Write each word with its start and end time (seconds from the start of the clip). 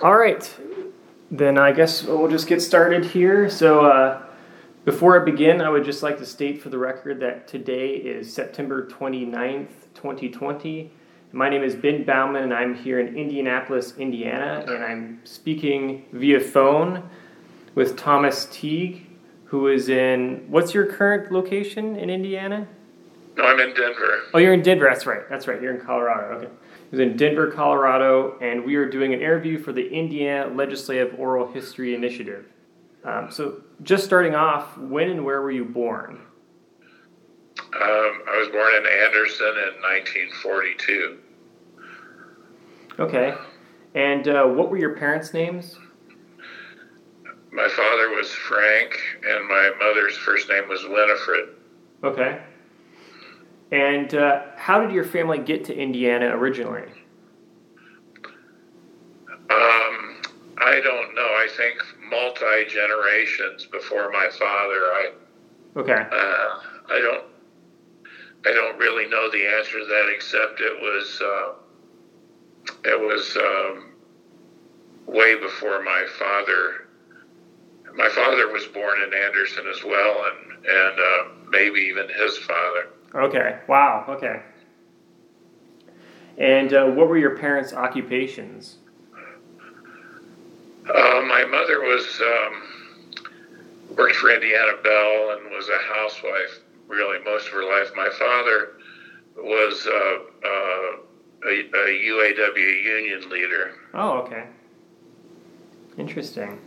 All 0.00 0.16
right, 0.16 0.48
then 1.28 1.58
I 1.58 1.72
guess 1.72 2.04
we'll 2.04 2.28
just 2.28 2.46
get 2.46 2.62
started 2.62 3.04
here. 3.04 3.50
So, 3.50 3.84
uh, 3.84 4.22
before 4.84 5.20
I 5.20 5.24
begin, 5.24 5.60
I 5.60 5.70
would 5.70 5.84
just 5.84 6.04
like 6.04 6.18
to 6.18 6.24
state 6.24 6.62
for 6.62 6.68
the 6.68 6.78
record 6.78 7.18
that 7.18 7.48
today 7.48 7.96
is 7.96 8.32
September 8.32 8.86
29th, 8.86 9.70
2020. 9.94 10.92
My 11.32 11.48
name 11.48 11.64
is 11.64 11.74
Ben 11.74 12.04
Bauman, 12.04 12.44
and 12.44 12.54
I'm 12.54 12.76
here 12.76 13.00
in 13.00 13.16
Indianapolis, 13.16 13.94
Indiana, 13.98 14.64
and 14.68 14.84
I'm 14.84 15.20
speaking 15.24 16.06
via 16.12 16.38
phone 16.38 17.10
with 17.74 17.96
Thomas 17.96 18.46
Teague, 18.52 19.04
who 19.46 19.66
is 19.66 19.88
in 19.88 20.46
what's 20.48 20.74
your 20.74 20.86
current 20.86 21.32
location 21.32 21.96
in 21.96 22.08
Indiana? 22.08 22.68
No, 23.36 23.42
I'm 23.42 23.58
in 23.58 23.74
Denver. 23.74 24.20
Oh, 24.32 24.38
you're 24.38 24.54
in 24.54 24.62
Denver. 24.62 24.86
That's 24.88 25.06
right. 25.06 25.28
That's 25.28 25.48
right. 25.48 25.60
You're 25.60 25.74
in 25.74 25.84
Colorado. 25.84 26.36
Okay. 26.36 26.48
He's 26.90 27.00
in 27.00 27.16
Denver, 27.16 27.50
Colorado, 27.50 28.38
and 28.40 28.64
we 28.64 28.76
are 28.76 28.88
doing 28.88 29.12
an 29.12 29.20
interview 29.20 29.58
for 29.58 29.72
the 29.72 29.86
Indiana 29.88 30.52
Legislative 30.52 31.14
Oral 31.18 31.52
History 31.52 31.94
Initiative. 31.94 32.46
Um, 33.04 33.30
so, 33.30 33.62
just 33.82 34.04
starting 34.04 34.34
off, 34.34 34.76
when 34.78 35.10
and 35.10 35.24
where 35.24 35.42
were 35.42 35.50
you 35.50 35.64
born? 35.64 36.20
Um, 37.60 38.22
I 38.26 38.38
was 38.38 38.48
born 38.48 38.74
in 38.74 38.86
Anderson 38.86 39.48
in 39.48 39.74
1942. 39.82 41.18
Okay. 42.98 43.34
And 43.94 44.28
uh, 44.28 44.44
what 44.44 44.70
were 44.70 44.78
your 44.78 44.96
parents' 44.96 45.34
names? 45.34 45.78
My 47.52 47.68
father 47.68 48.10
was 48.10 48.30
Frank, 48.30 48.98
and 49.26 49.48
my 49.48 49.70
mother's 49.78 50.16
first 50.16 50.48
name 50.48 50.68
was 50.68 50.84
Winifred. 50.88 51.56
Okay. 52.04 52.42
And 53.70 54.14
uh, 54.14 54.42
how 54.56 54.80
did 54.80 54.92
your 54.92 55.04
family 55.04 55.38
get 55.38 55.64
to 55.66 55.76
Indiana 55.76 56.34
originally? 56.36 56.84
Um, 59.50 60.22
I 60.58 60.80
don't 60.82 61.14
know. 61.14 61.22
I 61.22 61.48
think 61.56 61.78
multi 62.10 62.64
generations 62.68 63.66
before 63.66 64.10
my 64.10 64.28
father. 64.38 64.74
I 64.74 65.10
Okay. 65.76 65.92
uh, 65.92 66.60
I 66.90 66.98
don't 67.00 67.24
I 68.46 68.52
don't 68.52 68.78
really 68.78 69.06
know 69.08 69.30
the 69.30 69.46
answer 69.46 69.78
to 69.78 69.84
that 69.84 70.12
except 70.14 70.60
it 70.60 70.80
was 70.80 71.20
uh, 71.22 71.52
it 72.84 72.98
was 73.00 73.36
um, 73.36 73.92
way 75.06 75.38
before 75.38 75.82
my 75.82 76.06
father. 76.18 76.88
My 77.94 78.08
father 78.10 78.48
was 78.52 78.64
born 78.66 79.02
in 79.02 79.12
Anderson 79.12 79.66
as 79.68 79.82
well, 79.84 80.24
and 80.26 80.66
and 80.66 80.98
uh, 81.00 81.24
maybe 81.50 81.80
even 81.80 82.08
his 82.08 82.38
father. 82.38 82.88
Okay. 83.14 83.58
Wow. 83.68 84.04
Okay. 84.08 84.42
And 86.36 86.72
uh, 86.72 86.86
what 86.86 87.08
were 87.08 87.18
your 87.18 87.36
parents' 87.36 87.72
occupations? 87.72 88.76
Uh, 90.88 91.20
my 91.26 91.44
mother 91.44 91.80
was 91.80 92.20
um, 92.22 93.96
worked 93.96 94.16
for 94.16 94.30
Indiana 94.30 94.72
Bell 94.82 95.36
and 95.36 95.50
was 95.50 95.68
a 95.68 95.94
housewife 95.94 96.60
really 96.86 97.22
most 97.24 97.46
of 97.48 97.52
her 97.52 97.64
life. 97.64 97.90
My 97.94 98.08
father 98.18 98.78
was 99.36 99.86
uh, 99.86 100.46
uh, 100.46 101.48
a, 101.48 101.60
a 101.60 101.86
UAW 102.08 102.84
union 102.84 103.28
leader. 103.30 103.74
Oh, 103.94 104.18
okay. 104.20 104.44
Interesting. 105.98 106.58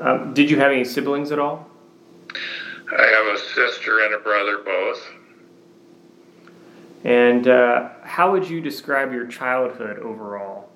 Um, 0.00 0.34
did 0.34 0.50
you 0.50 0.58
have 0.58 0.70
any 0.70 0.84
siblings 0.84 1.32
at 1.32 1.38
all? 1.38 1.68
I 2.96 3.06
have 3.06 3.34
a 3.34 3.38
sister 3.38 4.04
and 4.04 4.14
a 4.14 4.18
brother, 4.18 4.58
both. 4.58 5.02
And 7.06 7.46
uh, 7.46 7.90
how 8.02 8.32
would 8.32 8.50
you 8.50 8.60
describe 8.60 9.12
your 9.12 9.28
childhood 9.28 10.00
overall? 10.00 10.68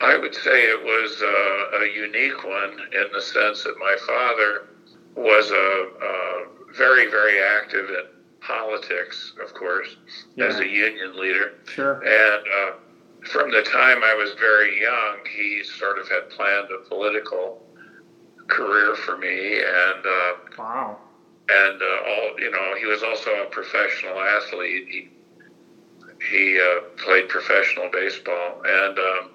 I 0.00 0.16
would 0.16 0.34
say 0.34 0.62
it 0.70 0.82
was 0.82 1.22
uh, 1.22 1.84
a 1.84 1.94
unique 1.94 2.42
one 2.42 2.70
in 2.94 3.12
the 3.12 3.20
sense 3.20 3.62
that 3.64 3.74
my 3.78 3.94
father 4.06 4.68
was 5.14 5.50
a, 5.50 5.54
a 5.54 6.74
very, 6.74 7.10
very 7.10 7.42
active 7.42 7.90
in 7.90 8.04
politics, 8.40 9.34
of 9.44 9.52
course, 9.52 9.96
Yeah. 10.34 10.46
as 10.46 10.60
a 10.60 10.66
union 10.66 11.20
leader. 11.20 11.52
Sure. 11.66 12.00
And 12.02 12.42
uh, 12.48 13.28
from 13.28 13.50
the 13.50 13.62
time 13.62 14.02
I 14.02 14.14
was 14.14 14.32
very 14.40 14.80
young, 14.80 15.18
he 15.36 15.62
sort 15.62 15.98
of 15.98 16.08
had 16.08 16.30
planned 16.30 16.68
a 16.72 16.88
political 16.88 17.62
career 18.48 18.94
for 18.96 19.18
me, 19.18 19.58
and 19.58 20.06
uh, 20.06 20.32
Wow. 20.58 20.98
And 21.52 21.82
uh, 21.82 22.00
all 22.06 22.32
you 22.38 22.50
know, 22.50 22.74
he 22.78 22.86
was 22.86 23.02
also 23.02 23.30
a 23.42 23.46
professional 23.46 24.20
athlete. 24.20 24.84
He 24.88 25.08
he 26.28 26.58
uh, 26.60 26.80
played 26.98 27.28
professional 27.28 27.88
baseball, 27.90 28.62
and 28.64 28.98
um, 28.98 29.30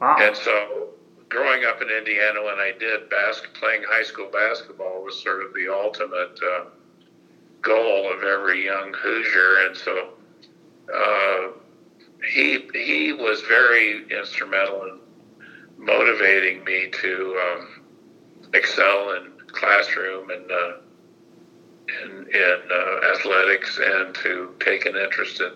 Wow. 0.00 0.16
and 0.16 0.36
so 0.36 0.88
growing 1.28 1.64
up 1.64 1.80
in 1.82 1.90
Indiana, 1.90 2.42
when 2.42 2.58
I 2.58 2.72
did 2.72 3.08
bas- 3.08 3.42
playing 3.54 3.82
high 3.84 4.02
school 4.02 4.28
basketball 4.28 5.02
was 5.02 5.20
sort 5.22 5.42
of 5.42 5.52
the 5.54 5.68
ultimate 5.72 6.38
uh, 6.42 6.64
goal 7.62 8.10
of 8.12 8.22
every 8.24 8.64
young 8.64 8.92
Hoosier, 8.94 9.56
and 9.66 9.76
so 9.76 10.08
uh, 10.94 11.48
he 12.32 12.58
he 12.74 13.12
was 13.12 13.40
very 13.42 14.02
instrumental 14.10 14.84
in 14.84 15.00
motivating 15.78 16.64
me 16.64 16.88
to 17.00 17.38
um, 17.38 17.82
excel 18.54 19.12
in 19.12 19.32
classroom 19.52 20.30
and 20.30 20.50
uh, 20.50 20.72
in, 22.02 22.10
in 22.32 22.58
uh, 22.72 23.12
athletics 23.14 23.78
and 23.82 24.14
to 24.16 24.54
take 24.60 24.86
an 24.86 24.96
interest 24.96 25.40
in 25.40 25.52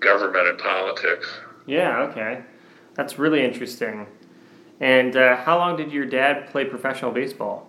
government 0.00 0.46
and 0.48 0.58
politics. 0.58 1.26
Yeah, 1.66 2.02
okay. 2.02 2.42
That's 2.94 3.18
really 3.18 3.44
interesting. 3.44 4.06
And 4.80 5.16
uh, 5.16 5.36
how 5.36 5.58
long 5.58 5.76
did 5.76 5.90
your 5.92 6.04
dad 6.06 6.48
play 6.50 6.64
professional 6.64 7.10
baseball? 7.10 7.68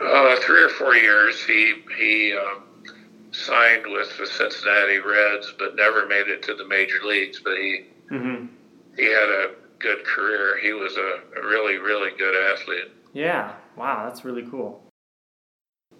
Uh, 0.00 0.36
three 0.40 0.62
or 0.62 0.68
four 0.70 0.96
years. 0.96 1.42
He 1.44 1.74
he 1.96 2.34
um, 2.36 2.64
signed 3.30 3.84
with 3.86 4.16
the 4.18 4.26
Cincinnati 4.26 4.98
Reds, 4.98 5.54
but 5.58 5.76
never 5.76 6.06
made 6.06 6.28
it 6.28 6.42
to 6.44 6.54
the 6.54 6.66
major 6.66 6.98
leagues. 7.04 7.40
But 7.42 7.56
he 7.56 7.86
Mm-hmm. 8.10 8.46
he 8.98 9.04
had 9.04 9.28
a 9.30 9.50
good 9.78 10.04
career. 10.04 10.58
He 10.60 10.72
was 10.74 10.94
a, 10.98 11.20
a 11.40 11.46
really 11.46 11.78
really 11.78 12.10
good 12.18 12.34
athlete. 12.52 12.92
Yeah. 13.14 13.54
Wow, 13.76 14.04
that's 14.06 14.24
really 14.26 14.42
cool. 14.50 14.82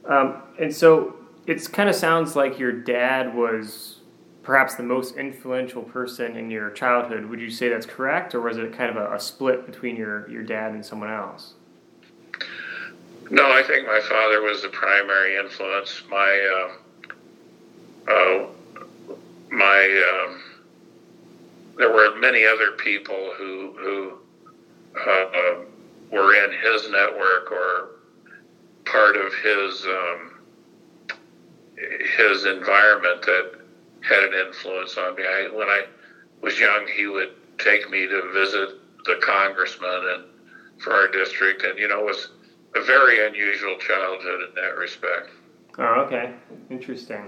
Um, 0.07 0.43
and 0.59 0.75
so 0.75 1.17
it 1.47 1.73
kind 1.73 1.89
of 1.89 1.95
sounds 1.95 2.37
like 2.37 2.59
your 2.59 2.73
dad 2.73 3.35
was 3.35 4.01
perhaps 4.43 4.75
the 4.75 4.83
most 4.83 5.17
influential 5.17 5.83
person 5.83 6.37
in 6.37 6.51
your 6.51 6.71
childhood. 6.71 7.25
Would 7.27 7.41
you 7.41 7.51
say 7.51 7.69
that's 7.71 7.87
correct, 7.87 8.35
or 8.35 8.41
was 8.41 8.59
it 8.59 8.73
kind 8.75 8.91
of 8.91 8.97
a, 8.97 9.15
a 9.15 9.21
split 9.21 9.67
between 9.67 9.97
your, 9.97 10.29
your 10.31 10.43
dad 10.43 10.73
and 10.73 10.85
someone 10.85 11.11
else? 11.11 11.55
No, 13.31 13.51
I 13.51 13.63
think 13.63 13.87
my 13.87 14.01
father 14.01 14.43
was 14.43 14.63
the 14.63 14.69
primary 14.69 15.37
influence. 15.37 16.03
My 16.11 16.69
um, 16.69 16.79
uh, 18.07 18.47
my 19.51 20.27
um, 20.27 20.43
there 21.79 21.91
were 21.91 22.17
many 22.19 22.45
other 22.45 22.73
people 22.73 23.33
who 23.39 23.75
who 23.79 24.13
uh, 25.01 25.55
were 26.13 26.35
in 26.35 26.53
his 26.53 26.91
network 26.91 27.51
or 27.51 27.89
part 28.85 29.17
of 29.17 29.33
his 29.35 29.87
um, 29.87 30.41
his 31.77 32.45
environment 32.45 33.23
that 33.23 33.53
had 34.03 34.23
an 34.25 34.47
influence 34.47 34.97
on 34.97 35.17
me. 35.17 35.23
I, 35.25 35.49
when 35.53 35.69
I 35.69 35.87
was 36.41 36.59
young, 36.59 36.87
he 36.95 37.07
would 37.07 37.31
take 37.59 37.91
me 37.91 38.07
to 38.07 38.33
visit 38.33 38.71
the 39.05 39.17
congressman 39.23 40.03
and 40.15 40.25
for 40.79 40.93
our 40.93 41.09
district, 41.09 41.63
and 41.63 41.79
you 41.79 41.89
know 41.89 42.01
it 42.01 42.07
was 42.07 42.31
a 42.75 42.83
very 42.83 43.27
unusual 43.27 43.77
childhood 43.79 44.49
in 44.49 44.55
that 44.57 44.77
respect. 44.77 45.31
Oh, 45.79 46.03
okay. 46.07 46.33
Interesting. 46.71 47.27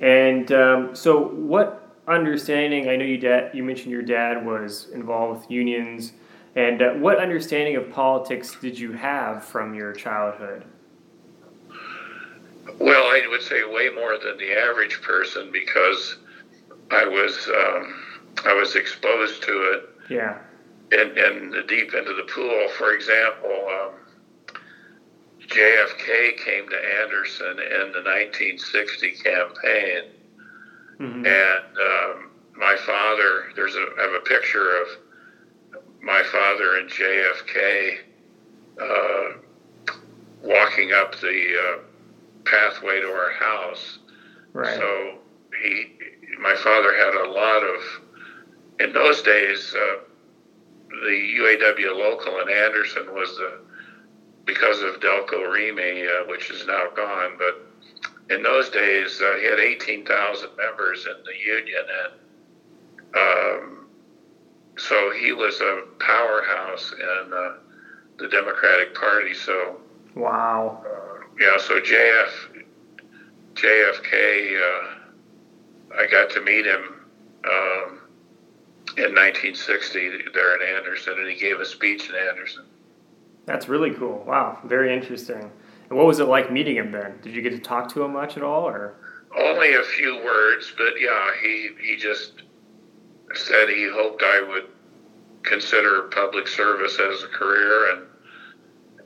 And 0.00 0.50
um, 0.52 0.94
so, 0.94 1.28
what 1.28 1.96
understanding? 2.06 2.88
I 2.88 2.96
know 2.96 3.04
you 3.04 3.18
dad. 3.18 3.50
You 3.54 3.62
mentioned 3.62 3.90
your 3.90 4.02
dad 4.02 4.44
was 4.44 4.88
involved 4.90 5.40
with 5.40 5.50
unions, 5.50 6.12
and 6.58 6.82
uh, 6.82 6.90
what 6.94 7.18
understanding 7.18 7.76
of 7.76 7.88
politics 7.92 8.56
did 8.60 8.76
you 8.76 8.90
have 8.92 9.44
from 9.44 9.74
your 9.74 9.92
childhood? 9.92 10.64
Well, 12.80 13.04
I 13.04 13.24
would 13.30 13.42
say 13.42 13.62
way 13.64 13.90
more 13.94 14.18
than 14.18 14.36
the 14.38 14.52
average 14.58 15.00
person 15.02 15.52
because 15.52 16.16
I 16.90 17.04
was 17.04 17.48
um, 17.48 18.04
I 18.44 18.52
was 18.54 18.74
exposed 18.74 19.42
to 19.44 19.52
it 19.72 19.88
Yeah. 20.10 20.38
in, 20.90 21.16
in 21.16 21.50
the 21.50 21.62
deep 21.62 21.94
into 21.94 22.12
the 22.14 22.24
pool. 22.24 22.68
For 22.76 22.92
example, 22.92 23.68
um, 23.80 23.92
JFK 25.46 26.38
came 26.44 26.68
to 26.68 26.76
Anderson 27.02 27.58
in 27.60 27.92
the 27.92 28.02
1960 28.02 29.12
campaign, 29.12 30.02
hmm 30.98 31.24
and 31.24 31.78
um, 31.78 32.30
my 32.56 32.76
father. 32.84 33.52
There's 33.54 33.76
a 33.76 33.86
I 33.98 34.02
have 34.02 34.14
a 34.14 34.24
picture 34.24 34.82
of 34.82 34.88
my 36.08 36.22
father 36.32 36.78
and 36.78 36.88
JFK 36.88 37.98
uh, 38.80 39.38
walking 40.42 40.92
up 40.92 41.20
the 41.20 41.54
uh, 41.54 41.78
pathway 42.46 43.00
to 43.02 43.08
our 43.08 43.32
house. 43.32 43.98
Right. 44.54 44.74
So 44.74 45.18
he, 45.62 45.92
my 46.40 46.56
father 46.56 46.96
had 46.96 47.14
a 47.14 47.30
lot 47.30 47.62
of 47.62 47.82
in 48.80 48.92
those 48.92 49.22
days, 49.22 49.74
uh, 49.74 49.98
the 50.88 51.36
UAW 51.40 51.96
local 51.96 52.40
in 52.40 52.48
Anderson 52.48 53.12
was 53.12 53.36
the 53.36 53.60
because 54.46 54.80
of 54.80 54.98
Delco 55.00 55.52
Remy, 55.52 56.06
uh, 56.06 56.26
which 56.26 56.50
is 56.50 56.66
now 56.66 56.84
gone. 56.96 57.36
But 57.36 58.34
in 58.34 58.42
those 58.42 58.70
days, 58.70 59.20
uh, 59.20 59.36
he 59.38 59.44
had 59.44 59.58
18,000 59.60 60.48
members 60.56 61.06
in 61.06 61.22
the 61.24 61.38
union, 61.38 61.84
and 62.02 62.12
um, 63.14 63.87
so 64.78 65.12
he 65.12 65.32
was 65.32 65.60
a 65.60 65.82
powerhouse 65.98 66.92
in 66.92 67.32
uh, 67.32 67.54
the 68.18 68.28
Democratic 68.28 68.94
Party. 68.94 69.34
So 69.34 69.80
wow, 70.14 70.84
uh, 70.86 71.24
yeah. 71.38 71.58
So 71.58 71.80
JF 71.80 72.64
JFK, 73.54 74.60
uh, 74.60 75.98
I 75.98 76.06
got 76.10 76.30
to 76.30 76.40
meet 76.40 76.66
him. 76.66 76.94
Um, 77.44 77.98
in 78.98 79.14
1960 79.14 80.30
there 80.34 80.56
in 80.56 80.76
Anderson, 80.76 81.14
and 81.18 81.28
he 81.28 81.36
gave 81.36 81.60
a 81.60 81.64
speech 81.64 82.08
in 82.08 82.16
Anderson. 82.16 82.64
That's 83.46 83.68
really 83.68 83.92
cool. 83.92 84.24
Wow, 84.26 84.58
very 84.64 84.92
interesting. 84.92 85.50
And 85.88 85.96
what 85.96 86.06
was 86.06 86.18
it 86.18 86.26
like 86.26 86.50
meeting 86.50 86.76
him 86.76 86.90
then? 86.90 87.18
Did 87.22 87.34
you 87.34 87.42
get 87.42 87.50
to 87.50 87.60
talk 87.60 87.88
to 87.94 88.02
him 88.02 88.12
much 88.12 88.36
at 88.36 88.42
all, 88.42 88.66
or? 88.66 88.94
Only 89.38 89.74
a 89.74 89.82
few 89.82 90.16
words, 90.24 90.72
but 90.76 91.00
yeah, 91.00 91.30
he 91.40 91.70
he 91.80 91.96
just 91.96 92.42
said 93.34 93.68
he 93.68 93.88
hoped 93.92 94.22
I 94.22 94.42
would 94.42 94.66
consider 95.42 96.02
public 96.02 96.48
service 96.48 96.98
as 96.98 97.22
a 97.22 97.28
career, 97.28 97.92
and 97.92 98.02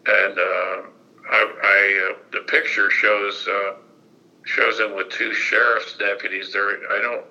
and 0.06 0.38
uh, 0.38 0.82
I, 1.30 1.52
I 1.62 2.10
uh, 2.10 2.18
the 2.32 2.40
picture 2.40 2.90
shows 2.90 3.48
uh, 3.48 3.74
shows 4.44 4.80
him 4.80 4.94
with 4.94 5.08
two 5.10 5.32
sheriff's 5.32 5.96
deputies. 5.96 6.52
There, 6.52 6.90
I 6.90 7.00
don't 7.00 7.24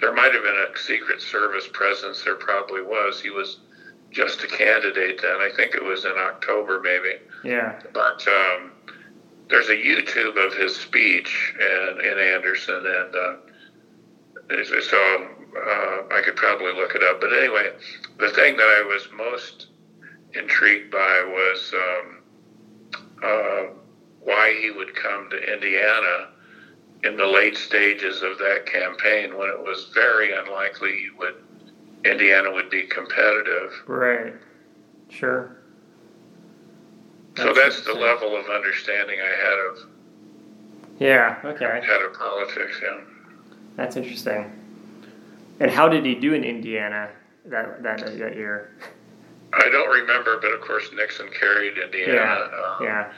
there 0.00 0.12
might 0.12 0.32
have 0.32 0.42
been 0.42 0.66
a 0.74 0.78
Secret 0.78 1.22
Service 1.22 1.68
presence. 1.72 2.22
There 2.22 2.34
probably 2.36 2.82
was. 2.82 3.20
He 3.20 3.30
was 3.30 3.60
just 4.10 4.42
a 4.42 4.46
candidate 4.46 5.20
then. 5.22 5.36
I 5.36 5.50
think 5.56 5.74
it 5.74 5.82
was 5.82 6.04
in 6.04 6.12
October, 6.16 6.80
maybe. 6.80 7.16
Yeah. 7.44 7.80
But 7.92 8.26
um, 8.28 8.72
there's 9.48 9.68
a 9.68 9.76
YouTube 9.76 10.36
of 10.44 10.54
his 10.54 10.76
speech 10.76 11.54
in, 11.58 12.00
in 12.00 12.18
Anderson, 12.18 12.84
and 12.86 13.14
uh, 13.14 14.82
so 14.82 15.28
uh, 15.54 16.02
I 16.12 16.22
could 16.24 16.36
probably 16.36 16.72
look 16.72 16.94
it 16.94 17.02
up. 17.02 17.20
But 17.20 17.32
anyway, 17.32 17.72
the 18.18 18.30
thing 18.30 18.56
that 18.56 18.62
I 18.62 18.82
was 18.86 19.08
most 19.14 19.68
intrigued 20.34 20.90
by 20.90 21.24
was 21.26 21.74
um, 21.74 22.22
uh, 23.22 23.62
why 24.20 24.58
he 24.60 24.70
would 24.70 24.94
come 24.94 25.28
to 25.30 25.52
Indiana 25.52 26.28
in 27.04 27.16
the 27.16 27.26
late 27.26 27.56
stages 27.56 28.22
of 28.22 28.38
that 28.38 28.66
campaign 28.66 29.36
when 29.36 29.48
it 29.48 29.58
was 29.58 29.90
very 29.94 30.32
unlikely 30.32 31.06
would 31.18 31.34
Indiana 32.04 32.52
would 32.52 32.70
be 32.70 32.82
competitive. 32.82 33.72
Right. 33.86 34.34
Sure. 35.08 35.56
That's 37.34 37.48
so 37.48 37.54
that's 37.54 37.82
the 37.84 37.92
level 37.92 38.36
of 38.36 38.46
understanding 38.48 39.18
I 39.20 39.44
had 39.44 39.58
of. 39.70 39.90
Yeah. 40.98 41.38
Okay. 41.44 41.64
Had 41.64 42.02
of 42.02 42.14
politics. 42.14 42.80
Yeah. 42.82 43.00
That's 43.76 43.96
interesting. 43.96 44.50
And 45.60 45.70
how 45.70 45.88
did 45.88 46.04
he 46.04 46.14
do 46.14 46.34
in 46.34 46.44
Indiana 46.44 47.10
that 47.46 47.82
that, 47.82 47.98
that 48.18 48.36
year? 48.36 48.76
I 49.52 49.68
don't 49.70 49.88
remember, 49.88 50.38
but 50.40 50.52
of 50.52 50.60
course 50.60 50.90
Nixon 50.94 51.30
carried 51.38 51.78
Indiana. 51.78 52.12
Yeah. 52.12 52.62
Um, 52.62 52.84
yeah. 52.84 53.12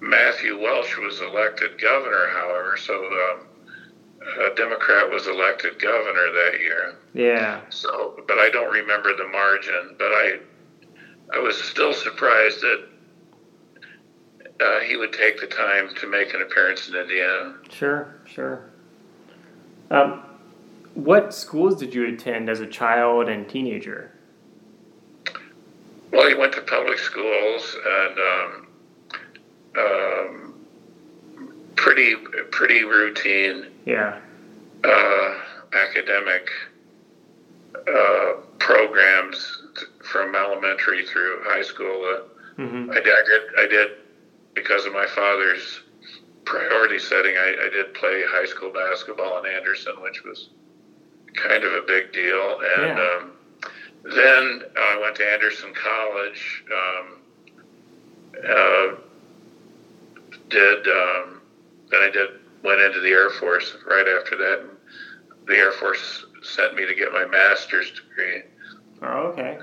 Matthew 0.00 0.58
Welsh 0.60 0.96
was 0.98 1.20
elected 1.20 1.80
governor, 1.80 2.28
however, 2.32 2.76
so 2.76 2.94
um, 3.04 3.46
a 4.46 4.54
Democrat 4.54 5.10
was 5.10 5.26
elected 5.26 5.80
governor 5.80 6.32
that 6.32 6.60
year. 6.60 6.96
Yeah. 7.14 7.60
So, 7.70 8.22
but 8.26 8.38
I 8.38 8.48
don't 8.50 8.72
remember 8.72 9.16
the 9.16 9.26
margin. 9.26 9.96
But 9.98 10.12
I, 10.12 10.38
I 11.34 11.38
was 11.40 11.60
still 11.60 11.92
surprised 11.92 12.60
that 12.60 12.88
uh, 14.60 14.80
he 14.80 14.96
would 14.96 15.12
take 15.12 15.40
the 15.40 15.46
time 15.46 15.94
to 15.96 16.06
make 16.06 16.32
an 16.34 16.42
appearance 16.42 16.88
in 16.88 16.94
Indiana. 16.94 17.56
Sure, 17.70 18.20
sure. 18.24 18.70
Um, 19.90 20.22
what 20.98 21.32
schools 21.32 21.76
did 21.76 21.94
you 21.94 22.06
attend 22.06 22.48
as 22.50 22.60
a 22.60 22.66
child 22.66 23.28
and 23.28 23.48
teenager? 23.48 24.12
Well, 26.12 26.28
he 26.28 26.34
went 26.34 26.52
to 26.54 26.62
public 26.62 26.98
schools 26.98 27.76
and. 27.84 28.18
Um, 28.18 28.64
um, 29.78 30.54
pretty 31.76 32.16
pretty 32.50 32.84
routine. 32.84 33.66
Yeah. 33.86 34.18
Uh, 34.84 35.34
academic 35.72 36.50
uh, 37.74 38.32
programs 38.58 39.62
from 40.04 40.34
elementary 40.34 41.06
through 41.06 41.40
high 41.44 41.62
school. 41.62 42.04
Uh, 42.04 42.60
mm-hmm. 42.60 42.90
I, 42.90 43.00
did, 43.00 43.06
I 43.06 43.22
did. 43.24 43.42
I 43.58 43.66
did 43.66 43.88
because 44.54 44.86
of 44.86 44.92
my 44.92 45.06
father's 45.06 45.82
priority 46.44 46.98
setting. 46.98 47.36
I, 47.36 47.66
I 47.66 47.68
did 47.70 47.94
play 47.94 48.22
high 48.28 48.46
school 48.46 48.72
basketball 48.72 49.42
in 49.44 49.50
Anderson, 49.50 49.94
which 50.02 50.24
was 50.24 50.50
kind 51.34 51.64
of 51.64 51.72
a 51.72 51.82
big 51.86 52.12
deal. 52.12 52.60
And 52.76 52.98
yeah. 52.98 53.16
um, 53.16 53.32
then 54.04 54.62
I 54.76 54.98
went 55.00 55.16
to 55.16 55.26
Anderson 55.30 55.72
College. 55.74 56.64
Um, 56.72 57.06
uh, 58.48 58.88
did 60.48 60.88
um, 60.88 61.40
then 61.90 62.00
I 62.00 62.10
did 62.12 62.28
went 62.62 62.80
into 62.80 63.00
the 63.00 63.10
Air 63.10 63.30
Force 63.30 63.76
right 63.88 64.06
after 64.08 64.36
that. 64.36 64.60
And 64.60 64.70
the 65.46 65.54
Air 65.54 65.72
Force 65.72 66.26
sent 66.42 66.74
me 66.74 66.86
to 66.86 66.94
get 66.94 67.12
my 67.12 67.24
master's 67.24 67.90
degree. 67.92 68.42
Oh, 69.02 69.28
okay. 69.28 69.58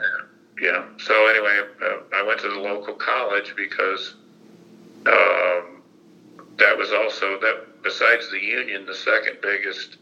Yeah. 0.61 0.85
So 0.97 1.27
anyway, 1.27 1.59
uh, 1.83 1.97
I 2.15 2.23
went 2.23 2.39
to 2.41 2.49
the 2.49 2.59
local 2.59 2.93
college 2.93 3.53
because 3.55 4.15
um, 5.05 5.81
that 6.57 6.77
was 6.77 6.91
also 6.91 7.39
that. 7.39 7.67
Besides 7.83 8.31
the 8.31 8.39
union, 8.39 8.87
the 8.87 8.95
second 8.95 9.37
biggest 9.43 9.97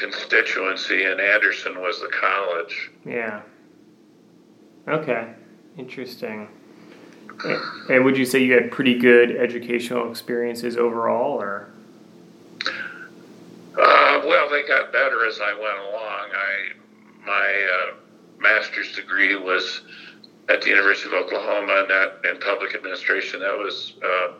constituency 0.00 1.04
in 1.04 1.20
Anderson 1.20 1.80
was 1.80 2.00
the 2.00 2.08
college. 2.08 2.90
Yeah. 3.04 3.42
Okay. 4.88 5.34
Interesting. 5.76 6.48
And 7.88 8.04
would 8.04 8.18
you 8.18 8.24
say 8.24 8.42
you 8.42 8.52
had 8.52 8.70
pretty 8.70 8.98
good 8.98 9.36
educational 9.36 10.10
experiences 10.10 10.76
overall, 10.76 11.40
or? 11.40 11.68
Uh, 12.66 14.20
well, 14.26 14.50
they 14.50 14.66
got 14.66 14.92
better 14.92 15.26
as 15.26 15.40
I 15.40 15.52
went 15.52 15.78
along. 15.78 16.28
I 16.34 16.72
my 17.24 17.68
uh, 17.72 17.94
master's 18.38 18.94
degree 18.94 19.36
was 19.36 19.82
at 20.48 20.60
the 20.62 20.68
University 20.68 21.08
of 21.08 21.14
Oklahoma, 21.14 21.76
and 21.80 21.90
that 21.90 22.30
in 22.30 22.40
public 22.40 22.74
administration. 22.74 23.40
That 23.40 23.56
was 23.56 23.94
uh, 24.04 24.32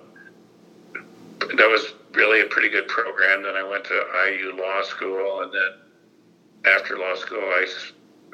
that 1.56 1.68
was 1.68 1.94
really 2.12 2.40
a 2.40 2.46
pretty 2.46 2.68
good 2.68 2.88
program. 2.88 3.42
Then 3.42 3.54
I 3.54 3.62
went 3.62 3.84
to 3.84 4.04
IU 4.28 4.56
Law 4.56 4.82
School, 4.82 5.42
and 5.42 5.52
then 5.52 6.72
after 6.74 6.98
law 6.98 7.14
school, 7.14 7.40
I 7.40 7.66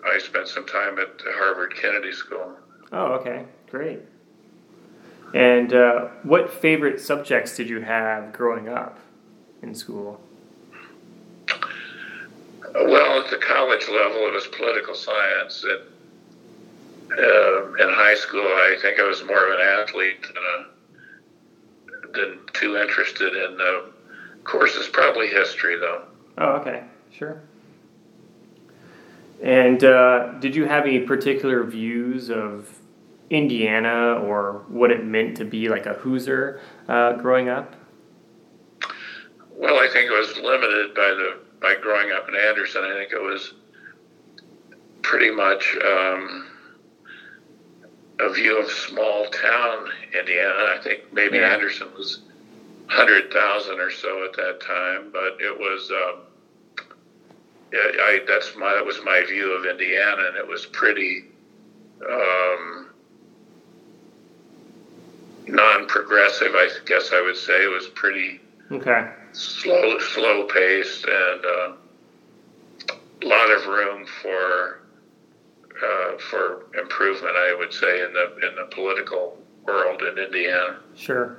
I 0.04 0.18
spent 0.18 0.48
some 0.48 0.66
time 0.66 0.98
at 0.98 1.20
Harvard 1.24 1.74
Kennedy 1.74 2.12
School. 2.12 2.56
Oh, 2.92 3.14
okay, 3.14 3.44
great. 3.70 4.00
And 5.34 5.72
uh, 5.72 6.08
what 6.22 6.52
favorite 6.52 7.00
subjects 7.00 7.56
did 7.56 7.68
you 7.68 7.80
have 7.80 8.32
growing 8.32 8.68
up 8.68 8.98
in 9.62 9.74
school? 9.74 10.20
Well, 12.74 13.22
at 13.22 13.30
the 13.30 13.38
college 13.38 13.88
level, 13.88 14.28
it 14.28 14.34
was 14.34 14.46
political 14.48 14.94
science. 14.94 15.64
At, 15.64 15.80
uh, 17.18 17.72
in 17.74 17.88
high 17.88 18.14
school, 18.14 18.42
I 18.42 18.76
think 18.80 19.00
I 19.00 19.04
was 19.04 19.24
more 19.24 19.52
of 19.52 19.58
an 19.58 19.66
athlete 19.80 20.22
than, 20.22 20.36
a, 20.36 20.66
than 22.12 22.40
too 22.52 22.76
interested 22.76 23.34
in 23.34 23.58
uh, 23.60 23.90
courses. 24.44 24.88
Probably 24.88 25.28
history, 25.28 25.78
though. 25.78 26.02
Oh, 26.38 26.52
okay, 26.56 26.84
sure. 27.10 27.42
And 29.42 29.84
uh, 29.84 30.32
did 30.38 30.56
you 30.56 30.64
have 30.64 30.84
any 30.84 31.00
particular 31.00 31.62
views 31.64 32.30
of 32.30 32.78
Indiana 33.30 34.14
or 34.14 34.64
what 34.68 34.90
it 34.90 35.04
meant 35.04 35.36
to 35.38 35.44
be 35.44 35.68
like 35.68 35.86
a 35.86 35.94
Hoosier 35.94 36.60
uh, 36.88 37.14
growing 37.14 37.48
up? 37.48 37.74
Well, 39.50 39.78
I 39.78 39.88
think 39.92 40.10
it 40.10 40.16
was 40.16 40.36
limited 40.38 40.94
by 40.94 41.08
the 41.08 41.38
by 41.60 41.74
growing 41.80 42.12
up 42.12 42.28
in 42.28 42.34
Anderson. 42.34 42.84
I 42.84 42.92
think 42.92 43.12
it 43.12 43.22
was 43.22 43.54
pretty 45.02 45.30
much 45.30 45.76
um, 45.84 46.46
a 48.20 48.32
view 48.32 48.60
of 48.60 48.70
small 48.70 49.26
town 49.30 49.88
Indiana. 50.12 50.74
I 50.76 50.78
think 50.82 51.12
maybe 51.12 51.38
yeah. 51.38 51.52
Anderson 51.52 51.88
was 51.96 52.20
hundred 52.88 53.32
thousand 53.32 53.80
or 53.80 53.90
so 53.90 54.24
at 54.24 54.32
that 54.34 54.60
time, 54.60 55.10
but 55.12 55.40
it 55.40 55.56
was. 55.58 55.90
Um, 55.90 56.20
yeah, 57.72 57.80
I, 57.80 58.20
that's 58.28 58.54
my 58.56 58.74
that 58.74 58.86
was 58.86 59.00
my 59.04 59.24
view 59.26 59.52
of 59.52 59.66
Indiana, 59.66 60.22
and 60.28 60.36
it 60.36 60.46
was 60.46 60.66
pretty. 60.66 61.24
Um, 62.08 62.86
non-progressive. 65.46 66.54
I 66.54 66.68
guess 66.84 67.12
I 67.12 67.20
would 67.20 67.36
say 67.36 67.64
it 67.64 67.70
was 67.70 67.88
pretty 67.88 68.40
okay, 68.70 69.10
slow, 69.32 69.98
slow 69.98 70.44
paced, 70.44 71.04
and 71.04 71.44
uh, 71.44 71.72
a 73.22 73.26
lot 73.26 73.50
of 73.50 73.66
room 73.66 74.06
for 74.22 74.80
uh, 75.82 76.18
for 76.18 76.66
improvement, 76.78 77.36
I 77.36 77.54
would 77.54 77.72
say, 77.72 78.02
in 78.04 78.12
the 78.12 78.48
in 78.48 78.56
the 78.56 78.66
political 78.70 79.38
world 79.66 80.02
in 80.02 80.18
Indiana. 80.18 80.78
Sure. 80.94 81.38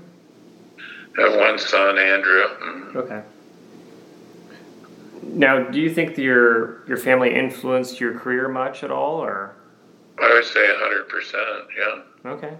I 1.18 1.22
have 1.22 1.38
one 1.38 1.58
son, 1.58 1.99
Andrew. 1.99 2.44
Okay. 2.94 3.22
Now, 5.34 5.64
do 5.70 5.80
you 5.80 5.90
think 5.92 6.16
that 6.16 6.22
your 6.22 6.87
your 6.88 6.96
family 6.96 7.34
influenced 7.34 8.00
your 8.00 8.18
career 8.18 8.49
much 8.49 8.82
at 8.84 8.90
all, 8.90 9.22
or? 9.22 9.56
I 10.22 10.28
would 10.34 10.44
say 10.44 10.60
100%, 10.60 11.66
yeah. 11.78 12.30
Okay. 12.32 12.54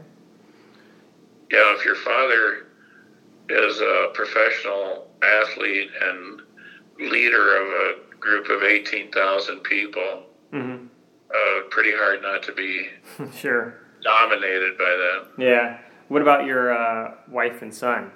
Yeah, 1.51 1.75
if 1.77 1.85
your 1.85 1.97
father 1.97 2.69
is 3.51 3.81
a 3.81 4.09
professional 4.15 5.11
athlete 5.23 5.91
and 6.01 6.41
leader 7.11 7.57
of 7.57 7.67
a 7.69 8.17
group 8.19 8.49
of 8.49 8.63
18,000 8.63 9.61
people, 9.63 10.25
Mm-hmm. 10.53 10.87
uh, 11.31 11.61
pretty 11.71 11.93
hard 11.93 12.23
not 12.23 12.43
to 12.45 12.53
be 12.53 12.89
sure. 13.37 13.75
dominated 14.03 14.77
by 14.79 14.85
that. 14.85 15.29
Yeah. 15.39 15.79
What 16.09 16.23
about 16.23 16.45
your 16.47 16.73
uh, 16.73 17.15
wife 17.29 17.63
and 17.63 17.73
son? 17.73 18.11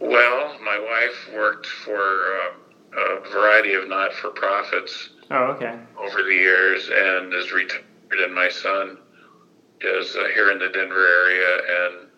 Well, 0.00 0.58
my 0.64 0.78
wife 0.78 1.34
worked 1.34 1.66
for 1.66 1.96
uh, 1.96 2.98
a 3.00 3.30
variety 3.30 3.74
of 3.74 3.88
not 3.88 4.12
for 4.12 4.30
profits 4.30 5.10
Oh, 5.30 5.44
okay. 5.52 5.78
over 5.98 6.22
the 6.22 6.34
years 6.34 6.90
and 6.92 7.32
is 7.32 7.50
retired, 7.52 7.82
and 8.12 8.34
my 8.34 8.48
son 8.48 8.98
is 9.80 10.14
uh, 10.16 10.24
here 10.34 10.50
in 10.50 10.58
the 10.58 10.68
Denver 10.68 11.06
area 11.06 11.58
and 11.68 12.08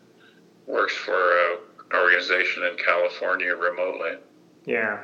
works 0.66 0.94
for 0.94 1.14
an 1.14 1.58
organization 1.94 2.64
in 2.64 2.76
California 2.76 3.54
remotely. 3.54 4.16
Yeah. 4.64 5.00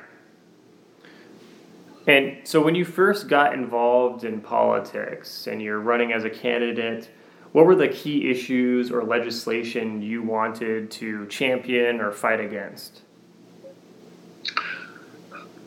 And 2.08 2.38
so 2.42 2.60
when 2.60 2.74
you 2.74 2.84
first 2.84 3.28
got 3.28 3.54
involved 3.54 4.24
in 4.24 4.40
politics 4.40 5.46
and 5.46 5.62
you're 5.62 5.78
running 5.78 6.12
as 6.12 6.24
a 6.24 6.30
candidate, 6.30 7.08
what 7.52 7.66
were 7.66 7.74
the 7.74 7.88
key 7.88 8.30
issues 8.30 8.90
or 8.90 9.04
legislation 9.04 10.00
you 10.00 10.22
wanted 10.22 10.90
to 10.90 11.26
champion 11.26 12.00
or 12.00 12.10
fight 12.10 12.40
against? 12.40 13.02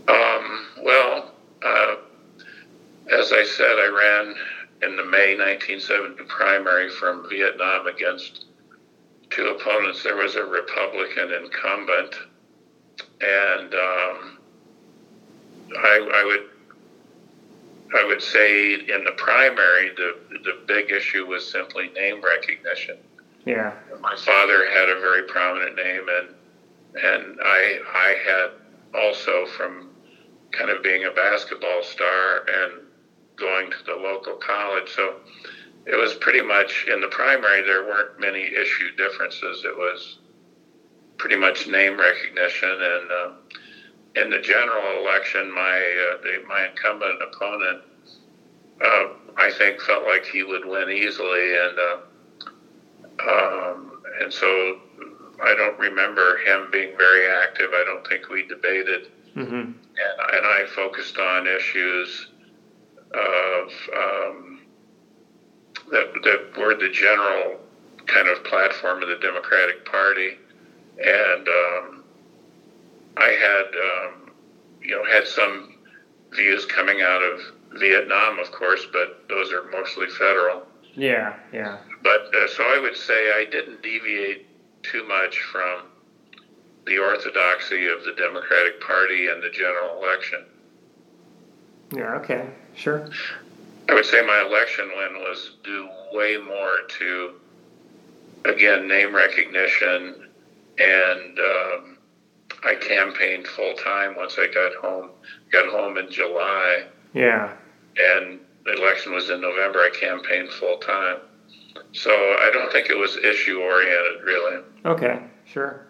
Um, 0.07 0.67
well, 0.83 1.31
uh, 1.63 1.95
as 3.11 3.31
I 3.31 3.43
said, 3.43 3.65
I 3.65 3.87
ran 3.87 4.35
in 4.81 4.97
the 4.97 5.05
May 5.05 5.37
1970 5.37 6.23
primary 6.23 6.89
from 6.89 7.29
Vietnam 7.29 7.87
against 7.87 8.45
two 9.29 9.47
opponents. 9.47 10.03
There 10.03 10.15
was 10.15 10.35
a 10.35 10.43
Republican 10.43 11.33
incumbent, 11.33 12.15
and 13.21 13.73
um, 13.73 14.37
I, 15.77 16.09
I 16.13 16.23
would 16.25 16.54
I 17.93 18.03
would 18.03 18.21
say 18.21 18.73
in 18.73 19.03
the 19.03 19.13
primary, 19.17 19.91
the 19.95 20.15
the 20.43 20.63
big 20.65 20.91
issue 20.91 21.25
was 21.25 21.49
simply 21.49 21.89
name 21.89 22.21
recognition. 22.21 22.97
Yeah. 23.45 23.73
My 24.01 24.15
father 24.15 24.69
had 24.69 24.89
a 24.89 24.99
very 24.99 25.23
prominent 25.23 25.75
name, 25.75 26.07
and 26.09 26.27
and 27.03 27.39
I 27.43 27.79
I 27.93 28.15
had 28.25 28.49
also 28.99 29.45
from 29.45 29.89
kind 30.51 30.69
of 30.69 30.81
being 30.81 31.05
a 31.05 31.11
basketball 31.11 31.83
star 31.83 32.45
and 32.47 32.81
going 33.35 33.69
to 33.71 33.77
the 33.85 33.95
local 33.95 34.35
college. 34.35 34.89
So 34.95 35.17
it 35.85 35.95
was 35.95 36.13
pretty 36.15 36.41
much 36.41 36.87
in 36.91 37.01
the 37.01 37.07
primary. 37.07 37.61
There 37.61 37.83
weren't 37.83 38.19
many 38.19 38.43
issue 38.43 38.95
differences. 38.97 39.63
It 39.65 39.75
was 39.75 40.19
pretty 41.17 41.35
much 41.35 41.67
name 41.67 41.99
recognition. 41.99 42.69
And 42.69 43.11
uh, 43.11 43.31
in 44.15 44.29
the 44.29 44.39
general 44.39 44.99
election, 44.99 45.51
my 45.53 45.77
uh, 45.77 46.17
the, 46.21 46.41
my 46.47 46.65
incumbent 46.67 47.21
opponent, 47.21 47.81
uh, 48.83 49.05
I 49.37 49.49
think, 49.51 49.81
felt 49.81 50.03
like 50.05 50.25
he 50.25 50.43
would 50.43 50.65
win 50.65 50.89
easily, 50.89 51.55
and 51.55 51.79
uh, 51.79 51.97
um, 53.29 54.01
and 54.21 54.31
so 54.33 54.79
I 55.43 55.53
don't 55.55 55.77
remember 55.77 56.37
him 56.37 56.69
being 56.71 56.97
very 56.97 57.27
active. 57.27 57.71
I 57.73 57.83
don't 57.83 58.05
think 58.07 58.29
we 58.29 58.43
debated, 58.43 59.07
Mm-hmm. 59.35 59.53
and 59.53 59.75
and 60.35 60.45
I 60.45 60.63
focused 60.75 61.17
on 61.17 61.45
issues 61.47 62.27
of 63.13 63.71
um, 63.95 64.61
that 65.91 66.07
that 66.23 66.57
were 66.57 66.73
the 66.73 66.89
general 66.89 67.59
kind 68.07 68.27
of 68.27 68.43
platform 68.43 69.01
of 69.01 69.09
the 69.09 69.15
Democratic 69.15 69.83
Party, 69.85 70.37
and 71.03 71.47
um, 71.47 71.94
I 73.17 73.29
had 73.31 73.65
um, 73.75 74.31
you 74.81 74.91
know 74.91 75.03
had 75.05 75.27
some 75.27 75.75
views 76.31 76.65
coming 76.65 77.01
out 77.01 77.21
of 77.21 77.39
Vietnam, 77.79 78.39
of 78.39 78.51
course, 78.51 78.85
but 78.91 79.27
those 79.29 79.51
are 79.51 79.63
mostly 79.71 80.07
federal. 80.07 80.63
Yeah. 80.93 81.35
Yeah. 81.51 81.77
But 82.03 82.33
uh, 82.35 82.47
so 82.47 82.63
I 82.63 82.79
would 82.79 82.95
say 82.95 83.31
I 83.33 83.45
didn't 83.45 83.81
deviate 83.81 84.47
too 84.83 85.05
much 85.07 85.39
from 85.51 85.83
the 86.85 86.99
orthodoxy 86.99 87.87
of 87.87 88.03
the 88.03 88.13
Democratic 88.13 88.79
Party 88.79 89.27
and 89.27 89.41
the 89.41 89.49
general 89.49 90.01
election. 90.01 90.45
Yeah. 91.93 92.15
Okay. 92.15 92.49
Sure. 92.75 93.09
I 93.89 93.93
would 93.93 94.05
say 94.05 94.21
my 94.21 94.41
election 94.47 94.89
win 94.95 95.21
was 95.21 95.57
due 95.63 95.89
way 96.13 96.37
more 96.37 96.77
to, 96.99 97.33
again, 98.45 98.87
name 98.87 99.13
recognition, 99.15 100.29
and 100.79 101.39
um, 101.39 101.94
I 102.65 102.75
campaigned 102.75 103.47
full 103.47 103.73
time 103.75 104.15
once 104.15 104.37
I 104.39 104.47
got 104.47 104.73
home. 104.75 105.11
Got 105.51 105.67
home 105.69 105.97
in 105.97 106.09
July, 106.09 106.85
Yeah. 107.13 107.53
and 107.97 108.39
the 108.65 108.73
election 108.73 109.13
was 109.13 109.29
in 109.29 109.39
November. 109.39 109.79
I 109.79 109.89
campaigned 109.91 110.49
full 110.49 110.77
time. 110.77 111.17
So 111.91 112.11
I 112.11 112.49
don't 112.51 112.71
think 112.71 112.89
it 112.89 112.97
was 112.97 113.17
issue 113.17 113.59
oriented, 113.59 114.23
really. 114.23 114.63
Okay, 114.85 115.19
sure. 115.45 115.85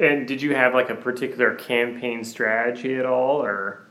And 0.00 0.26
did 0.26 0.42
you 0.42 0.54
have 0.54 0.74
like 0.74 0.90
a 0.90 0.94
particular 0.94 1.54
campaign 1.54 2.24
strategy 2.24 2.96
at 2.96 3.06
all, 3.06 3.42
or? 3.42 3.86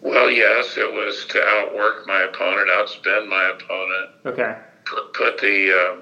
Well, 0.00 0.30
yes, 0.30 0.76
it 0.76 0.90
was 0.92 1.26
to 1.26 1.42
outwork 1.42 2.06
my 2.06 2.22
opponent, 2.22 2.68
outspend 2.70 3.28
my 3.28 3.50
opponent. 3.54 4.10
Okay. 4.26 4.56
Put, 4.84 5.12
put 5.14 5.38
the 5.38 5.72
uh, 5.72 5.96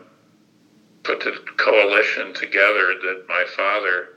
put 1.02 1.20
the 1.20 1.32
coalition 1.56 2.32
together 2.34 2.94
that 3.02 3.24
my 3.28 3.44
father 3.56 4.08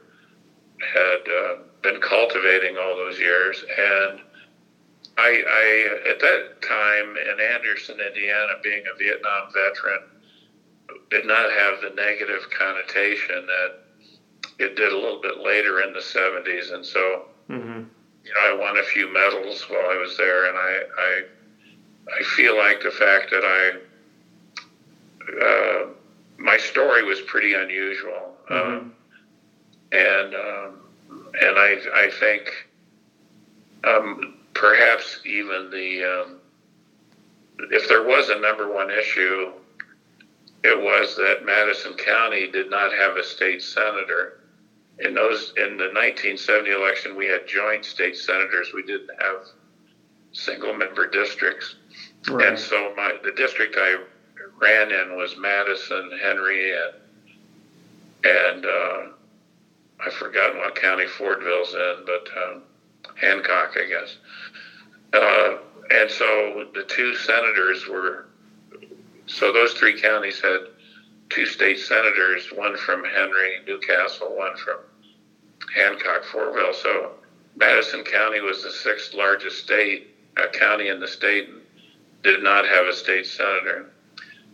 had 0.81 1.19
uh, 1.29 1.55
been 1.81 1.99
cultivating 2.01 2.77
all 2.77 2.95
those 2.95 3.19
years, 3.19 3.63
and 3.69 4.19
I, 5.17 5.43
I 5.47 6.09
at 6.11 6.19
that 6.19 6.61
time 6.61 7.15
in 7.17 7.39
Anderson, 7.39 7.99
Indiana, 7.99 8.53
being 8.61 8.83
a 8.93 8.97
Vietnam 8.97 9.51
veteran, 9.53 9.99
did 11.09 11.25
not 11.25 11.51
have 11.51 11.81
the 11.81 11.91
negative 11.95 12.49
connotation 12.57 13.45
that 13.45 13.79
it 14.59 14.75
did 14.75 14.91
a 14.91 14.95
little 14.95 15.21
bit 15.21 15.39
later 15.39 15.81
in 15.81 15.93
the 15.93 15.99
70s, 15.99 16.73
and 16.73 16.85
so 16.85 17.25
mm-hmm. 17.49 17.83
you 18.23 18.33
know 18.33 18.39
I 18.41 18.53
won 18.53 18.77
a 18.77 18.83
few 18.83 19.11
medals 19.11 19.63
while 19.69 19.89
I 19.89 19.97
was 19.97 20.17
there, 20.17 20.49
and 20.49 20.57
I 20.57 20.81
I, 20.97 21.21
I 22.19 22.23
feel 22.35 22.57
like 22.57 22.81
the 22.81 22.91
fact 22.91 23.31
that 23.31 23.43
I 23.43 23.71
uh, 25.43 25.87
my 26.37 26.57
story 26.57 27.03
was 27.03 27.21
pretty 27.21 27.53
unusual, 27.53 28.35
mm-hmm. 28.49 28.77
um, 28.77 28.93
and 29.95 30.35
um, 30.35 30.81
and 31.41 31.57
I 31.57 31.77
I 31.93 32.09
think 32.19 32.51
um, 33.83 34.35
perhaps 34.53 35.19
even 35.25 35.69
the 35.69 36.03
um, 36.03 36.37
if 37.71 37.87
there 37.87 38.03
was 38.03 38.29
a 38.29 38.39
number 38.39 38.71
one 38.71 38.91
issue, 38.91 39.51
it 40.63 40.79
was 40.79 41.15
that 41.15 41.45
Madison 41.45 41.93
County 41.93 42.51
did 42.51 42.69
not 42.69 42.91
have 42.91 43.17
a 43.17 43.23
state 43.23 43.61
senator. 43.61 44.41
In 44.99 45.13
those 45.13 45.53
in 45.57 45.77
the 45.77 45.91
1970 45.91 46.71
election, 46.71 47.15
we 47.15 47.25
had 47.25 47.47
joint 47.47 47.85
state 47.85 48.17
senators. 48.17 48.71
We 48.73 48.83
didn't 48.83 49.11
have 49.19 49.47
single 50.31 50.73
member 50.73 51.07
districts, 51.07 51.75
right. 52.29 52.47
and 52.47 52.59
so 52.59 52.93
my 52.95 53.13
the 53.23 53.31
district 53.31 53.75
I 53.77 53.97
ran 54.61 54.91
in 54.91 55.17
was 55.17 55.35
Madison, 55.37 56.11
Henry, 56.21 56.73
and 56.73 56.93
and 58.23 58.65
uh, 58.65 59.01
I've 60.03 60.13
forgotten 60.13 60.57
what 60.57 60.75
county 60.75 61.05
Fortville's 61.05 61.73
in, 61.73 62.05
but 62.05 62.27
um, 62.43 62.63
Hancock, 63.15 63.75
I 63.77 63.85
guess. 63.85 64.17
Uh, 65.13 65.57
and 65.91 66.09
so 66.09 66.67
the 66.73 66.83
two 66.83 67.15
senators 67.15 67.87
were, 67.87 68.27
so 69.27 69.53
those 69.53 69.73
three 69.73 69.99
counties 69.99 70.41
had 70.41 70.59
two 71.29 71.45
state 71.45 71.79
senators, 71.79 72.47
one 72.53 72.77
from 72.77 73.03
Henry, 73.03 73.59
Newcastle, 73.67 74.35
one 74.35 74.55
from 74.57 74.79
Hancock, 75.73 76.23
Fordville. 76.23 76.75
So 76.75 77.11
Madison 77.55 78.03
County 78.03 78.41
was 78.41 78.63
the 78.63 78.71
sixth 78.71 79.13
largest 79.13 79.63
state, 79.63 80.15
uh, 80.37 80.47
county 80.51 80.89
in 80.89 80.99
the 80.99 81.07
state, 81.07 81.47
and 81.47 81.61
did 82.23 82.43
not 82.43 82.65
have 82.65 82.87
a 82.87 82.93
state 82.93 83.25
senator. 83.25 83.91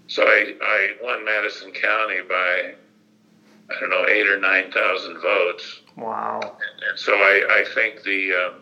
So 0.08 0.24
I, 0.24 0.54
I 0.62 0.90
won 1.02 1.24
Madison 1.24 1.72
County 1.72 2.22
by, 2.28 2.76
I 3.76 3.80
don't 3.80 3.90
know, 3.90 4.06
eight 4.08 4.28
or 4.28 4.40
9,000 4.40 5.22
votes. 5.22 5.82
Wow. 5.98 6.40
And, 6.42 6.90
and 6.90 7.00
so 7.00 7.14
I, 7.14 7.62
I 7.62 7.74
think 7.74 8.04
the, 8.04 8.34
uh, 8.34 8.54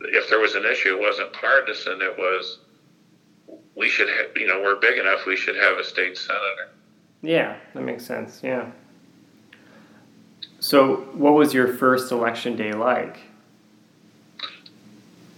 if 0.00 0.28
there 0.28 0.40
was 0.40 0.54
an 0.54 0.64
issue, 0.64 0.96
it 0.96 1.00
wasn't 1.00 1.32
partisan. 1.32 2.00
It 2.02 2.16
was, 2.18 2.58
we 3.76 3.88
should, 3.88 4.08
have, 4.08 4.36
you 4.36 4.46
know, 4.46 4.60
we're 4.62 4.76
big 4.76 4.98
enough, 4.98 5.26
we 5.26 5.36
should 5.36 5.56
have 5.56 5.78
a 5.78 5.84
state 5.84 6.16
senator. 6.18 6.70
Yeah, 7.22 7.56
that 7.74 7.82
makes 7.82 8.04
sense. 8.04 8.40
Yeah. 8.42 8.70
So, 10.60 10.96
what 11.12 11.34
was 11.34 11.52
your 11.54 11.68
first 11.74 12.12
election 12.12 12.56
day 12.56 12.72
like? 12.72 13.18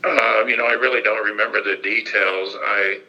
Uh, 0.05 0.45
you 0.47 0.57
know, 0.57 0.65
I 0.65 0.73
really 0.73 1.03
don't 1.03 1.25
remember 1.25 1.63
the 1.63 1.77
details. 1.83 2.55
I 2.57 3.01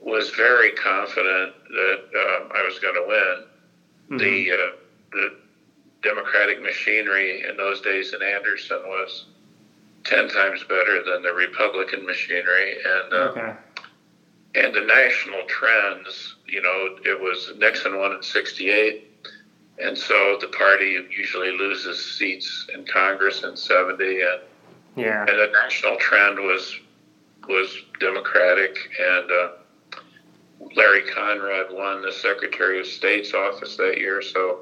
was 0.00 0.30
very 0.30 0.72
confident 0.72 1.54
that 1.68 2.00
uh, 2.14 2.54
I 2.54 2.62
was 2.64 2.78
going 2.78 2.94
to 2.94 3.04
win. 3.06 3.44
Mm-hmm. 4.10 4.18
The 4.18 4.52
uh, 4.52 4.76
the 5.12 5.36
Democratic 6.02 6.62
machinery 6.62 7.44
in 7.48 7.56
those 7.56 7.80
days 7.80 8.12
in 8.12 8.22
Anderson 8.22 8.82
was 8.84 9.26
ten 10.04 10.28
times 10.28 10.62
better 10.64 11.02
than 11.02 11.22
the 11.22 11.32
Republican 11.32 12.04
machinery, 12.04 12.76
and 12.84 13.12
uh, 13.12 13.16
okay. 13.16 13.54
and 14.54 14.74
the 14.74 14.82
national 14.82 15.42
trends. 15.48 16.36
You 16.46 16.62
know, 16.62 16.96
it 17.04 17.18
was 17.18 17.52
Nixon 17.58 17.98
won 17.98 18.12
in 18.12 18.22
'68, 18.22 19.10
and 19.82 19.96
so 19.96 20.36
the 20.40 20.48
party 20.48 20.98
usually 21.16 21.50
loses 21.56 22.16
seats 22.18 22.66
in 22.74 22.84
Congress 22.84 23.42
in 23.42 23.56
'70, 23.56 24.04
and 24.04 24.40
yeah, 24.96 25.20
and 25.20 25.38
the 25.38 25.50
national 25.52 25.96
trend 25.96 26.38
was 26.38 26.78
was 27.48 27.74
Democratic, 28.00 28.76
and 29.00 29.30
uh, 29.30 29.48
Larry 30.74 31.02
Conrad 31.02 31.66
won 31.70 32.02
the 32.02 32.12
Secretary 32.12 32.80
of 32.80 32.86
State's 32.86 33.34
office 33.34 33.76
that 33.76 33.98
year, 33.98 34.22
so 34.22 34.60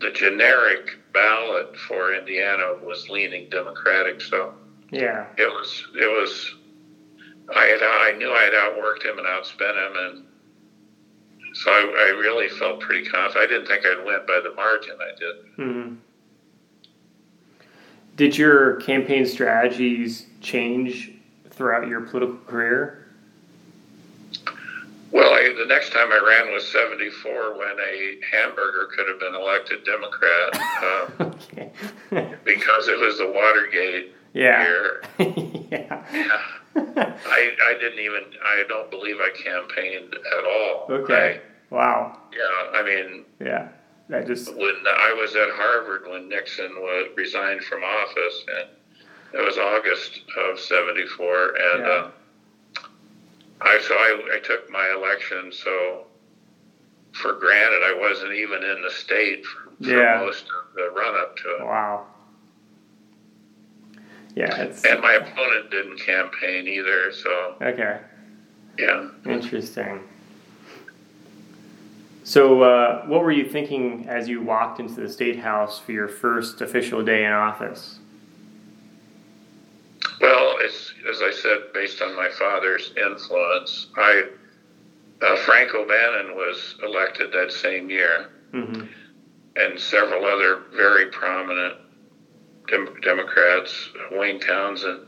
the 0.00 0.10
generic 0.10 0.98
ballot 1.12 1.76
for 1.76 2.14
Indiana 2.14 2.74
was 2.82 3.08
leaning 3.08 3.48
Democratic. 3.50 4.20
So 4.20 4.54
yeah, 4.90 5.26
it 5.36 5.48
was 5.48 5.86
it 5.94 6.06
was. 6.06 6.54
I 7.54 7.64
had 7.64 7.82
I 7.82 8.12
knew 8.16 8.30
I 8.30 8.42
had 8.42 8.52
outworked 8.52 9.04
him 9.04 9.18
and 9.18 9.26
outspent 9.26 9.74
him, 9.74 9.96
and 9.96 11.56
so 11.56 11.70
I, 11.70 12.08
I 12.08 12.18
really 12.18 12.48
felt 12.48 12.80
pretty 12.80 13.08
confident. 13.08 13.44
I 13.44 13.52
didn't 13.52 13.66
think 13.66 13.84
I'd 13.84 14.04
win 14.04 14.20
by 14.26 14.40
the 14.40 14.54
margin. 14.54 14.96
I 15.00 15.18
did. 15.18 15.36
Mm-hmm. 15.58 15.94
Did 18.16 18.36
your 18.36 18.76
campaign 18.76 19.26
strategies 19.26 20.26
change 20.40 21.12
throughout 21.48 21.88
your 21.88 22.02
political 22.02 22.36
career? 22.46 22.99
Well, 25.12 25.32
I, 25.32 25.52
the 25.58 25.66
next 25.66 25.92
time 25.92 26.12
I 26.12 26.20
ran 26.24 26.52
was 26.52 26.66
74 26.68 27.58
when 27.58 27.76
a 27.80 28.18
hamburger 28.30 28.88
could 28.94 29.08
have 29.08 29.18
been 29.18 29.34
elected 29.34 29.84
Democrat 29.84 30.56
um, 30.82 31.12
okay. 31.20 31.72
because 32.44 32.88
it 32.88 32.98
was 32.98 33.18
the 33.18 33.26
Watergate 33.26 34.14
yeah. 34.32 34.62
year. 34.62 35.02
yeah. 35.18 36.04
yeah. 36.12 37.16
I, 37.26 37.50
I 37.64 37.74
didn't 37.80 37.98
even, 37.98 38.22
I 38.44 38.62
don't 38.68 38.90
believe 38.90 39.16
I 39.18 39.30
campaigned 39.36 40.14
at 40.14 40.44
all. 40.44 40.86
Okay. 40.90 41.40
I, 41.40 41.74
wow. 41.74 42.16
Yeah, 42.32 42.78
I 42.78 42.82
mean, 42.84 43.24
yeah. 43.40 43.68
I 44.12 44.22
just 44.22 44.54
when 44.56 44.74
I 44.88 45.12
was 45.20 45.36
at 45.36 45.48
Harvard 45.52 46.08
when 46.08 46.28
Nixon 46.28 46.70
was 46.76 47.08
resigned 47.16 47.62
from 47.62 47.82
office, 47.84 48.44
and 48.58 48.68
it 49.34 49.44
was 49.44 49.56
August 49.56 50.22
of 50.36 50.58
'74, 50.58 51.46
and 51.46 51.84
yeah. 51.84 51.88
uh, 51.88 52.10
I 53.62 53.80
so 53.86 53.94
I, 53.94 54.36
I 54.36 54.38
took 54.40 54.70
my 54.70 54.92
election 54.94 55.52
so 55.52 56.06
for 57.12 57.34
granted. 57.34 57.82
I 57.82 57.96
wasn't 57.98 58.32
even 58.32 58.62
in 58.62 58.82
the 58.82 58.90
state 58.90 59.44
for, 59.44 59.70
for 59.82 59.90
yeah. 59.90 60.18
most 60.18 60.44
of 60.44 60.74
the 60.74 60.90
run 60.90 61.14
up 61.20 61.36
to 61.38 61.56
it. 61.56 61.64
Wow. 61.64 62.06
Yeah, 64.36 64.72
and 64.88 65.00
my 65.00 65.14
opponent 65.14 65.70
didn't 65.70 65.98
campaign 65.98 66.68
either. 66.68 67.12
So 67.12 67.56
okay. 67.60 68.00
Yeah. 68.78 69.08
Interesting. 69.26 70.00
So, 72.22 72.62
uh, 72.62 73.06
what 73.06 73.22
were 73.22 73.32
you 73.32 73.48
thinking 73.48 74.06
as 74.08 74.28
you 74.28 74.40
walked 74.42 74.78
into 74.78 75.00
the 75.00 75.08
state 75.08 75.38
house 75.38 75.78
for 75.78 75.92
your 75.92 76.06
first 76.06 76.60
official 76.60 77.02
day 77.02 77.24
in 77.24 77.32
office? 77.32 77.99
It's 80.60 80.92
as 81.08 81.22
I 81.22 81.30
said, 81.30 81.72
based 81.72 82.02
on 82.02 82.14
my 82.14 82.28
father's 82.28 82.92
influence. 82.96 83.88
I 83.96 84.24
uh, 85.22 85.36
Frank 85.36 85.74
O'Bannon 85.74 86.34
was 86.34 86.76
elected 86.82 87.32
that 87.32 87.52
same 87.52 87.90
year, 87.90 88.30
mm-hmm. 88.52 88.86
and 89.56 89.78
several 89.78 90.24
other 90.24 90.62
very 90.74 91.06
prominent 91.06 91.76
dem- 92.68 93.00
Democrats. 93.02 93.90
Wayne 94.12 94.40
Townsend 94.40 95.06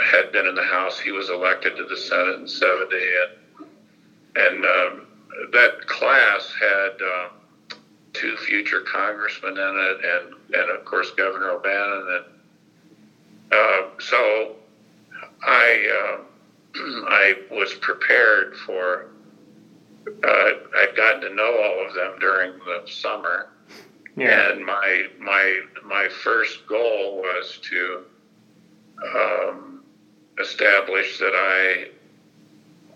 had 0.00 0.32
been 0.32 0.46
in 0.46 0.54
the 0.54 0.62
House; 0.62 0.98
he 0.98 1.12
was 1.12 1.28
elected 1.30 1.76
to 1.76 1.84
the 1.84 1.96
Senate 1.96 2.40
in 2.40 2.48
'70, 2.48 2.96
and 2.96 3.66
and 4.36 4.64
um, 4.64 5.06
that 5.52 5.86
class 5.86 6.52
had. 6.60 7.02
Uh, 7.02 7.28
two 8.14 8.36
future 8.36 8.80
congressmen 8.80 9.52
in 9.52 9.58
it, 9.58 9.98
and 10.04 10.34
and 10.54 10.70
of 10.70 10.84
course 10.84 11.10
Governor 11.12 11.50
O'Bannon, 11.50 12.06
and 12.16 12.24
uh, 13.52 14.00
so 14.00 14.56
I 15.46 16.18
uh, 16.18 16.78
I 17.08 17.34
was 17.50 17.74
prepared 17.74 18.56
for. 18.56 19.10
Uh, 20.06 20.50
I'd 20.78 20.96
gotten 20.96 21.20
to 21.20 21.34
know 21.34 21.54
all 21.62 21.86
of 21.86 21.94
them 21.94 22.18
during 22.18 22.52
the 22.60 22.90
summer, 22.90 23.50
yeah. 24.16 24.52
and 24.52 24.64
my 24.64 25.06
my 25.18 25.60
my 25.84 26.08
first 26.08 26.66
goal 26.66 27.16
was 27.16 27.58
to 27.64 28.04
um, 29.14 29.84
establish 30.40 31.18
that 31.18 31.32
I 31.34 31.88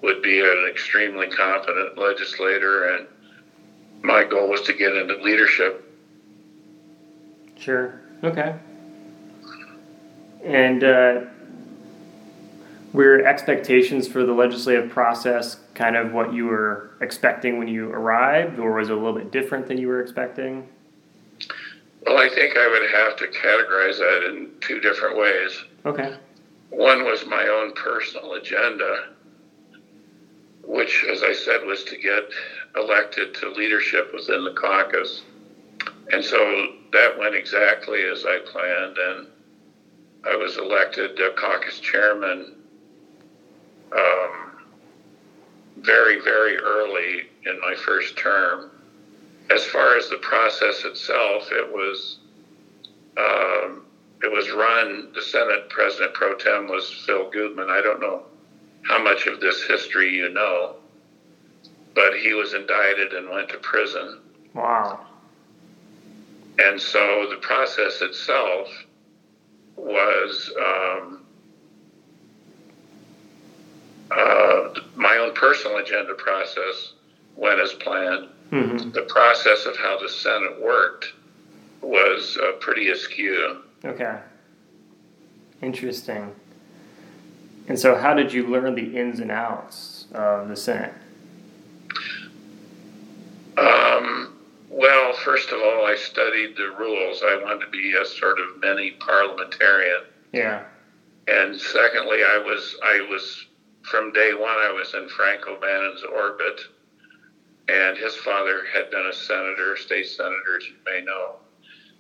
would 0.03 0.23
be 0.23 0.41
an 0.41 0.69
extremely 0.71 1.29
competent 1.29 1.99
legislator, 1.99 2.97
and 2.97 3.07
my 4.03 4.25
goal 4.25 4.49
was 4.49 4.63
to 4.63 4.73
get 4.73 4.95
into 4.95 5.17
leadership. 5.17 5.85
Sure. 7.57 8.01
Okay. 8.25 8.57
And 10.45 10.83
uh, 10.83 11.21
were 12.93 13.25
expectations 13.25 14.07
for 14.07 14.25
the 14.25 14.33
legislative 14.33 14.91
process 14.91 15.59
kind 15.75 15.97
of 15.97 16.13
what 16.13 16.35
you 16.35 16.47
were 16.47 16.91
expecting 17.01 17.59
when 17.59 17.69
you 17.69 17.91
arrived, 17.91 18.59
or 18.59 18.73
was 18.73 18.89
it 18.89 18.93
a 18.93 18.97
little 18.97 19.15
bit 19.15 19.31
different 19.31 19.67
than 19.67 19.79
you 19.79 19.89
were 19.89 20.01
expecting? 20.01 20.69
Well, 22.07 22.19
I 22.19 22.29
think 22.29 22.57
I 22.57 22.69
would 22.69 22.91
have 22.91 23.17
to 23.17 23.27
categorize 23.39 23.99
that 23.99 24.29
in 24.29 24.51
two 24.61 24.81
different 24.81 25.17
ways. 25.17 25.65
Okay. 25.87 26.17
One 26.71 27.05
was 27.05 27.25
my 27.27 27.47
own 27.49 27.73
personal 27.75 28.35
agenda, 28.35 29.09
which, 30.65 31.05
as 31.11 31.23
I 31.23 31.33
said, 31.33 31.65
was 31.65 31.85
to 31.85 31.97
get 31.97 32.25
elected 32.77 33.35
to 33.37 33.51
leadership 33.51 34.13
within 34.15 34.45
the 34.45 34.53
caucus. 34.53 35.23
And 36.13 36.25
so 36.25 36.67
that 36.93 37.19
went 37.19 37.35
exactly 37.35 38.03
as 38.05 38.25
I 38.27 38.39
planned, 38.51 38.97
and 38.99 39.27
I 40.25 40.37
was 40.37 40.59
elected 40.59 41.19
caucus 41.37 41.79
chairman 41.81 42.62
um, 43.95 44.53
very, 45.79 46.21
very 46.21 46.57
early 46.57 47.29
in 47.47 47.61
my 47.61 47.75
first 47.75 48.17
term. 48.17 48.71
As 49.51 49.65
far 49.65 49.97
as 49.97 50.09
the 50.09 50.19
process 50.19 50.85
itself, 50.85 51.51
it 51.51 51.71
was 51.71 52.19
um, 53.19 53.85
it 54.23 54.31
was 54.31 54.51
run. 54.51 55.11
The 55.15 55.23
Senate 55.23 55.69
President 55.69 56.15
pro 56.15 56.35
tem 56.35 56.69
was 56.69 56.91
Phil 57.05 57.29
Gutman. 57.31 57.69
I 57.69 57.83
don't 57.83 58.01
know 58.01 58.23
how 58.83 59.03
much 59.03 59.27
of 59.27 59.41
this 59.41 59.65
history 59.65 60.15
you 60.15 60.29
know, 60.31 60.77
but 61.95 62.17
he 62.17 62.33
was 62.35 62.55
indicted 62.55 63.13
and 63.13 63.29
went 63.29 63.49
to 63.51 63.59
prison. 63.59 64.21
Wow. 64.55 65.07
And 66.59 66.81
so 66.81 67.27
the 67.31 67.37
process 67.37 68.01
itself 68.03 68.69
was 69.77 70.53
um, 70.61 71.22
uh, 74.17 74.81
my 74.95 75.17
own 75.17 75.35
personal 75.35 75.79
agenda 75.79 76.15
process 76.15 76.95
went 77.37 77.61
as 77.61 77.73
planned. 77.75 78.29
Mm-hmm. 78.51 78.91
The 78.91 79.03
process 79.03 79.65
of 79.65 79.77
how 79.77 79.99
the 79.99 80.09
Senate 80.09 80.61
worked 80.61 81.13
was 81.81 82.39
uh, 82.43 82.53
pretty 82.61 82.91
askew. 82.91 83.63
Okay. 83.85 84.19
Interesting. 85.63 86.35
And 87.69 87.79
so, 87.79 87.97
how 87.97 88.15
did 88.15 88.33
you 88.33 88.47
learn 88.47 88.75
the 88.75 88.97
ins 88.97 89.21
and 89.21 89.31
outs 89.31 90.07
of 90.13 90.49
the 90.49 90.57
Senate? 90.57 90.93
Um, 93.57 94.37
well, 94.69 95.13
first 95.13 95.51
of 95.51 95.61
all, 95.61 95.87
I 95.87 95.97
studied 95.97 96.57
the 96.57 96.75
rules. 96.79 97.23
I 97.25 97.41
wanted 97.43 97.65
to 97.65 97.71
be 97.71 97.95
a 97.95 98.05
sort 98.05 98.41
of 98.41 98.61
mini 98.61 98.93
parliamentarian. 98.93 100.03
Yeah. 100.33 100.65
And 101.29 101.59
secondly, 101.59 102.19
I 102.29 102.39
was 102.39 102.77
I 102.83 103.07
was 103.09 103.47
from 103.83 104.13
day 104.13 104.35
one 104.35 104.59
I 104.59 104.71
was 104.71 104.95
in 104.95 105.09
Frank 105.09 105.47
O'Bannon's 105.47 106.03
orbit, 106.03 106.61
and 107.69 107.97
his 107.97 108.15
father 108.17 108.65
had 108.73 108.91
been 108.91 109.07
a 109.07 109.13
senator, 109.13 109.77
state 109.77 110.09
senator, 110.09 110.57
as 110.57 110.67
you 110.67 110.75
may 110.85 111.01
know. 111.01 111.37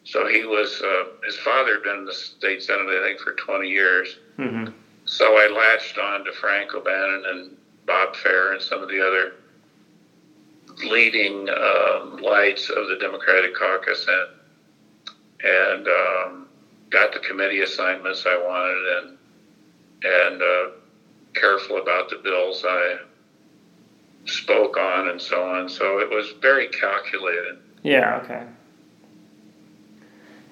So 0.04 0.26
he 0.26 0.44
was 0.44 0.80
uh, 0.82 1.04
his 1.24 1.36
father 1.38 1.74
had 1.74 1.82
been 1.84 1.98
in 1.98 2.04
the 2.04 2.14
state 2.14 2.62
senate 2.62 2.88
I 2.88 3.06
think 3.06 3.20
for 3.20 3.32
20 3.32 3.68
years. 3.68 4.16
Mm-hmm. 4.38 4.72
So 5.04 5.36
I 5.36 5.48
latched 5.48 5.98
on 5.98 6.24
to 6.24 6.32
Frank 6.32 6.74
O'Bannon 6.74 7.24
and 7.26 7.56
Bob 7.86 8.16
Fair 8.16 8.52
and 8.52 8.62
some 8.62 8.82
of 8.82 8.88
the 8.88 9.04
other 9.04 9.34
leading 10.84 11.48
um, 11.50 12.16
lights 12.18 12.70
of 12.70 12.88
the 12.88 12.96
Democratic 13.00 13.54
caucus 13.54 14.06
and 14.08 15.14
and 15.44 15.88
um, 15.88 16.48
got 16.90 17.12
the 17.12 17.18
committee 17.18 17.60
assignments 17.60 18.24
I 18.26 18.36
wanted 18.36 18.96
and 18.96 19.18
and 20.04 20.42
uh, 20.42 20.66
careful 21.34 21.78
about 21.78 22.10
the 22.10 22.16
bills 22.16 22.64
I 22.66 22.98
spoke 24.26 24.76
on 24.76 25.08
and 25.08 25.20
so 25.20 25.42
on. 25.42 25.68
So 25.68 25.98
it 25.98 26.08
was 26.08 26.32
very 26.40 26.68
calculated. 26.68 27.58
Yeah. 27.82 28.20
Okay. 28.22 28.44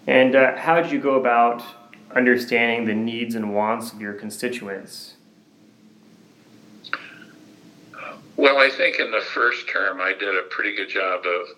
And 0.06 0.34
uh, 0.34 0.56
how 0.56 0.80
did 0.80 0.90
you 0.90 0.98
go 1.00 1.14
about 1.14 1.62
understanding 2.14 2.86
the 2.86 2.94
needs 2.94 3.34
and 3.34 3.54
wants 3.54 3.92
of 3.92 4.00
your 4.00 4.14
constituents? 4.14 5.14
Well, 8.36 8.58
I 8.58 8.70
think 8.70 8.98
in 8.98 9.10
the 9.10 9.20
first 9.20 9.68
term 9.68 10.00
I 10.00 10.14
did 10.14 10.34
a 10.34 10.42
pretty 10.48 10.74
good 10.74 10.88
job 10.88 11.24
of 11.26 11.48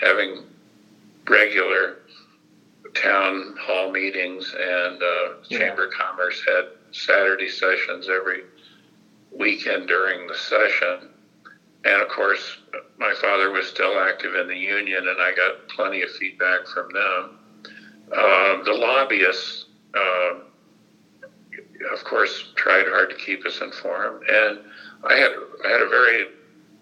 having 0.00 0.44
regular 1.28 1.96
town 2.94 3.56
hall 3.60 3.90
meetings 3.90 4.54
and 4.58 5.02
uh, 5.02 5.28
Yeah. 5.48 5.58
Chamber 5.58 5.86
of 5.88 5.92
Commerce 5.92 6.40
had 6.46 6.68
Saturday 6.92 7.48
sessions 7.48 8.08
every 8.08 8.42
weekend 9.38 9.88
during 9.88 10.26
the 10.26 10.34
session. 10.34 11.10
And 11.84 12.02
of 12.02 12.08
course, 12.08 12.58
my 12.98 13.14
father 13.14 13.50
was 13.50 13.66
still 13.66 13.98
active 13.98 14.34
in 14.34 14.48
the 14.48 14.56
union, 14.56 15.08
and 15.08 15.20
I 15.20 15.32
got 15.32 15.68
plenty 15.68 16.02
of 16.02 16.10
feedback 16.10 16.66
from 16.66 16.90
them. 16.90 17.38
Uh, 18.12 18.62
the 18.64 18.72
lobbyists, 18.72 19.66
uh, 19.94 20.34
of 21.92 22.04
course, 22.04 22.44
tried 22.56 22.86
hard 22.86 23.10
to 23.10 23.16
keep 23.16 23.44
us 23.46 23.60
informed, 23.60 24.22
and 24.28 24.58
I 25.04 25.16
had 25.16 25.32
I 25.64 25.68
had 25.68 25.80
a 25.82 25.88
very 25.88 26.26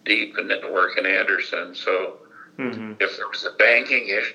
deep 0.04 0.36
network 0.42 0.96
in 0.98 1.06
Anderson. 1.06 1.74
So 1.74 2.16
Mm-hmm. 2.58 2.92
if 3.00 3.16
there 3.16 3.28
was 3.28 3.44
a 3.44 3.50
banking 3.50 4.08
issue, 4.08 4.34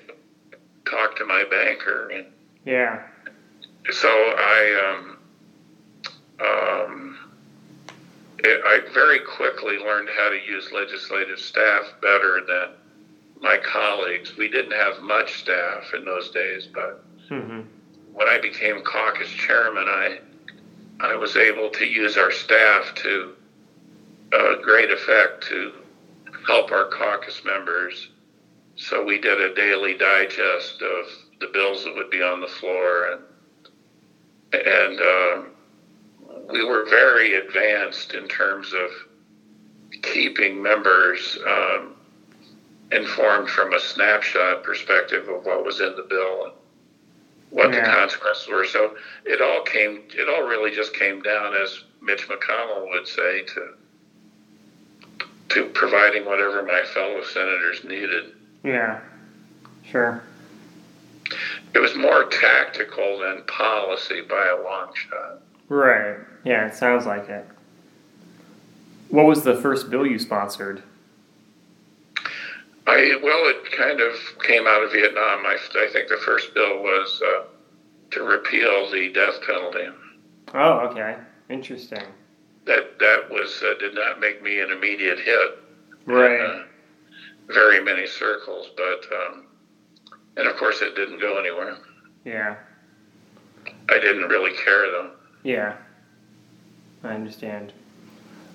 talk 0.86 1.16
to 1.16 1.24
my 1.24 1.44
banker, 1.44 2.08
and 2.08 2.26
Yeah. 2.64 3.00
so 3.90 4.08
I 4.36 4.90
um, 4.90 5.18
um, 6.40 7.21
I 8.44 8.80
very 8.92 9.20
quickly 9.20 9.78
learned 9.78 10.08
how 10.16 10.28
to 10.30 10.36
use 10.36 10.72
legislative 10.72 11.38
staff 11.38 11.92
better 12.00 12.40
than 12.46 12.70
my 13.40 13.56
colleagues. 13.58 14.36
We 14.36 14.48
didn't 14.48 14.72
have 14.72 15.00
much 15.00 15.38
staff 15.40 15.92
in 15.94 16.04
those 16.04 16.30
days, 16.30 16.66
but 16.72 17.04
Mm-hmm. 17.30 17.60
when 18.12 18.28
I 18.28 18.38
became 18.38 18.82
caucus 18.82 19.30
chairman, 19.30 19.88
I 19.88 20.18
I 21.00 21.14
was 21.16 21.36
able 21.36 21.70
to 21.70 21.86
use 21.86 22.18
our 22.18 22.30
staff 22.30 22.94
to 22.96 23.34
uh, 24.32 24.56
great 24.56 24.90
effect 24.90 25.44
to 25.48 25.72
help 26.46 26.70
our 26.72 26.88
caucus 26.90 27.42
members. 27.44 28.10
So 28.76 29.02
we 29.02 29.18
did 29.18 29.40
a 29.40 29.54
daily 29.54 29.94
digest 29.96 30.82
of 30.82 31.06
the 31.40 31.46
bills 31.52 31.84
that 31.84 31.94
would 31.94 32.10
be 32.10 32.22
on 32.22 32.40
the 32.40 32.46
floor, 32.48 33.12
and 33.12 33.22
and 34.66 35.00
uh, 35.00 35.42
we 36.52 36.64
were 36.64 36.84
very 36.88 37.34
advanced 37.34 38.14
in 38.14 38.28
terms 38.28 38.72
of 38.72 38.90
keeping 40.02 40.62
members 40.62 41.38
um, 41.46 41.94
informed 42.90 43.48
from 43.48 43.72
a 43.72 43.80
snapshot 43.80 44.62
perspective 44.62 45.28
of 45.28 45.44
what 45.44 45.64
was 45.64 45.80
in 45.80 45.96
the 45.96 46.06
bill 46.08 46.44
and 46.44 46.52
what 47.50 47.72
the 47.72 47.80
consequences 47.80 48.48
were. 48.48 48.64
So 48.64 48.96
it 49.24 49.40
all 49.40 49.62
came, 49.62 50.02
it 50.14 50.28
all 50.28 50.46
really 50.46 50.74
just 50.74 50.94
came 50.94 51.22
down, 51.22 51.54
as 51.54 51.84
Mitch 52.00 52.28
McConnell 52.28 52.88
would 52.90 53.06
say, 53.08 53.42
to 53.42 53.74
to 55.50 55.66
providing 55.66 56.24
whatever 56.24 56.62
my 56.62 56.82
fellow 56.94 57.22
senators 57.22 57.84
needed. 57.84 58.32
Yeah. 58.64 59.00
Sure. 59.84 60.22
It 61.74 61.78
was 61.78 61.94
more 61.94 62.24
tactical 62.24 63.18
than 63.18 63.42
policy 63.44 64.22
by 64.22 64.46
a 64.46 64.62
long 64.62 64.94
shot. 64.94 65.42
Right. 65.72 66.18
Yeah. 66.44 66.66
It 66.66 66.74
sounds 66.74 67.06
like 67.06 67.30
it. 67.30 67.46
What 69.08 69.24
was 69.24 69.42
the 69.42 69.56
first 69.56 69.88
bill 69.88 70.06
you 70.06 70.18
sponsored? 70.18 70.82
I 72.86 73.18
well, 73.22 73.48
it 73.48 73.72
kind 73.72 74.00
of 74.00 74.14
came 74.42 74.66
out 74.66 74.82
of 74.82 74.92
Vietnam. 74.92 75.46
I, 75.46 75.56
I 75.76 75.88
think 75.90 76.08
the 76.08 76.18
first 76.18 76.52
bill 76.52 76.82
was 76.82 77.22
uh, 77.24 77.44
to 78.10 78.22
repeal 78.22 78.90
the 78.90 79.10
death 79.14 79.40
penalty. 79.46 79.88
Oh, 80.52 80.88
okay. 80.90 81.16
Interesting. 81.48 82.04
That 82.66 82.98
that 82.98 83.30
was 83.30 83.62
uh, 83.62 83.78
did 83.78 83.94
not 83.94 84.20
make 84.20 84.42
me 84.42 84.60
an 84.60 84.72
immediate 84.72 85.20
hit. 85.20 85.58
Right. 86.04 86.38
in, 86.38 86.46
uh, 86.46 86.64
very 87.46 87.82
many 87.82 88.06
circles, 88.06 88.68
but 88.76 89.06
um, 89.10 89.46
and 90.36 90.46
of 90.46 90.56
course 90.56 90.82
it 90.82 90.94
didn't 90.96 91.18
go 91.20 91.38
anywhere. 91.38 91.78
Yeah. 92.26 92.56
I 93.88 93.98
didn't 93.98 94.28
really 94.28 94.54
care 94.64 94.90
though. 94.90 95.12
Yeah. 95.42 95.76
I 97.04 97.14
understand. 97.14 97.72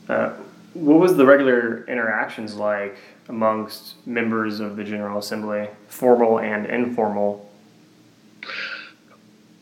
Uh, 0.08 0.34
what 0.74 1.00
was 1.00 1.18
the 1.18 1.26
regular 1.26 1.84
interactions 1.86 2.56
like 2.56 2.98
amongst 3.30 3.96
members 4.08 4.60
of 4.60 4.76
the 4.76 4.84
General 4.84 5.20
Assembly, 5.20 5.68
formal 5.88 6.40
and 6.40 6.66
informal? 6.66 7.50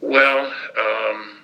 Well, 0.01 0.45
um, 0.45 1.38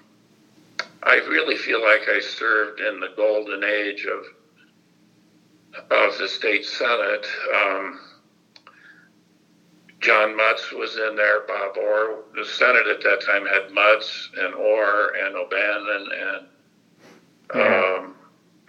I 1.04 1.16
really 1.28 1.56
feel 1.56 1.82
like 1.82 2.08
I 2.08 2.20
served 2.20 2.80
in 2.80 3.00
the 3.00 3.10
golden 3.16 3.64
age 3.64 4.06
of 4.06 4.26
of 5.90 6.18
the 6.18 6.28
state 6.28 6.66
senate. 6.66 7.26
Um, 7.56 8.00
John 10.02 10.36
Mutz 10.36 10.72
was 10.72 10.98
in 10.98 11.16
there. 11.16 11.42
Bob 11.48 11.78
Orr, 11.78 12.24
the 12.36 12.44
Senate 12.46 12.88
at 12.88 13.02
that 13.04 13.22
time 13.26 13.46
had 13.46 13.70
Mutz 13.70 14.30
and 14.38 14.54
Orr 14.56 15.14
and 15.16 15.36
O'Bannon 15.36 16.10
and 16.12 16.48
Yeah. 17.56 17.96
um, 18.00 18.16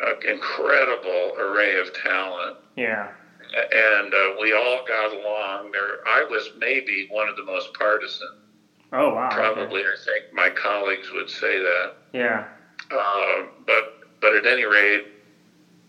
an 0.00 0.16
incredible 0.28 1.34
array 1.38 1.78
of 1.78 1.92
talent. 1.94 2.58
Yeah. 2.76 3.08
And 3.54 4.14
uh, 4.14 4.30
we 4.40 4.52
all 4.54 4.84
got 4.86 5.12
along. 5.12 5.72
There, 5.72 6.06
I 6.06 6.24
was 6.24 6.50
maybe 6.58 7.06
one 7.10 7.28
of 7.28 7.36
the 7.36 7.44
most 7.44 7.72
partisan. 7.74 8.28
Oh 8.94 9.14
wow. 9.14 9.28
okay. 9.28 9.36
Probably, 9.36 9.80
I 9.82 9.94
think 10.04 10.32
my 10.34 10.50
colleagues 10.50 11.10
would 11.12 11.30
say 11.30 11.58
that. 11.58 11.94
Yeah. 12.12 12.44
Uh, 12.90 13.44
but 13.66 14.00
but 14.20 14.34
at 14.36 14.46
any 14.46 14.64
rate, 14.64 15.06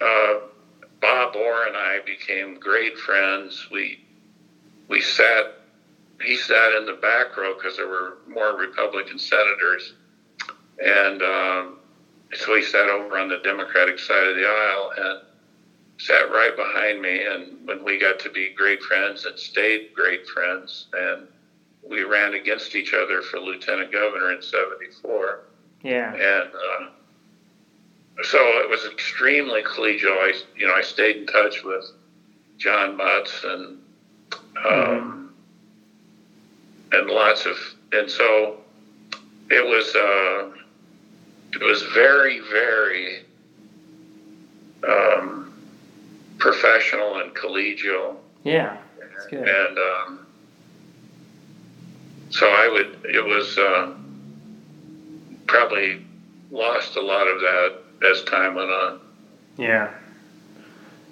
uh, 0.02 0.36
Bob 1.02 1.36
Orr 1.36 1.68
and 1.68 1.76
I 1.76 2.00
became 2.06 2.60
great 2.60 2.98
friends. 2.98 3.68
We 3.72 4.06
we 4.94 5.02
sat. 5.02 5.48
He 6.22 6.38
sat 6.38 6.72
in 6.74 6.86
the 6.86 6.94
back 6.94 7.36
row 7.36 7.56
because 7.56 7.76
there 7.78 7.88
were 7.88 8.18
more 8.28 8.56
Republican 8.56 9.18
senators, 9.18 9.94
and 10.78 11.24
um, 11.24 11.80
so 12.34 12.54
he 12.56 12.62
sat 12.62 12.88
over 12.90 13.18
on 13.18 13.28
the 13.28 13.40
Democratic 13.40 13.98
side 13.98 14.28
of 14.28 14.36
the 14.36 14.46
aisle 14.46 14.94
and 14.96 15.20
sat 15.98 16.30
right 16.30 16.56
behind 16.56 17.02
me. 17.02 17.24
And 17.26 17.68
when 17.68 17.84
we 17.84 17.98
got 17.98 18.20
to 18.20 18.30
be 18.30 18.50
great 18.50 18.84
friends 18.84 19.26
and 19.26 19.38
stayed 19.38 19.92
great 19.96 20.28
friends, 20.28 20.86
and 20.94 21.28
we 21.82 22.04
ran 22.04 22.36
against 22.36 22.76
each 22.76 22.94
other 22.94 23.24
for 23.24 23.40
lieutenant 23.40 23.92
governor 23.92 24.32
in 24.32 24.44
'74 24.44 25.40
Yeah. 25.82 26.14
and 26.14 26.50
uh, 26.54 26.90
so 28.22 28.60
it 28.60 28.70
was 28.70 28.86
extremely 28.86 29.64
collegial. 29.64 30.16
I, 30.20 30.34
you 30.56 30.68
know, 30.68 30.74
I 30.76 30.82
stayed 30.82 31.18
in 31.18 31.26
touch 31.26 31.64
with 31.64 31.84
John 32.58 32.96
Mutz 32.96 33.44
and 33.44 33.80
um, 34.66 35.34
and 36.92 37.08
lots 37.10 37.46
of, 37.46 37.58
and 37.92 38.10
so 38.10 38.58
it 39.50 39.66
was 39.66 39.96
uh, 39.96 40.52
it 41.54 41.64
was 41.64 41.82
very 41.94 42.40
very 42.40 43.24
um, 44.88 45.54
professional 46.38 47.20
and 47.20 47.34
collegial, 47.36 48.18
Yeah. 48.44 48.78
That's 49.00 49.28
good. 49.28 49.48
and 49.48 49.78
um, 49.78 50.26
so 52.30 52.48
I 52.48 52.68
would. 52.68 52.98
It 53.06 53.24
was 53.24 53.58
uh, 53.58 53.94
probably 55.48 56.04
lost 56.52 56.96
a 56.96 57.02
lot 57.02 57.28
of 57.28 57.40
that 57.42 57.76
as 58.10 58.24
time 58.24 58.56
went 58.56 58.70
on. 58.72 59.00
Yeah. 59.58 59.94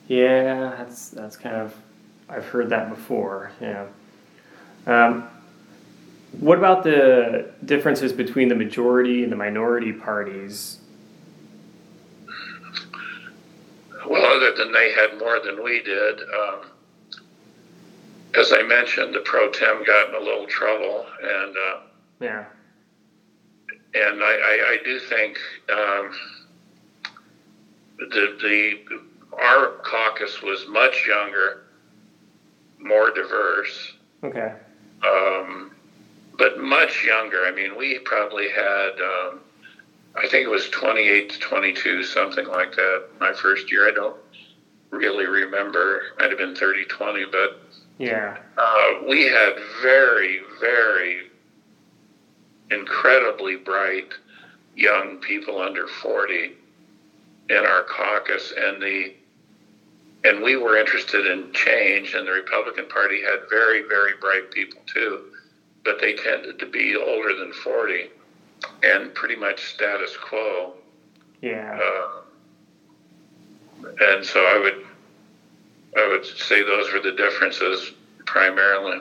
Yeah, 0.08 0.76
that's 0.78 1.10
that's 1.10 1.38
kind 1.38 1.56
of 1.56 1.76
I've 2.32 2.46
heard 2.46 2.70
that 2.70 2.90
before. 2.90 3.52
Yeah. 3.60 3.86
Um, 4.88 5.28
what 6.40 6.58
about 6.58 6.84
the 6.84 7.52
differences 7.66 8.14
between 8.14 8.48
the 8.48 8.56
majority 8.56 9.24
and 9.24 9.32
the 9.32 9.36
minority 9.36 9.92
parties? 9.92 10.78
Well, 14.08 14.26
other 14.26 14.56
than 14.56 14.72
they 14.72 14.92
had 14.94 15.20
more 15.20 15.40
than 15.40 15.64
we 15.64 15.82
did, 15.84 16.20
um, 16.22 16.60
as 18.38 18.52
I 18.54 18.64
mentioned, 18.64 19.14
the 19.14 19.20
pro 19.20 19.50
tem 19.52 19.84
got 19.86 20.10
in 20.10 20.16
a 20.16 20.20
little 20.20 20.48
trouble, 20.48 21.06
and 21.22 21.56
uh, 21.58 21.80
Yeah. 22.22 22.46
and 23.94 24.24
I, 24.24 24.34
I, 24.34 24.68
I 24.72 24.78
do 24.84 25.00
think 25.00 25.38
um, 25.70 26.12
the 28.00 28.38
the 28.42 28.80
our 29.38 29.74
caucus 29.84 30.42
was 30.42 30.66
much 30.68 31.06
younger, 31.08 31.64
more 32.82 33.12
diverse, 33.12 33.94
Okay. 34.24 34.54
um, 35.04 35.72
but 36.38 36.58
much 36.58 37.04
younger. 37.04 37.46
I 37.46 37.52
mean, 37.52 37.76
we 37.76 38.00
probably 38.00 38.50
had. 38.50 39.00
Um, 39.00 39.42
I 40.16 40.28
think 40.28 40.44
it 40.46 40.50
was 40.50 40.68
28 40.70 41.30
to 41.30 41.40
22, 41.40 42.04
something 42.04 42.46
like 42.46 42.76
that, 42.76 43.04
my 43.20 43.32
first 43.32 43.72
year. 43.72 43.88
I 43.88 43.92
don't 43.92 44.16
really 44.90 45.26
remember. 45.26 46.02
Might 46.20 46.30
have 46.30 46.38
been 46.38 46.54
30 46.56 46.84
20, 46.86 47.26
but 47.26 47.58
Yeah. 47.98 48.38
uh, 48.58 48.94
we 49.08 49.24
had 49.24 49.58
very, 49.82 50.42
very 50.60 51.30
incredibly 52.72 53.56
bright 53.56 54.08
young 54.76 55.18
people 55.18 55.60
under 55.62 55.88
40 55.88 56.52
in 57.50 57.58
our 57.58 57.84
caucus, 57.84 58.52
and 58.58 58.82
the 58.82 59.14
and 60.24 60.44
we 60.44 60.56
were 60.56 60.78
interested 60.78 61.26
in 61.26 61.52
change, 61.54 62.14
and 62.14 62.28
the 62.28 62.32
Republican 62.32 62.88
Party 62.88 63.22
had 63.22 63.40
very, 63.50 63.84
very 63.88 64.14
bright 64.20 64.52
people 64.52 64.82
too, 64.86 65.32
but 65.84 66.00
they 66.00 66.14
tended 66.14 66.60
to 66.60 66.66
be 66.66 66.96
older 66.96 67.36
than 67.36 67.52
40 67.54 68.10
and 68.84 69.14
pretty 69.16 69.36
much 69.36 69.66
status 69.66 70.16
quo. 70.18 70.74
Yeah. 71.42 71.80
Uh, 71.82 72.22
and 74.00 74.24
so 74.24 74.46
I 74.46 74.60
would 74.60 74.86
I 75.98 76.08
would 76.08 76.26
say 76.26 76.64
those 76.64 76.94
were 76.94 77.02
the 77.02 77.12
differences 77.12 77.92
primarily. 78.26 79.00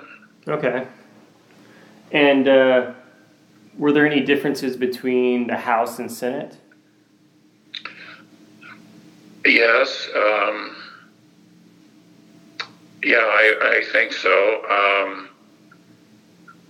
Okay. 0.48 0.86
And 2.12 2.48
uh, 2.48 2.92
were 3.78 3.92
there 3.92 4.06
any 4.06 4.20
differences 4.20 4.76
between 4.76 5.46
the 5.46 5.56
House 5.56 5.98
and 5.98 6.10
Senate? 6.10 6.56
Yes. 9.44 10.08
Um, 10.16 10.76
yeah, 13.02 13.18
I, 13.18 13.78
I 13.80 13.92
think 13.92 14.12
so. 14.12 14.62
Um, 14.64 15.28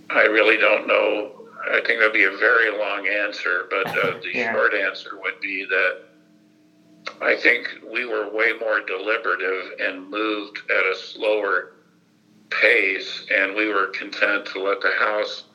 I 0.09 0.23
really 0.23 0.57
don't 0.57 0.87
know. 0.87 1.31
I 1.69 1.81
think 1.85 1.99
that'd 1.99 2.13
be 2.13 2.23
a 2.23 2.37
very 2.37 2.71
long 2.77 3.07
answer, 3.07 3.67
but 3.69 3.87
uh, 3.87 4.19
the 4.21 4.29
Yeah. 4.33 4.51
short 4.51 4.73
answer 4.73 5.19
would 5.21 5.39
be 5.41 5.65
that 5.65 5.99
I 7.21 7.35
think 7.35 7.67
we 7.91 8.05
were 8.05 8.29
way 8.29 8.53
more 8.59 8.79
deliberative 8.81 9.73
and 9.79 10.09
moved 10.09 10.59
at 10.71 10.85
a 10.85 10.95
slower 10.95 11.73
pace, 12.49 13.25
and 13.31 13.55
we 13.55 13.67
were 13.69 13.87
content 13.87 14.45
to 14.47 14.59
let 14.61 14.81
the 14.81 14.91
House, 14.91 15.45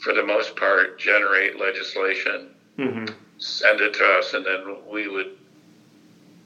for 0.00 0.12
the 0.12 0.22
most 0.22 0.56
part, 0.56 0.98
generate 0.98 1.58
legislation 1.58 2.48
Mm-hmm. 2.78 3.06
send 3.38 3.80
it 3.80 3.94
to 3.94 4.04
us, 4.04 4.34
and 4.34 4.44
then 4.44 4.76
we 4.92 5.08
would 5.08 5.38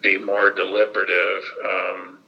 be 0.00 0.16
more 0.16 0.50
deliberative. 0.52 1.42
Um, 1.68 2.19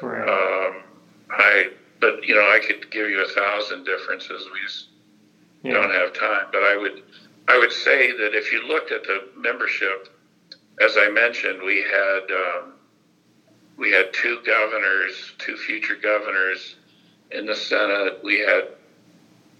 Right. 0.00 0.28
um, 0.28 0.82
I, 1.30 1.68
but 2.00 2.24
you 2.24 2.34
know, 2.34 2.48
I 2.48 2.58
could 2.58 2.90
give 2.90 3.08
you 3.08 3.22
a 3.22 3.28
thousand 3.28 3.84
differences. 3.84 4.46
We 4.52 4.60
just 4.62 4.88
don't 5.64 5.90
have 5.90 6.12
time. 6.12 6.46
But 6.52 6.62
I 6.62 6.76
would, 6.76 7.02
I 7.48 7.58
would 7.58 7.72
say 7.72 8.12
that 8.12 8.34
if 8.34 8.52
you 8.52 8.62
looked 8.66 8.90
at 8.92 9.04
the 9.04 9.24
membership, 9.36 10.08
as 10.80 10.96
I 10.96 11.08
mentioned, 11.08 11.62
we 11.62 11.82
had 11.82 12.30
um, 12.30 12.74
we 13.76 13.90
had 13.90 14.12
two 14.12 14.40
governors, 14.44 15.14
two 15.38 15.56
future 15.56 15.96
governors 15.96 16.76
in 17.30 17.46
the 17.46 17.54
Senate. 17.56 18.18
We 18.22 18.38
had 18.40 18.68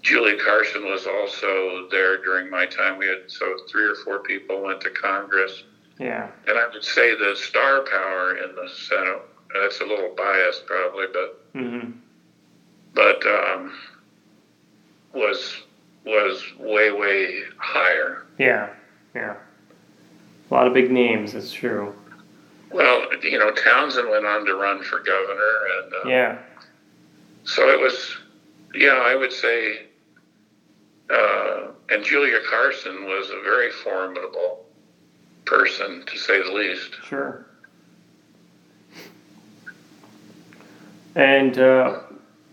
Julia 0.01 0.37
Carson 0.37 0.85
was 0.85 1.07
also 1.07 1.87
there 1.89 2.17
during 2.17 2.49
my 2.49 2.65
time. 2.65 2.97
We 2.97 3.07
had 3.07 3.23
so 3.27 3.55
three 3.69 3.85
or 3.85 3.95
four 3.95 4.19
people 4.19 4.61
went 4.61 4.81
to 4.81 4.91
Congress, 4.91 5.63
Yeah. 5.99 6.29
and 6.47 6.57
I 6.59 6.67
would 6.67 6.83
say 6.83 7.15
the 7.15 7.35
star 7.35 7.81
power 7.81 8.37
in 8.37 8.53
the 8.55 8.69
Senate. 8.87 9.21
That's 9.61 9.79
a 9.81 9.85
little 9.85 10.13
biased, 10.15 10.65
probably, 10.65 11.05
but 11.11 11.41
Mm-hmm. 11.55 11.91
but 12.93 13.25
um, 13.25 13.73
was 15.13 15.55
was 16.05 16.43
way 16.59 16.91
way 16.91 17.41
higher. 17.57 18.23
Yeah. 18.37 18.69
Yeah. 19.15 19.35
A 20.51 20.53
lot 20.53 20.67
of 20.67 20.73
big 20.73 20.91
names. 20.91 21.31
That's 21.33 21.51
true. 21.53 21.95
Well, 22.71 23.07
you 23.23 23.39
know, 23.39 23.51
Townsend 23.51 24.09
went 24.09 24.25
on 24.25 24.45
to 24.45 24.53
run 24.55 24.83
for 24.83 24.99
governor, 24.99 25.59
and 25.83 25.93
uh, 25.93 26.09
Yeah. 26.09 26.37
so 27.45 27.69
it 27.69 27.79
was. 27.79 28.17
Yeah, 28.73 29.01
I 29.05 29.15
would 29.15 29.31
say. 29.31 29.83
Uh, 31.09 31.67
and 31.89 32.03
Julia 32.03 32.39
Carson 32.49 33.05
was 33.05 33.29
a 33.29 33.41
very 33.43 33.71
formidable 33.71 34.65
person, 35.45 36.03
to 36.07 36.17
say 36.17 36.41
the 36.41 36.51
least. 36.51 36.95
Sure. 37.07 37.45
And 41.15 41.57
uh, 41.57 42.01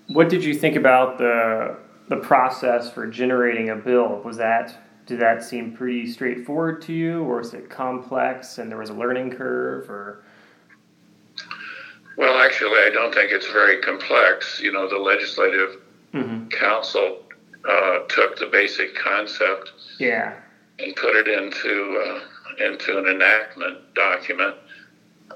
what 0.08 0.28
did 0.28 0.44
you 0.44 0.54
think 0.54 0.76
about 0.76 1.18
the 1.18 1.76
the 2.08 2.16
process 2.16 2.90
for 2.90 3.06
generating 3.06 3.70
a 3.70 3.76
bill? 3.76 4.20
Was 4.24 4.36
that 4.36 4.76
did 5.06 5.18
that 5.20 5.42
seem 5.42 5.72
pretty 5.72 6.10
straightforward 6.10 6.80
to 6.82 6.92
you, 6.92 7.22
or 7.24 7.38
was 7.38 7.54
it 7.54 7.68
complex 7.68 8.58
and 8.58 8.70
there 8.70 8.78
was 8.78 8.90
a 8.90 8.94
learning 8.94 9.32
curve? 9.32 9.90
Or 9.90 10.22
Well, 12.16 12.38
actually, 12.40 12.78
I 12.78 12.90
don't 12.92 13.12
think 13.12 13.32
it's 13.32 13.50
very 13.50 13.80
complex. 13.80 14.60
You 14.60 14.72
know, 14.72 14.88
the 14.88 14.98
legislative 14.98 15.80
mm-hmm. 16.14 16.48
council 16.48 17.22
uh, 17.68 17.98
took 18.08 18.38
the 18.38 18.46
basic 18.46 18.94
concept 18.94 19.72
yeah, 19.98 20.34
and 20.78 20.94
put 20.96 21.16
it 21.16 21.28
into 21.28 22.00
uh, 22.06 22.64
into 22.64 22.98
an 22.98 23.06
enactment 23.08 23.94
document. 23.94 24.54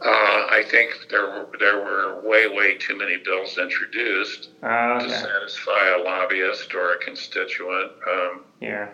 Uh, 0.02 0.46
I 0.50 0.62
think 0.68 1.09
there 1.11 1.26
were 1.26 1.48
there 1.59 1.78
were 1.78 2.20
way 2.20 2.46
way 2.46 2.74
too 2.74 2.96
many 2.96 3.16
bills 3.16 3.56
introduced 3.59 4.48
Uh, 4.62 5.00
to 5.00 5.09
satisfy 5.11 5.88
a 5.88 5.98
lobbyist 5.98 6.74
or 6.74 6.92
a 6.92 6.98
constituent. 6.98 7.92
Um, 8.06 8.44
Yeah. 8.61 8.88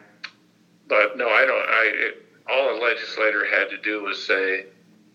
but 0.87 1.17
no, 1.17 1.29
I 1.29 1.45
don't. 1.45 1.69
I 1.69 1.85
it, 1.95 2.23
all 2.49 2.77
a 2.77 2.79
legislator 2.81 3.45
had 3.45 3.71
to 3.71 3.79
do 3.79 4.03
was 4.03 4.23
say, 4.23 4.67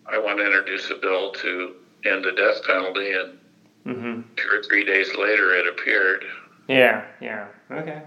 "I 0.06 0.17
want 0.17 0.39
to 0.39 0.45
introduce 0.45 0.89
a 0.89 0.95
bill 0.95 1.32
to 1.34 1.76
end 2.06 2.23
the 2.26 2.32
death 2.32 2.63
penalty," 2.63 3.12
and 3.13 3.38
Mm-hmm. 3.86 4.21
two 4.36 4.50
or 4.50 4.62
three 4.63 4.84
days 4.84 5.15
later, 5.15 5.54
it 5.54 5.65
appeared. 5.65 6.26
Yeah. 6.67 7.06
Yeah. 7.21 7.47
Okay. 7.71 8.02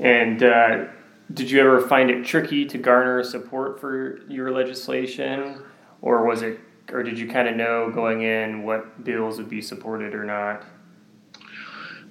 And 0.00 0.42
uh, 0.42 0.84
did 1.32 1.50
you 1.50 1.60
ever 1.60 1.80
find 1.88 2.10
it 2.10 2.24
tricky 2.24 2.64
to 2.66 2.78
garner 2.78 3.22
support 3.24 3.80
for 3.80 4.20
your 4.28 4.50
legislation, 4.50 5.60
or 6.02 6.24
was 6.24 6.42
it, 6.42 6.60
or 6.92 7.02
did 7.02 7.18
you 7.18 7.28
kind 7.28 7.48
of 7.48 7.56
know 7.56 7.90
going 7.90 8.22
in 8.22 8.62
what 8.62 9.02
bills 9.04 9.38
would 9.38 9.48
be 9.48 9.60
supported 9.60 10.14
or 10.14 10.24
not? 10.24 10.64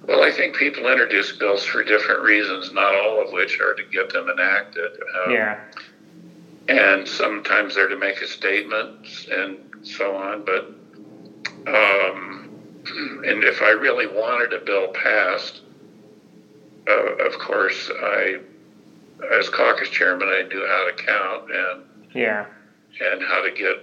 Well, 0.06 0.22
I 0.22 0.30
think 0.30 0.54
people 0.56 0.86
introduce 0.90 1.32
bills 1.36 1.64
for 1.64 1.82
different 1.82 2.22
reasons, 2.22 2.72
not 2.72 2.94
all 2.94 3.24
of 3.26 3.32
which 3.32 3.58
are 3.60 3.74
to 3.74 3.82
get 3.90 4.12
them 4.12 4.28
enacted. 4.28 4.92
Um, 5.24 5.32
Yeah. 5.32 5.60
and 6.68 7.08
sometimes 7.08 7.74
they're 7.74 7.88
to 7.88 7.96
make 7.98 8.20
a 8.20 8.26
statement 8.26 9.26
and 9.32 9.56
so 9.82 10.14
on. 10.14 10.44
But 10.44 10.66
um, 11.66 12.50
and 13.26 13.42
if 13.42 13.62
I 13.62 13.70
really 13.70 14.06
wanted 14.06 14.52
a 14.52 14.64
bill 14.64 14.88
passed, 14.88 15.62
uh, 16.88 17.14
of 17.26 17.38
course, 17.38 17.90
I, 17.92 18.36
as 19.30 19.48
caucus 19.48 19.88
chairman, 19.88 20.28
I 20.28 20.42
knew 20.42 20.64
how 20.66 20.84
to 20.84 20.92
count 20.92 21.50
and 21.50 21.82
Yeah. 22.14 22.46
and 23.00 23.22
how 23.22 23.42
to 23.42 23.50
get 23.50 23.76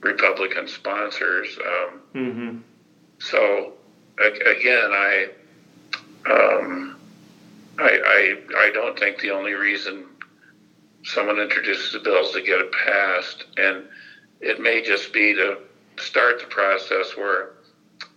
Republican 0.00 0.66
sponsors. 0.68 1.58
Um, 1.58 2.02
Mm-hmm. 2.14 2.56
so 3.18 3.74
again, 4.18 4.90
I, 4.92 5.28
um, 6.28 6.96
I, 7.78 7.98
I, 8.04 8.64
I 8.64 8.70
don't 8.70 8.98
think 8.98 9.20
the 9.20 9.30
only 9.30 9.52
reason 9.54 10.06
someone 11.04 11.38
introduces 11.38 11.94
a 11.94 12.00
bill 12.00 12.24
is 12.26 12.32
to 12.32 12.40
get 12.42 12.58
it 12.58 12.72
passed, 12.72 13.44
and 13.56 13.84
it 14.40 14.58
may 14.58 14.80
just 14.82 15.12
be 15.12 15.32
to 15.34 15.58
start 15.98 16.40
the 16.40 16.46
process 16.46 17.16
where 17.16 17.50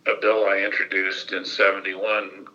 a 0.07 0.15
bill 0.19 0.45
I 0.45 0.59
introduced 0.59 1.31
in 1.31 1.45
'71 1.45 2.47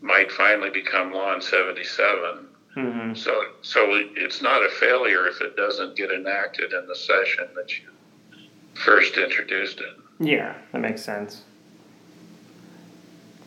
might 0.00 0.32
finally 0.32 0.70
become 0.70 1.12
law 1.12 1.34
in 1.34 1.42
'77. 1.42 2.45
Mm-hmm. 2.76 3.14
So, 3.14 3.42
so 3.62 3.86
it's 4.16 4.42
not 4.42 4.62
a 4.62 4.68
failure 4.68 5.26
if 5.26 5.40
it 5.40 5.56
doesn't 5.56 5.96
get 5.96 6.10
enacted 6.10 6.72
in 6.72 6.86
the 6.86 6.94
session 6.94 7.48
that 7.56 7.78
you 7.78 7.86
first 8.74 9.16
introduced 9.16 9.80
it. 9.80 9.96
Yeah, 10.20 10.54
that 10.72 10.80
makes 10.80 11.02
sense. 11.02 11.42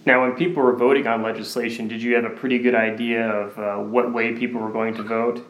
Now, 0.06 0.22
when 0.22 0.36
people 0.36 0.64
were 0.64 0.76
voting 0.76 1.06
on 1.06 1.22
legislation, 1.22 1.88
did 1.88 2.02
you 2.02 2.16
have 2.16 2.24
a 2.26 2.30
pretty 2.32 2.58
good 2.58 2.74
idea 2.74 3.30
of 3.30 3.60
uh, 3.60 3.84
what 3.84 4.12
way 4.12 4.34
people 4.34 4.60
were 4.60 4.72
going 4.72 4.96
to 4.96 5.04
vote? 5.04 5.46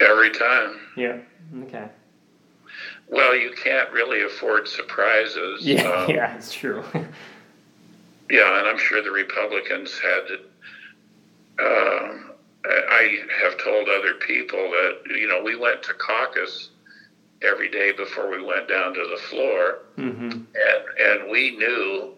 Every 0.00 0.30
time. 0.30 0.80
Yeah. 0.96 1.18
Okay. 1.64 1.88
Well, 3.08 3.36
you 3.36 3.52
can't 3.62 3.90
really 3.90 4.22
afford 4.22 4.68
surprises. 4.68 5.66
Yeah, 5.66 5.82
Um, 5.82 6.10
yeah, 6.14 6.36
it's 6.36 6.52
true. 6.52 6.82
yeah, 8.30 8.58
and 8.60 8.68
I'm 8.68 8.78
sure 8.78 9.02
the 9.02 9.10
Republicans 9.10 9.98
had 9.98 10.20
to. 10.28 10.40
Um, 11.62 12.29
I 12.64 13.20
have 13.42 13.56
told 13.58 13.88
other 13.88 14.14
people 14.14 14.58
that 14.58 15.16
you 15.18 15.26
know 15.26 15.42
we 15.42 15.56
went 15.56 15.82
to 15.84 15.94
caucus 15.94 16.70
every 17.42 17.70
day 17.70 17.92
before 17.92 18.30
we 18.30 18.42
went 18.42 18.68
down 18.68 18.92
to 18.94 19.08
the 19.10 19.22
floor, 19.22 19.78
mm-hmm. 19.96 20.30
and 20.30 20.98
and 20.98 21.30
we 21.30 21.56
knew 21.56 22.14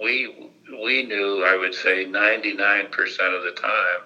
we 0.00 0.52
we 0.82 1.04
knew 1.04 1.44
I 1.44 1.56
would 1.56 1.74
say 1.74 2.04
99 2.04 2.88
percent 2.90 3.34
of 3.34 3.42
the 3.42 3.52
time 3.52 4.00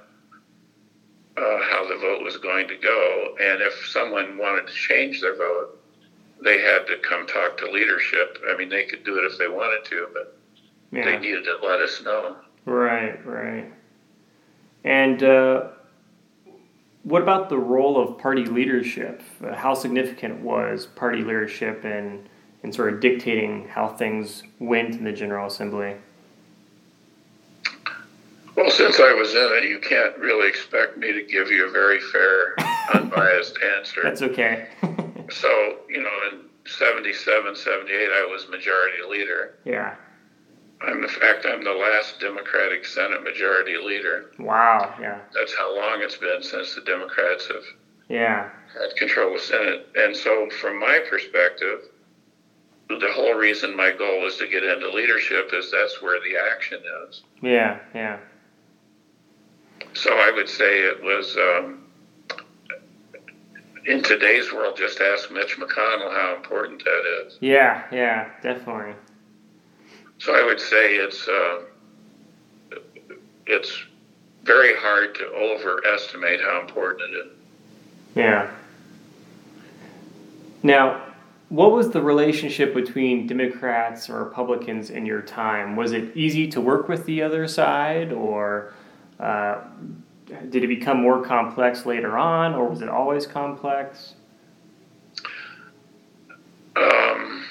uh, 1.37 1.59
how 1.71 1.87
the 1.89 1.97
vote 1.97 2.23
was 2.23 2.37
going 2.39 2.69
to 2.69 2.77
go, 2.77 3.37
and 3.41 3.61
if 3.61 3.87
someone 3.89 4.39
wanted 4.39 4.69
to 4.69 4.73
change 4.73 5.21
their 5.21 5.37
vote, 5.37 5.81
they 6.43 6.61
had 6.61 6.87
to 6.87 6.97
come 6.99 7.27
talk 7.27 7.57
to 7.59 7.71
leadership. 7.71 8.39
I 8.49 8.57
mean, 8.57 8.69
they 8.69 8.85
could 8.85 9.05
do 9.05 9.19
it 9.19 9.25
if 9.31 9.39
they 9.39 9.49
wanted 9.49 9.85
to, 9.91 10.09
but 10.13 10.39
they 10.93 11.19
needed 11.19 11.45
to 11.45 11.59
let 11.67 11.81
us 11.81 12.03
know. 12.03 12.37
Right, 12.67 13.25
right. 13.27 13.73
And 14.85 15.23
uh, 15.23 15.69
what 17.05 17.23
about 17.23 17.49
the 17.51 17.59
role 17.59 18.01
of 18.01 18.19
party 18.19 18.45
leadership? 18.47 19.23
Uh, 19.43 19.55
how 19.55 19.75
significant 19.75 20.41
was 20.41 20.87
party 20.87 21.19
leadership 21.23 21.85
in, 21.85 22.27
in 22.63 22.73
sort 22.73 22.93
of 22.93 23.01
dictating 23.01 23.69
how 23.69 23.89
things 23.89 24.43
went 24.59 24.95
in 24.95 25.05
the 25.05 25.13
General 25.13 25.47
Assembly? 25.47 25.97
Well, 28.57 28.71
since 28.71 29.01
I 29.01 29.13
was 29.13 29.35
in 29.35 29.51
it, 29.53 29.69
you 29.69 29.79
can't 29.81 30.17
really 30.19 30.49
expect 30.49 30.97
me 30.97 31.13
to 31.13 31.23
give 31.25 31.51
you 31.51 31.67
a 31.67 31.71
very 31.71 32.01
fair, 32.01 32.55
unbiased 32.95 33.59
answer. 33.79 34.01
That's 34.03 34.23
okay. 34.23 34.69
So, 35.31 35.49
you 35.89 36.03
know, 36.03 36.11
in 36.31 36.41
77, 36.67 37.57
78, 37.57 37.95
I 37.97 38.29
was 38.31 38.47
majority 38.51 38.99
leader. 39.09 39.55
yeah. 39.65 39.97
I'm, 40.81 41.03
in 41.03 41.09
fact, 41.09 41.47
I'm 41.47 41.63
the 41.63 41.73
last 41.73 42.21
Democratic 42.21 42.85
Senate 42.87 43.23
majority 43.23 43.77
leader. 43.79 44.31
Wow. 44.39 44.95
Yeah. 45.01 45.21
That's 45.33 45.55
how 45.55 45.75
long 45.75 46.03
it's 46.03 46.17
been 46.17 46.43
since 46.43 46.75
the 46.75 46.81
Democrats 46.83 47.47
have 47.47 47.65
Yeah. 48.09 48.51
had 48.79 48.95
control 48.97 49.35
of 49.35 49.41
the 49.41 49.47
Senate. 49.47 49.87
And 49.95 50.15
so, 50.17 50.49
from 50.61 50.79
my 50.79 50.99
perspective, 50.99 51.81
the 52.89 53.11
whole 53.11 53.33
reason 53.35 53.75
my 53.75 53.91
goal 53.93 54.27
is 54.27 54.37
to 54.37 54.47
get 54.47 54.63
into 54.63 54.91
leadership 54.91 55.51
is 55.55 55.71
that's 55.71 56.03
where 56.03 56.21
the 56.21 56.37
action 56.37 56.83
is. 57.09 57.23
Yeah. 57.41 57.79
Yeah. 57.95 58.19
So 59.95 60.19
I 60.19 60.31
would 60.31 60.49
say 60.49 60.81
it 60.81 61.01
was 61.03 61.37
um, 61.37 61.79
in 63.87 64.03
today's 64.03 64.53
world. 64.53 64.77
Just 64.77 65.01
ask 65.01 65.31
Mitch 65.31 65.57
McConnell 65.57 66.13
how 66.13 66.35
important 66.37 66.85
that 66.85 67.25
is. 67.27 67.39
Yeah. 67.41 67.85
Yeah. 67.93 68.29
Definitely. 68.43 68.95
So 70.25 70.35
I 70.35 70.43
would 70.43 70.59
say 70.59 70.95
it's 70.95 71.29
uh, 71.29 71.61
it's 73.47 73.85
very 74.43 74.75
hard 74.75 75.15
to 75.17 75.27
overestimate 75.27 76.41
how 76.41 76.63
important 76.63 77.11
it 77.11 77.17
is. 77.19 77.33
Yeah. 78.15 78.51
Now, 80.63 81.03
what 81.51 81.73
was 81.73 81.91
the 81.91 82.01
relationship 82.01 82.73
between 82.73 83.27
Democrats 83.27 84.09
and 84.09 84.17
Republicans 84.17 84.89
in 84.89 85.05
your 85.05 85.21
time? 85.21 85.77
Was 85.77 85.93
it 85.93 86.17
easy 86.17 86.49
to 86.53 86.61
work 86.61 86.89
with 86.89 87.05
the 87.05 87.21
other 87.21 87.47
side, 87.47 88.11
or 88.11 88.73
uh, 89.21 89.61
did 90.49 90.65
it 90.65 90.69
become 90.69 91.03
more 91.03 91.23
complex 91.23 91.85
later 91.85 92.17
on, 92.17 92.55
or 92.55 92.67
was 92.67 92.81
it 92.81 92.89
always 92.89 93.27
complex? 93.27 94.15
Um, 96.77 97.44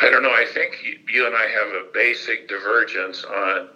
I 0.00 0.10
don't 0.10 0.22
know. 0.22 0.32
I 0.32 0.44
think 0.44 0.76
you, 1.08 1.26
and 1.26 1.34
I 1.36 1.46
have 1.46 1.68
a 1.68 1.84
basic 1.92 2.48
divergence 2.48 3.24
on. 3.24 3.68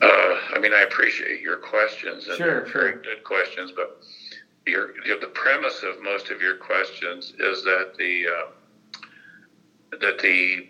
Uh, 0.00 0.38
I 0.54 0.58
mean, 0.60 0.72
I 0.72 0.80
appreciate 0.82 1.40
your 1.40 1.56
questions 1.56 2.26
and 2.26 2.36
Sure, 2.36 2.62
they're 2.64 2.72
very 2.72 2.92
sure. 2.92 3.02
good 3.02 3.24
questions, 3.24 3.72
but 3.76 4.02
your, 4.66 4.94
your 5.06 5.20
the 5.20 5.26
premise 5.28 5.82
of 5.82 6.02
most 6.02 6.30
of 6.30 6.40
your 6.40 6.56
questions 6.56 7.32
is 7.38 7.62
that 7.64 7.92
the 7.98 8.26
uh, 8.26 9.96
that 10.00 10.18
the 10.18 10.66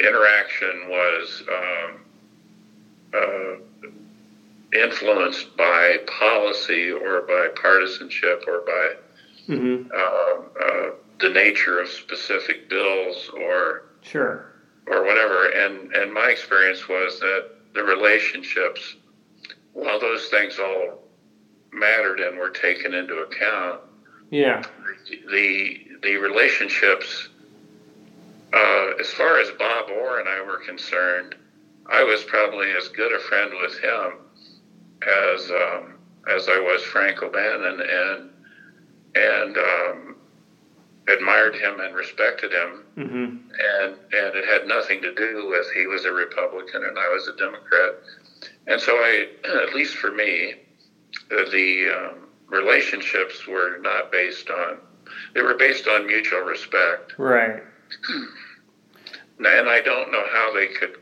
interaction 0.00 0.88
was 0.88 1.42
um, 1.52 2.00
uh, 3.14 4.78
influenced 4.80 5.56
by 5.56 5.98
policy 6.06 6.90
or 6.92 7.22
by 7.22 7.48
partisanship 7.60 8.44
or 8.46 8.60
by 8.66 8.94
Mm-hmm. 9.46 9.92
um, 9.92 10.46
uh, 10.58 10.90
the 11.20 11.28
nature 11.28 11.80
of 11.80 11.88
specific 11.88 12.68
bills 12.68 13.28
or 13.32 13.82
Sure. 14.02 14.52
or 14.86 15.04
whatever. 15.04 15.46
And 15.46 15.94
and 15.94 16.12
my 16.12 16.28
experience 16.30 16.88
was 16.88 17.18
that 17.20 17.46
the 17.74 17.82
relationships, 17.84 18.96
while 19.72 19.98
those 19.98 20.28
things 20.28 20.58
all 20.58 21.08
mattered 21.72 22.20
and 22.20 22.38
were 22.38 22.50
taken 22.50 22.94
into 22.94 23.18
account, 23.18 23.80
Yeah. 24.30 24.62
the 25.30 25.80
the 26.02 26.16
relationships, 26.16 27.28
uh, 28.52 28.92
as 29.00 29.10
far 29.12 29.38
as 29.40 29.50
Bob 29.52 29.90
Orr 29.90 30.20
and 30.20 30.28
I 30.28 30.40
were 30.42 30.58
concerned, 30.58 31.34
I 31.86 32.02
was 32.04 32.22
probably 32.24 32.70
as 32.72 32.88
good 32.88 33.12
a 33.12 33.18
friend 33.18 33.52
with 33.60 33.78
him 33.78 34.18
as 35.06 35.50
um, 35.50 35.94
as 36.28 36.48
I 36.48 36.58
was 36.58 36.82
Frank 36.82 37.22
O'Bannon, 37.22 37.80
and 37.80 38.30
and 39.14 39.58
um, 39.58 40.13
admired 41.08 41.54
him 41.54 41.80
and 41.80 41.94
respected 41.94 42.52
him, 42.52 42.84
Mm-hmm. 42.96 43.24
and 43.84 43.94
and 44.12 44.34
it 44.36 44.44
had 44.44 44.66
nothing 44.66 45.02
to 45.02 45.12
do 45.12 45.46
with 45.48 45.66
he 45.74 45.86
was 45.86 46.04
a 46.04 46.12
Republican 46.12 46.84
and 46.84 46.98
I 46.98 47.08
was 47.08 47.26
a 47.28 47.32
Democrat, 47.32 47.94
and 48.66 48.80
so 48.80 48.92
I, 48.96 49.26
at 49.44 49.74
least 49.74 49.96
for 49.96 50.10
me, 50.10 50.54
uh, 51.30 51.44
the 51.50 51.88
um, 51.88 52.28
relationships 52.46 53.46
were 53.46 53.78
not 53.78 54.10
based 54.12 54.48
on 54.50 54.78
they 55.34 55.42
were 55.42 55.54
based 55.54 55.86
on 55.88 56.06
mutual 56.06 56.40
respect. 56.40 57.14
Right. 57.18 57.62
And 59.38 59.68
I 59.68 59.80
don't 59.80 60.10
know 60.12 60.24
how 60.32 60.52
they 60.54 60.68
could 60.68 60.96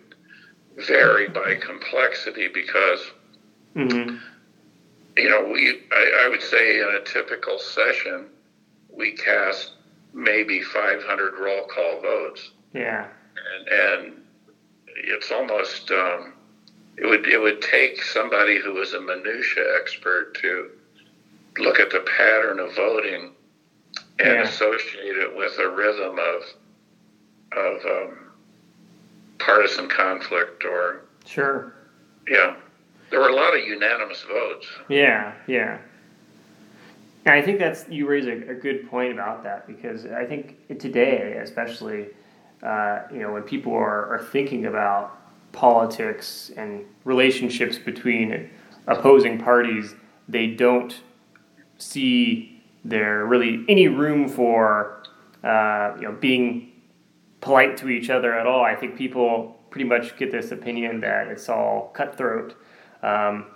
vary 0.77 1.29
by 1.29 1.55
complexity 1.57 2.49
because 2.49 3.01
Mm-hmm. 3.77 4.17
you 5.17 5.29
know 5.31 5.45
we 5.45 5.81
I, 5.93 6.25
I 6.25 6.29
would 6.29 6.43
say 6.43 6.79
in 6.81 6.89
a 6.89 7.01
typical 7.01 7.59
session 7.59 8.27
we 8.91 9.13
cast 9.13 9.71
maybe 10.13 10.61
500 10.61 11.35
roll 11.39 11.65
call 11.65 12.01
votes 12.01 12.51
Yeah. 12.75 13.07
and, 13.57 13.69
and 13.69 14.23
it's 14.97 15.31
almost 15.31 15.91
um, 15.91 16.35
it 16.97 17.07
would 17.07 17.27
it 17.27 17.39
would 17.39 17.61
take 17.63 18.03
somebody 18.03 18.59
who 18.59 18.75
was 18.75 18.93
a 18.93 19.01
minutia 19.01 19.65
expert 19.77 20.35
to 20.43 20.69
look 21.59 21.79
at 21.81 21.91
the 21.91 22.01
pattern 22.01 22.59
of 22.59 22.75
voting 22.75 23.31
and 24.19 24.29
Yeah. 24.35 24.43
associate 24.43 25.17
it 25.17 25.35
with 25.35 25.59
a 25.59 25.69
rhythm 25.69 26.19
of 26.19 26.43
of 27.53 27.85
um, 27.87 28.19
partisan 29.39 29.89
conflict 29.89 30.65
or 30.65 31.03
Sure. 31.27 31.73
yeah 32.29 32.55
there 33.11 33.21
were 33.21 33.29
a 33.29 33.35
lot 33.35 33.55
of 33.59 33.65
unanimous 33.65 34.23
votes 34.23 34.67
Yeah, 34.89 35.33
yeah. 35.47 35.79
And 37.25 37.35
I 37.35 37.43
think 37.43 37.59
that's 37.59 37.89
you 37.89 38.09
raise 38.09 38.27
a, 38.27 38.51
a 38.51 38.55
good 38.55 38.89
point 38.91 39.13
about 39.13 39.45
that 39.45 39.67
because 39.67 40.07
I 40.07 40.25
think 40.25 40.79
today, 40.79 41.39
especially, 41.43 42.09
uh, 42.63 43.03
you 43.13 43.21
know, 43.21 43.33
when 43.33 43.43
people 43.43 43.73
are, 43.75 44.15
are 44.15 44.23
thinking 44.33 44.67
about 44.67 45.19
politics 45.53 46.51
and 46.57 46.85
relationships 47.05 47.79
between 47.79 48.51
opposing 48.87 49.39
parties, 49.39 49.95
they 50.29 50.49
don't 50.49 51.01
see 51.79 52.63
there 52.85 53.25
really 53.27 53.65
any 53.69 53.87
room 53.89 54.29
for 54.29 55.05
uh, 55.45 55.93
you 55.97 56.03
know 56.03 56.13
being 56.13 56.73
polite 57.41 57.77
to 57.77 57.89
each 57.89 58.11
other 58.11 58.35
at 58.35 58.47
all. 58.47 58.65
I 58.65 58.75
think 58.75 58.97
people 58.97 59.61
pretty 59.71 59.89
much 59.89 60.17
get 60.17 60.31
this 60.31 60.51
opinion 60.51 61.01
that 61.01 61.29
it's 61.29 61.49
all 61.49 61.91
cutthroat. 61.95 62.57
Um, 63.03 63.47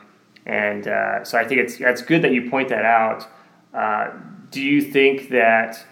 and 0.45 0.87
uh, 0.87 1.25
so 1.25 1.39
I 1.39 1.45
think 1.45 1.61
it's 1.61 1.81
it's 1.81 2.03
good 2.03 2.23
that 2.23 2.33
you 2.33 2.49
point 2.49 2.69
that 2.69 2.85
out. 2.85 3.27
Uh, 3.75 4.11
do 4.51 4.62
you 4.62 4.81
think 4.81 5.29
that 5.31 5.85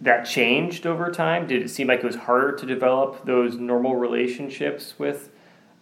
that 0.00 0.22
changed 0.24 0.86
over 0.86 1.10
time? 1.10 1.46
Did 1.46 1.62
it 1.62 1.68
seem 1.68 1.88
like 1.88 1.98
it 2.00 2.06
was 2.06 2.16
harder 2.16 2.52
to 2.52 2.66
develop 2.66 3.24
those 3.26 3.56
normal 3.56 3.96
relationships 3.96 4.94
with 4.98 5.30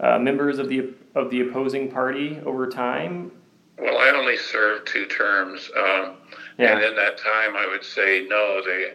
uh, 0.01 0.19
members 0.19 0.59
of 0.59 0.69
the 0.69 0.91
of 1.15 1.31
the 1.31 1.41
opposing 1.43 1.91
party 1.91 2.41
over 2.45 2.67
time? 2.69 3.31
Well, 3.79 3.97
I 3.99 4.11
only 4.11 4.37
served 4.37 4.89
two 4.89 5.07
terms, 5.07 5.71
um, 5.77 6.17
Yeah. 6.59 6.73
and 6.77 6.83
in 6.85 6.97
that 6.97 7.17
time, 7.19 7.57
I 7.57 7.67
would 7.71 7.85
say 7.85 8.27
no. 8.29 8.61
They 8.65 8.95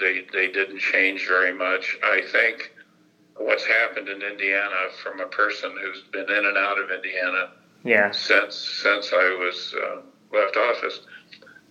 they 0.00 0.24
they 0.32 0.50
didn't 0.50 0.78
change 0.80 1.26
very 1.28 1.52
much. 1.52 1.96
I 2.02 2.22
think 2.32 2.72
what's 3.36 3.64
happened 3.64 4.08
in 4.08 4.22
Indiana, 4.22 4.88
from 5.02 5.20
a 5.20 5.26
person 5.26 5.72
who's 5.80 6.02
been 6.12 6.28
in 6.28 6.46
and 6.46 6.56
out 6.58 6.78
of 6.78 6.90
Indiana 6.90 7.50
Yeah. 7.84 8.10
since 8.10 8.56
since 8.56 9.12
I 9.12 9.36
was 9.38 9.74
uh, 9.80 9.96
left 10.36 10.56
office, 10.56 11.00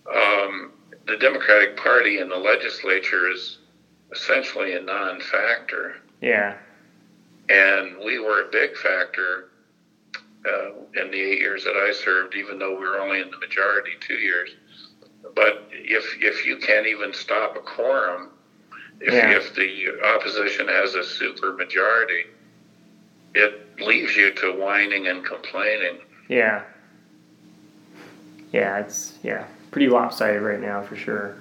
um, 0.06 0.72
the 1.06 1.16
Democratic 1.16 1.76
Party 1.76 2.18
in 2.18 2.28
the 2.28 2.36
legislature 2.36 3.30
is 3.30 3.58
essentially 4.12 4.74
a 4.74 4.80
non-factor, 4.80 5.96
Yeah. 6.20 6.56
and 7.48 7.98
we 8.04 8.18
were 8.18 8.42
a 8.42 8.50
big 8.50 8.76
factor 8.76 9.48
uh, 10.44 10.70
in 11.00 11.10
the 11.10 11.20
eight 11.20 11.38
years 11.38 11.64
that 11.64 11.76
I 11.76 11.92
served, 11.92 12.34
even 12.34 12.58
though 12.58 12.72
we 12.72 12.84
were 12.84 13.00
only 13.00 13.20
in 13.20 13.30
the 13.30 13.38
majority 13.38 13.92
two 14.00 14.14
years. 14.16 14.50
But 15.34 15.68
if 15.70 16.04
if 16.20 16.44
you 16.44 16.56
can't 16.56 16.86
even 16.86 17.14
stop 17.14 17.56
a 17.56 17.60
quorum, 17.60 18.30
if, 19.00 19.12
Yeah. 19.14 19.30
if 19.30 19.54
the 19.54 20.00
opposition 20.04 20.66
has 20.68 20.94
a 20.94 21.04
super 21.04 21.52
majority, 21.52 22.26
it 23.34 23.78
leaves 23.80 24.16
you 24.16 24.32
to 24.34 24.52
whining 24.52 25.06
and 25.06 25.24
complaining. 25.24 26.00
Yeah. 26.28 26.62
Yeah, 28.52 28.80
it's 28.80 29.18
yeah 29.22 29.46
pretty 29.72 29.88
lopsided 29.88 30.42
right 30.42 30.60
now 30.60 30.82
for 30.82 30.94
sure. 30.94 31.34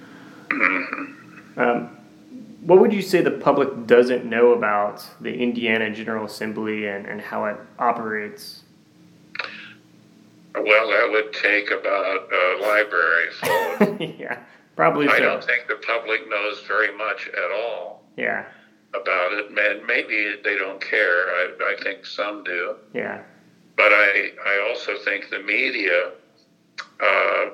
Um, 1.57 1.95
what 2.61 2.79
would 2.79 2.91
you 2.93 3.01
say 3.01 3.21
the 3.21 3.29
public 3.31 3.85
doesn't 3.85 4.25
know 4.25 4.53
about 4.53 5.05
the 5.19 5.33
Indiana 5.33 5.91
General 5.93 6.25
Assembly 6.25 6.87
and, 6.87 7.05
and 7.05 7.21
how 7.21 7.45
it 7.45 7.57
operates? 7.77 8.63
Well, 10.55 10.89
that 10.89 11.09
would 11.11 11.33
take 11.33 11.71
about 11.71 12.29
a 12.31 12.61
library 12.61 13.29
full. 13.31 13.97
yeah, 14.19 14.39
probably 14.75 15.07
I 15.07 15.17
so. 15.17 15.23
don't 15.23 15.43
think 15.43 15.67
the 15.67 15.75
public 15.85 16.29
knows 16.29 16.61
very 16.67 16.95
much 16.95 17.27
at 17.29 17.51
all 17.51 18.03
Yeah, 18.17 18.45
about 18.93 19.33
it. 19.33 19.51
Man, 19.53 19.85
maybe 19.87 20.35
they 20.43 20.57
don't 20.57 20.81
care. 20.81 21.27
I, 21.29 21.75
I 21.77 21.83
think 21.83 22.05
some 22.05 22.43
do. 22.43 22.75
yeah, 22.93 23.21
But 23.77 23.91
I, 23.93 24.31
I 24.45 24.69
also 24.69 24.97
think 25.03 25.29
the 25.29 25.39
media 25.39 26.11
uh, 27.01 27.45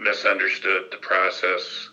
misunderstood 0.00 0.84
the 0.90 0.96
process, 0.96 1.90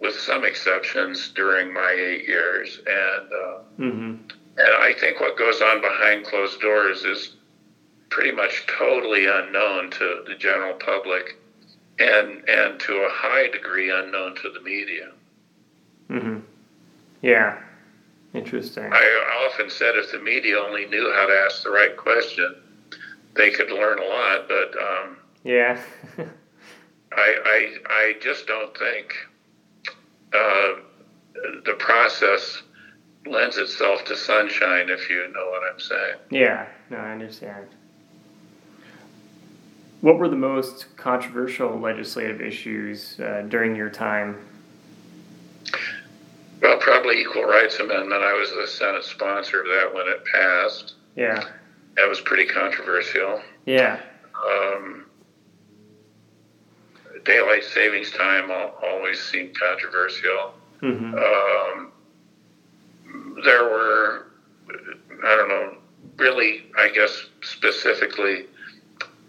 with 0.00 0.14
some 0.18 0.44
exceptions, 0.44 1.30
during 1.30 1.72
my 1.72 1.90
eight 1.92 2.26
years. 2.26 2.78
And, 2.78 3.32
uh, 3.32 3.58
mm-hmm. 3.78 4.14
and 4.56 4.74
I 4.80 4.94
think 4.98 5.20
what 5.20 5.36
goes 5.36 5.60
on 5.60 5.80
behind 5.80 6.24
closed 6.24 6.60
doors 6.60 7.04
is 7.04 7.36
pretty 8.08 8.32
much 8.32 8.66
totally 8.66 9.26
unknown 9.26 9.90
to 9.90 10.24
the 10.26 10.34
general 10.34 10.74
public 10.74 11.36
and, 11.98 12.48
and 12.48 12.80
to 12.80 12.92
a 12.94 13.08
high 13.10 13.48
degree 13.48 13.90
unknown 13.90 14.36
to 14.36 14.50
the 14.50 14.60
media. 14.60 15.12
Mm-hmm. 16.08 16.38
Yeah, 17.22 17.62
interesting. 18.32 18.90
I 18.92 19.48
often 19.48 19.70
said 19.70 19.94
if 19.96 20.10
the 20.10 20.18
media 20.18 20.58
only 20.58 20.86
knew 20.86 21.12
how 21.14 21.26
to 21.26 21.34
ask 21.34 21.62
the 21.62 21.70
right 21.70 21.96
question, 21.96 22.56
they 23.36 23.50
could 23.50 23.70
learn 23.70 23.98
a 23.98 24.04
lot. 24.04 24.48
But 24.48 24.74
um, 24.80 25.16
Yeah, 25.44 25.80
I, 27.12 27.34
I, 27.44 27.92
I 27.92 28.14
just 28.20 28.46
don't 28.46 28.76
think 28.76 29.14
uh, 30.32 30.72
the 31.64 31.74
process 31.78 32.62
lends 33.26 33.58
itself 33.58 34.04
to 34.06 34.16
sunshine, 34.16 34.88
if 34.88 35.10
you 35.10 35.28
know 35.32 35.50
what 35.50 35.62
I'm 35.72 35.80
saying. 35.80 36.16
yeah, 36.30 36.66
no, 36.88 36.96
I 36.98 37.12
understand. 37.12 37.66
What 40.00 40.18
were 40.18 40.28
the 40.28 40.36
most 40.36 40.96
controversial 40.96 41.78
legislative 41.78 42.40
issues 42.40 43.20
uh, 43.20 43.44
during 43.48 43.76
your 43.76 43.90
time? 43.90 44.38
Well, 46.62 46.78
probably 46.78 47.20
Equal 47.20 47.44
Rights 47.44 47.78
Amendment. 47.80 48.22
I 48.22 48.32
was 48.32 48.50
the 48.52 48.66
Senate 48.66 49.04
sponsor 49.04 49.60
of 49.60 49.66
that 49.66 49.92
when 49.94 50.06
it 50.08 50.24
passed. 50.24 50.94
Yeah, 51.16 51.44
That 51.96 52.08
was 52.08 52.20
pretty 52.20 52.46
controversial. 52.46 53.42
yeah, 53.66 54.00
Um, 54.46 55.04
daylight 57.24 57.64
savings 57.64 58.10
time 58.12 58.50
always 58.82 59.20
seemed 59.22 59.58
controversial. 59.58 60.54
mm-hmm. 60.82 61.14
um, 61.14 61.92
there 63.44 63.64
were, 63.64 64.26
I 65.24 65.36
don't 65.36 65.48
know, 65.48 65.76
really, 66.16 66.66
I 66.78 66.90
guess 66.90 67.26
specifically 67.42 68.46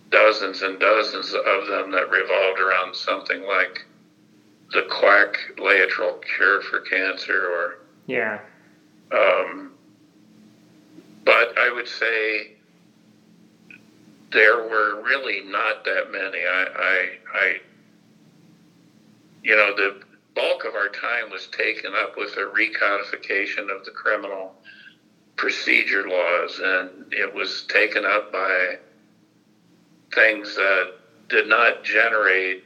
dozens 0.10 0.62
and 0.62 0.80
dozens 0.80 1.34
of 1.34 1.68
them 1.68 1.92
that 1.92 2.10
revolved 2.10 2.60
around 2.60 2.96
something 2.96 3.44
like 3.44 3.86
the 4.74 4.84
quack 4.90 5.38
laetrile 5.58 6.22
cure 6.36 6.62
for 6.62 6.82
cancer 6.82 7.48
or 7.48 7.80
yeah, 8.08 8.40
um, 9.12 9.72
but 11.24 11.58
I 11.58 11.72
would 11.74 11.88
say 11.88 12.54
there 14.32 14.68
were 14.68 15.02
really 15.04 15.42
not 15.46 15.84
that 15.86 16.12
many. 16.12 16.40
I, 16.40 16.66
I, 16.76 17.10
I, 17.34 17.62
you 19.44 19.56
know, 19.56 19.76
the 19.76 20.02
bulk 20.36 20.66
of 20.66 20.76
our 20.76 20.90
time 20.90 21.30
was 21.30 21.48
taken 21.48 21.94
up 21.96 22.16
with 22.18 22.36
the 22.36 22.42
recodification 22.42 23.76
of 23.76 23.84
the 23.86 23.92
criminal 23.92 24.56
procedure 25.36 26.08
laws, 26.08 26.60
and 26.64 27.12
it 27.14 27.34
was 27.34 27.64
taken 27.64 28.06
up 28.06 28.32
by 28.32 28.78
things 30.14 30.56
that 30.56 30.94
did 31.30 31.48
not 31.48 31.84
generate 31.84 32.64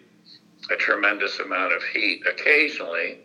a 0.71 0.75
tremendous 0.75 1.39
amount 1.39 1.73
of 1.73 1.83
heat. 1.83 2.23
Occasionally, 2.27 3.19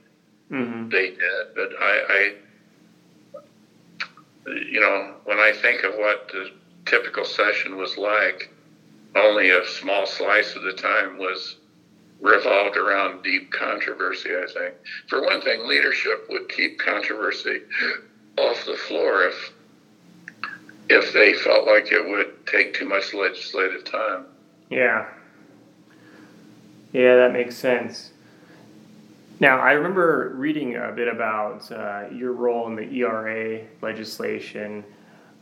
mm-hmm. 0.50 0.88
they 0.90 1.10
did, 1.10 1.54
but 1.54 1.70
I, 1.80 2.00
I, 2.08 2.34
you 4.46 4.80
know, 4.80 5.14
when 5.24 5.38
I 5.38 5.52
think 5.52 5.82
of 5.84 5.94
what 5.94 6.28
the 6.28 6.50
typical 6.86 7.24
session 7.24 7.76
was 7.76 7.96
like, 7.96 8.52
only 9.16 9.50
a 9.50 9.66
small 9.66 10.06
slice 10.06 10.54
of 10.54 10.62
the 10.62 10.72
time 10.72 11.18
was 11.18 11.56
revolved 12.20 12.76
around 12.76 13.22
deep 13.22 13.50
controversy. 13.52 14.30
I 14.30 14.46
think, 14.46 14.74
for 15.08 15.22
one 15.22 15.40
thing, 15.40 15.66
leadership 15.66 16.26
would 16.28 16.48
keep 16.48 16.78
controversy 16.78 17.62
off 18.38 18.64
the 18.64 18.76
floor 18.76 19.24
if 19.24 19.52
if 20.88 21.12
they 21.12 21.34
felt 21.34 21.66
like 21.66 21.92
it 21.92 22.04
would 22.04 22.46
take 22.46 22.74
too 22.74 22.84
much 22.84 23.14
legislative 23.14 23.84
time. 23.84 24.26
Yeah. 24.70 25.06
Yeah, 26.92 27.16
that 27.16 27.32
makes 27.32 27.56
sense. 27.56 28.10
Now, 29.38 29.60
I 29.60 29.72
remember 29.72 30.32
reading 30.34 30.76
a 30.76 30.90
bit 30.90 31.06
about 31.06 31.70
uh, 31.70 32.06
your 32.12 32.32
role 32.32 32.66
in 32.66 32.74
the 32.74 32.82
ERA 32.82 33.64
legislation. 33.80 34.84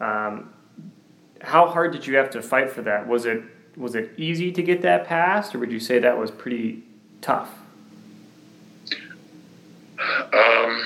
Um, 0.01 0.53
how 1.41 1.67
hard 1.67 1.93
did 1.93 2.07
you 2.07 2.17
have 2.17 2.31
to 2.31 2.43
fight 2.43 2.71
for 2.71 2.83
that? 2.83 3.09
Was 3.09 3.25
it 3.25 3.43
was 3.79 3.95
it 3.95 4.11
easy 4.17 4.51
to 4.53 4.63
get 4.63 4.83
that 4.83 5.07
passed, 5.07 5.55
or 5.55 5.59
would 5.61 5.71
you 5.73 5.81
say 5.81 5.99
that 5.99 6.19
was 6.19 6.31
pretty 6.31 6.83
tough? 7.21 7.51
Um, 10.33 10.85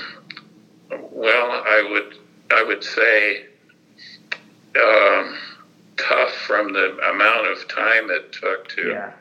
well, 1.10 1.50
I 1.50 1.88
would 1.90 2.18
I 2.50 2.62
would 2.62 2.84
say 2.84 3.46
um, 4.76 5.38
tough 5.96 6.32
from 6.46 6.72
the 6.72 6.96
amount 7.10 7.46
of 7.48 7.66
time 7.68 8.10
it 8.10 8.32
took 8.32 8.68
to 8.68 8.88
Yeah. 8.88 9.12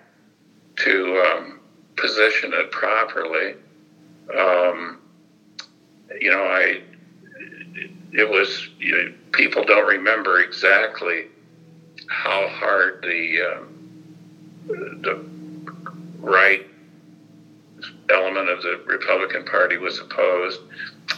to 0.77 1.17
um, 1.31 1.59
position 1.95 2.51
it 2.53 2.71
properly. 2.71 3.55
Um, 4.37 4.99
you 6.19 6.29
know, 6.29 6.43
I 6.43 6.81
it 8.13 8.29
was 8.29 8.67
you 8.79 8.91
know, 8.91 9.13
people 9.31 9.63
don't 9.63 9.87
remember 9.87 10.39
exactly 10.41 11.27
how 12.11 12.45
hard 12.49 13.01
the 13.01 13.41
um, 13.41 13.67
the 15.01 15.17
right 16.19 16.61
element 18.09 18.49
of 18.49 18.61
the 18.61 18.77
Republican 18.85 19.45
Party 19.45 19.77
was 19.77 19.97
opposed. 19.99 20.59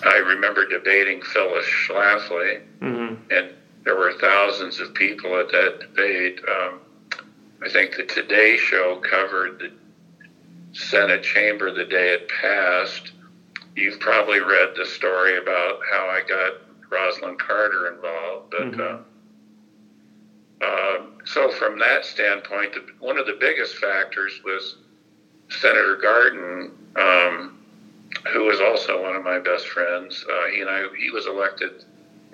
I 0.03 0.17
remember 0.17 0.65
debating 0.65 1.21
Phyllis 1.21 1.65
Schlafly, 1.65 2.61
hmm 2.79 3.15
and 3.31 3.49
there 3.83 3.95
were 3.95 4.13
thousands 4.13 4.79
of 4.79 4.93
people 4.93 5.37
at 5.39 5.49
that 5.51 5.79
debate. 5.79 6.39
Um, 6.47 6.79
I 7.63 7.69
think 7.69 7.95
the 7.95 8.03
Today 8.03 8.55
Show 8.55 8.97
covered 8.97 9.59
the 9.59 9.71
Senate 10.77 11.23
chamber 11.23 11.71
the 11.71 11.85
day 11.85 12.13
it 12.13 12.29
passed. 12.29 13.11
You've 13.75 13.99
probably 13.99 14.39
read 14.39 14.75
the 14.75 14.85
story 14.85 15.37
about 15.37 15.79
how 15.91 16.05
I 16.07 16.21
got 16.21 16.53
Rosalynn 16.89 17.39
Carter 17.39 17.87
involved, 17.87 18.51
but. 18.51 18.71
Mhm. 18.71 18.79
Uh, 18.79 18.97
um, 20.63 21.17
so 21.25 21.51
from 21.51 21.79
that 21.79 22.05
standpoint, 22.05 22.73
the, 22.73 22.85
one 22.99 23.17
of 23.17 23.25
the 23.25 23.37
biggest 23.39 23.77
factors 23.77 24.39
was 24.43 24.77
Senator 25.49 25.97
Garden, 25.97 26.71
um, 26.95 27.59
who 28.31 28.45
was 28.45 28.59
also 28.59 29.01
one 29.01 29.15
of 29.15 29.23
my 29.23 29.39
best 29.39 29.67
friends. 29.67 30.25
Uh, 30.29 30.47
he 30.51 30.61
and 30.61 30.69
I, 30.69 30.85
he 30.97 31.09
was 31.09 31.25
elected 31.27 31.83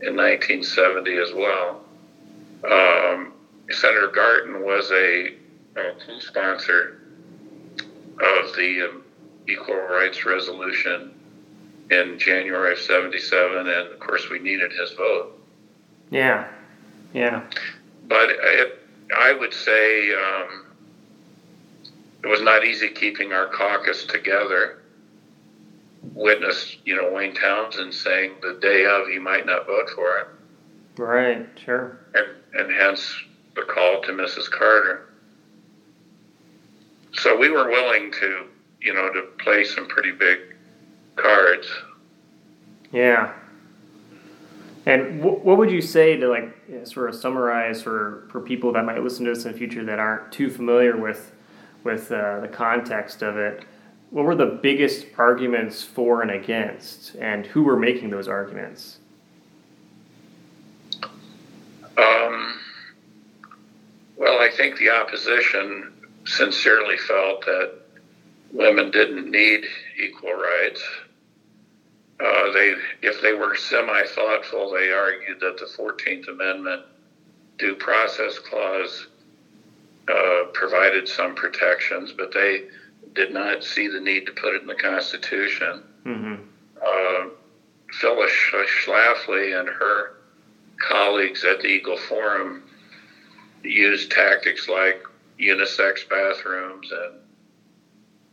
in 0.01 0.15
1970 0.15 1.17
as 1.17 1.33
well. 1.33 1.81
Um, 2.69 3.33
Senator 3.71 4.07
Garden 4.07 4.63
was 4.63 4.91
a, 4.91 5.35
a 5.75 5.93
co-sponsor 6.05 7.01
of 8.19 8.55
the 8.55 8.89
um, 8.89 9.03
Equal 9.47 9.75
Rights 9.75 10.25
Resolution 10.25 11.13
in 11.91 12.19
January 12.19 12.73
of 12.73 12.79
77, 12.79 13.57
and 13.57 13.69
of 13.69 13.99
course 13.99 14.29
we 14.29 14.39
needed 14.39 14.71
his 14.71 14.91
vote. 14.91 15.39
Yeah. 16.11 16.47
Yeah. 17.13 17.43
But 18.09 18.31
it, 18.31 18.75
I 19.15 19.31
would 19.33 19.53
say 19.53 20.11
um, 20.13 20.65
it 22.23 22.27
was 22.27 22.41
not 22.41 22.65
easy 22.65 22.89
keeping 22.89 23.31
our 23.31 23.45
caucus 23.45 24.03
together. 24.03 24.79
Witness, 26.13 26.75
you 26.85 26.95
know, 26.95 27.11
Wayne 27.11 27.35
Townsend 27.35 27.93
saying 27.93 28.37
the 28.41 28.53
day 28.53 28.85
of 28.85 29.07
he 29.07 29.19
might 29.19 29.45
not 29.45 29.67
vote 29.67 29.89
for 29.95 30.17
it, 30.19 30.27
Right. 30.97 31.45
Sure. 31.63 31.97
and, 32.15 32.27
and 32.53 32.71
hence 32.71 33.13
the 33.55 33.61
call 33.61 34.01
to 34.01 34.11
Mrs. 34.11 34.49
Carter. 34.49 35.05
So 37.13 37.35
we 37.37 37.49
were 37.49 37.69
willing 37.69 38.11
to, 38.13 38.45
you 38.81 38.93
know, 38.93 39.09
to 39.09 39.23
play 39.39 39.63
some 39.65 39.87
pretty 39.87 40.11
big 40.11 40.39
cards. 41.15 41.67
Yeah. 42.91 43.33
And 44.89 45.21
wh- 45.21 45.45
what 45.45 45.59
would 45.59 45.69
you 45.69 45.81
say 45.81 46.15
to 46.15 46.27
like 46.27 46.57
you 46.67 46.79
know, 46.79 46.83
sort 46.83 47.09
of 47.09 47.15
summarize 47.15 47.79
for, 47.79 48.27
for 48.31 48.41
people 48.41 48.73
that 48.73 48.85
might 48.85 49.03
listen 49.03 49.23
to 49.25 49.33
this 49.33 49.45
in 49.45 49.51
the 49.51 49.57
future 49.57 49.85
that 49.85 49.99
aren't 49.99 50.31
too 50.31 50.49
familiar 50.49 50.97
with 50.97 51.31
with 51.83 52.11
uh, 52.11 52.39
the 52.39 52.47
context 52.47 53.21
of 53.21 53.37
it? 53.37 53.65
What 54.09 54.25
were 54.25 54.35
the 54.35 54.59
biggest 54.63 55.05
arguments 55.17 55.83
for 55.83 56.23
and 56.23 56.31
against, 56.31 57.15
and 57.17 57.45
who 57.45 57.61
were 57.61 57.77
making 57.77 58.09
those 58.09 58.27
arguments? 58.27 58.97
Um, 61.95 62.59
well, 64.17 64.39
I 64.39 64.49
think 64.57 64.79
the 64.79 64.89
opposition 64.89 65.93
sincerely 66.25 66.97
felt 66.97 67.45
that 67.45 67.73
women 68.51 68.89
didn't 68.89 69.29
need 69.29 69.65
equal 70.01 70.33
rights. 70.33 70.81
Uh, 72.19 72.51
they, 72.51 72.75
if 73.01 73.21
they 73.21 73.33
were 73.33 73.55
semi-thoughtful, 73.55 74.71
they 74.71 74.91
argued 74.91 75.39
that 75.39 75.57
the 75.57 75.67
Fourteenth 75.67 76.27
Amendment 76.27 76.83
due 77.57 77.75
process 77.75 78.37
clause 78.39 79.07
uh, 80.09 80.43
provided 80.53 81.07
some 81.07 81.33
protections, 81.35 82.11
but 82.11 82.33
they 82.33 82.63
did 83.13 83.31
not 83.31 83.63
see 83.63 83.87
the 83.87 83.99
need 83.99 84.25
to 84.25 84.31
put 84.33 84.53
it 84.53 84.61
in 84.61 84.67
the 84.67 84.75
Constitution. 84.75 85.83
Mm-hmm. 86.05 86.35
Uh, 86.85 87.29
Phyllis 87.99 88.31
Schlafly 88.31 89.59
and 89.59 89.69
her 89.69 90.17
colleagues 90.79 91.43
at 91.43 91.61
the 91.61 91.67
Eagle 91.67 91.97
Forum 91.97 92.63
used 93.63 94.11
tactics 94.11 94.69
like 94.69 95.03
unisex 95.39 96.07
bathrooms 96.07 96.91
and 96.91 97.13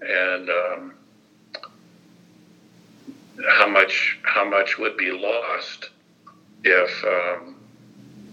and 0.09 0.51
um, 0.51 0.95
how 3.49 3.68
much 3.68 4.18
how 4.24 4.45
much 4.49 4.78
would 4.78 4.97
be 4.97 5.11
lost 5.12 5.91
if 6.64 7.05
um, 7.05 7.57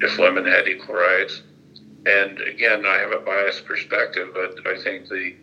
if 0.01 0.18
women 0.18 0.45
had 0.45 0.68
equal 0.68 0.95
rights. 0.95 1.41
And 2.06 2.39
again, 2.41 2.86
I 2.86 2.97
have 2.97 3.12
a 3.12 3.20
biased 3.20 3.66
perspective, 3.66 4.30
but 4.34 4.68
I 4.68 4.82
think 4.82 5.08
the 5.08 5.36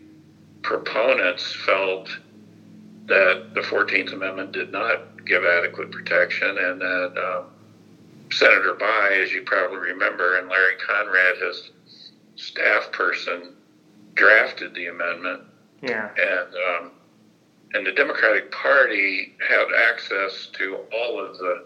proponents 0.61 1.55
felt 1.65 2.09
that 3.07 3.53
the 3.55 3.63
Fourteenth 3.63 4.11
Amendment 4.11 4.51
did 4.51 4.71
not 4.71 5.25
give 5.25 5.43
adequate 5.43 5.91
protection, 5.91 6.57
and 6.57 6.79
that 6.81 7.13
um, 7.17 7.45
Senator 8.31 8.75
Bayh, 8.75 9.23
as 9.23 9.31
you 9.31 9.41
probably 9.43 9.79
remember, 9.79 10.37
and 10.37 10.47
Larry 10.49 10.75
Conrad, 10.85 11.37
his 11.37 11.71
staff 12.35 12.91
person, 12.91 13.53
drafted 14.15 14.73
the 14.75 14.87
amendment, 14.87 15.41
Yeah. 15.81 16.09
and 16.15 16.53
um, 16.55 16.91
and 17.73 17.85
the 17.85 17.91
Democratic 17.91 18.51
Party 18.51 19.33
had 19.47 19.65
access 19.89 20.47
to 20.53 20.77
all 20.93 21.19
of 21.19 21.37
the 21.37 21.65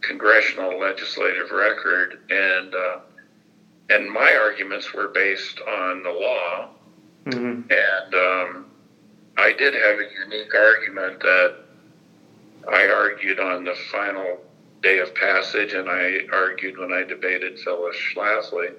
congressional 0.00 0.78
legislative 0.78 1.50
record, 1.50 2.20
and 2.30 2.74
uh, 2.74 2.98
and 3.90 4.10
my 4.10 4.36
arguments 4.40 4.92
were 4.94 5.08
based 5.08 5.60
on 5.60 6.02
the 6.02 6.10
law, 6.10 6.70
Mm-hmm. 7.26 7.70
and 7.70 8.14
um, 8.14 8.66
I 9.36 9.52
did 9.52 9.74
have 9.74 9.98
a 9.98 10.08
unique 10.24 10.54
argument 10.54 11.20
that 11.20 11.56
I 12.72 12.88
argued 12.88 13.38
on 13.38 13.64
the 13.64 13.74
final 13.74 14.38
day 14.82 15.00
of 15.00 15.14
passage, 15.14 15.74
and 15.74 15.88
I 15.88 16.20
argued 16.32 16.78
when 16.78 16.92
I 16.92 17.02
debated 17.02 17.58
Phyllis 17.60 17.96
Schlafly, 17.96 18.72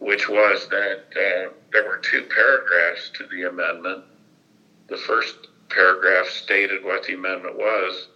which 0.00 0.28
was 0.28 0.68
that 0.68 1.04
uh, 1.12 1.52
there 1.72 1.84
were 1.86 1.98
two 1.98 2.26
paragraphs 2.34 3.10
to 3.14 3.26
the 3.28 3.44
amendment. 3.44 4.04
The 4.88 4.96
first 4.96 5.48
paragraph 5.68 6.28
stated 6.28 6.84
what 6.84 7.04
the 7.04 7.14
amendment 7.14 7.56
was, 7.56 8.08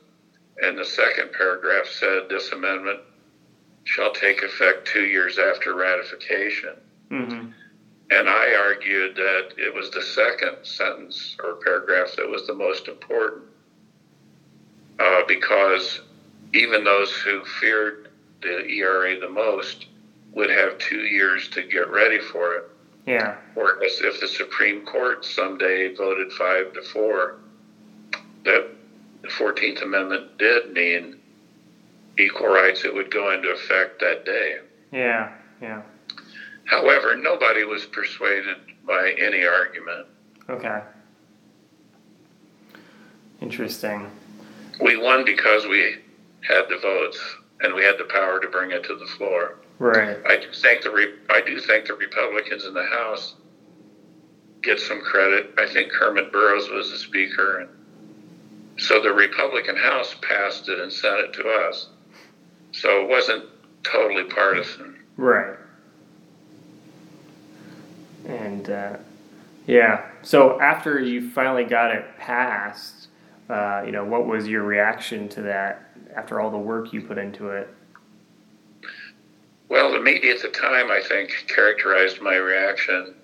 and 0.62 0.79
the 0.79 0.85
second 0.85 1.33
paragraph 1.33 1.87
said 1.87 2.29
this 2.29 2.53
amendment 2.53 3.01
shall 3.85 4.12
take 4.12 4.43
effect 4.43 4.87
two 4.87 5.05
years 5.05 5.39
after 5.39 5.75
ratification. 5.75 6.75
Mm-hmm. 7.11 7.51
And 8.12 8.29
I 8.29 8.55
argued 8.55 9.16
that 9.16 9.55
it 9.57 9.73
was 9.73 9.91
the 9.91 10.03
second 10.03 10.64
sentence 10.64 11.37
or 11.43 11.57
paragraph 11.57 12.16
that 12.16 12.29
was 12.29 12.47
the 12.47 12.55
most 12.55 12.89
important 12.89 13.45
uh, 15.01 15.23
because 15.27 16.01
even 16.53 16.85
those 16.85 17.11
who 17.12 17.45
feared 17.45 18.09
the 18.43 18.66
ERA 18.66 19.18
the 19.18 19.29
most 19.29 19.87
would 20.33 20.51
have 20.51 20.79
two 20.79 21.01
years 21.01 21.49
to 21.49 21.62
get 21.62 21.91
ready 21.91 22.18
for 22.18 22.55
it. 22.55 22.64
Yeah. 23.11 23.35
Whereas 23.55 24.01
if 24.01 24.21
the 24.21 24.29
Supreme 24.29 24.87
Court 24.87 25.25
someday 25.25 25.93
voted 25.93 26.33
five 26.33 26.73
to 26.75 26.83
four, 26.83 27.39
that 28.45 28.69
the 29.23 29.29
14th 29.29 29.83
Amendment 29.83 30.39
did 30.39 30.73
mean 30.73 31.19
equal 32.17 32.47
rights, 32.47 32.85
it 32.85 32.95
would 32.95 33.11
go 33.11 33.33
into 33.33 33.49
effect 33.49 33.99
that 34.01 34.25
day. 34.25 34.59
Yeah. 34.93 35.33
Yeah. 35.61 35.83
However, 36.67 37.17
nobody 37.17 37.65
was 37.65 37.85
persuaded 37.85 38.59
by 38.87 39.17
any 39.19 39.45
argument. 39.45 40.07
Okay. 40.49 40.81
Interesting. 43.41 44.09
We 44.81 44.97
won 44.97 45.25
because 45.25 45.67
we 45.67 45.97
had 46.43 46.69
the 46.69 46.79
votes 46.81 47.19
and 47.61 47.75
we 47.75 47.83
had 47.83 47.99
the 47.99 48.05
power 48.05 48.39
to 48.39 48.49
bring 48.49 48.71
it 48.71 48.85
to 48.85 48.95
the 48.95 49.07
floor. 49.07 49.57
Right. 49.81 50.18
I 50.26 50.37
do 50.37 50.53
think 50.53 50.83
the 50.83 50.91
Re- 50.91 51.14
I 51.31 51.41
do 51.41 51.59
think 51.59 51.87
the 51.87 51.95
Republicans 51.95 52.66
in 52.66 52.74
the 52.74 52.85
House 52.85 53.35
get 54.62 54.78
some 54.78 55.01
credit. 55.01 55.55
I 55.57 55.66
think 55.66 55.91
Kermit 55.91 56.31
Burrous 56.31 56.68
was 56.68 56.91
the 56.91 56.99
speaker, 56.99 57.61
and 57.61 57.70
so 58.78 59.03
the 59.03 59.11
Republican 59.11 59.76
House 59.76 60.14
passed 60.20 60.68
it 60.68 60.78
and 60.78 60.93
sent 60.93 61.20
it 61.20 61.33
to 61.33 61.49
us. 61.49 61.89
So 62.72 63.01
it 63.01 63.09
wasn't 63.09 63.47
totally 63.83 64.24
partisan. 64.24 64.99
Right. 65.16 65.57
And 68.26 68.68
uh, 68.68 68.97
yeah, 69.66 70.11
so 70.20 70.61
after 70.61 71.01
you 71.01 71.31
finally 71.31 71.64
got 71.64 71.91
it 71.91 72.05
passed, 72.18 73.09
uh, 73.49 73.83
you 73.87 73.93
know, 73.93 74.05
what 74.05 74.26
was 74.26 74.47
your 74.47 74.62
reaction 74.62 75.26
to 75.31 75.43
that 75.43 75.97
after 76.14 76.39
all 76.39 76.51
the 76.51 76.59
work 76.59 76.93
you 76.93 77.01
put 77.01 77.16
into 77.16 77.49
it? 77.49 77.74
Well, 79.71 79.93
the 79.93 80.01
media 80.01 80.35
at 80.35 80.43
the 80.43 80.49
time, 80.49 80.91
I 80.91 81.01
think, 81.01 81.45
characterized 81.47 82.21
my 82.21 82.35
reaction 82.37 83.14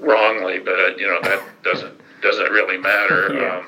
wrongly, 0.00 0.58
but 0.58 0.74
uh, 0.80 0.96
you 0.96 1.06
know 1.06 1.20
that 1.22 1.40
doesn't 1.62 1.94
doesn't 2.22 2.50
really 2.50 2.78
matter. 2.78 3.32
Yeah. 3.40 3.58
Um, 3.58 3.66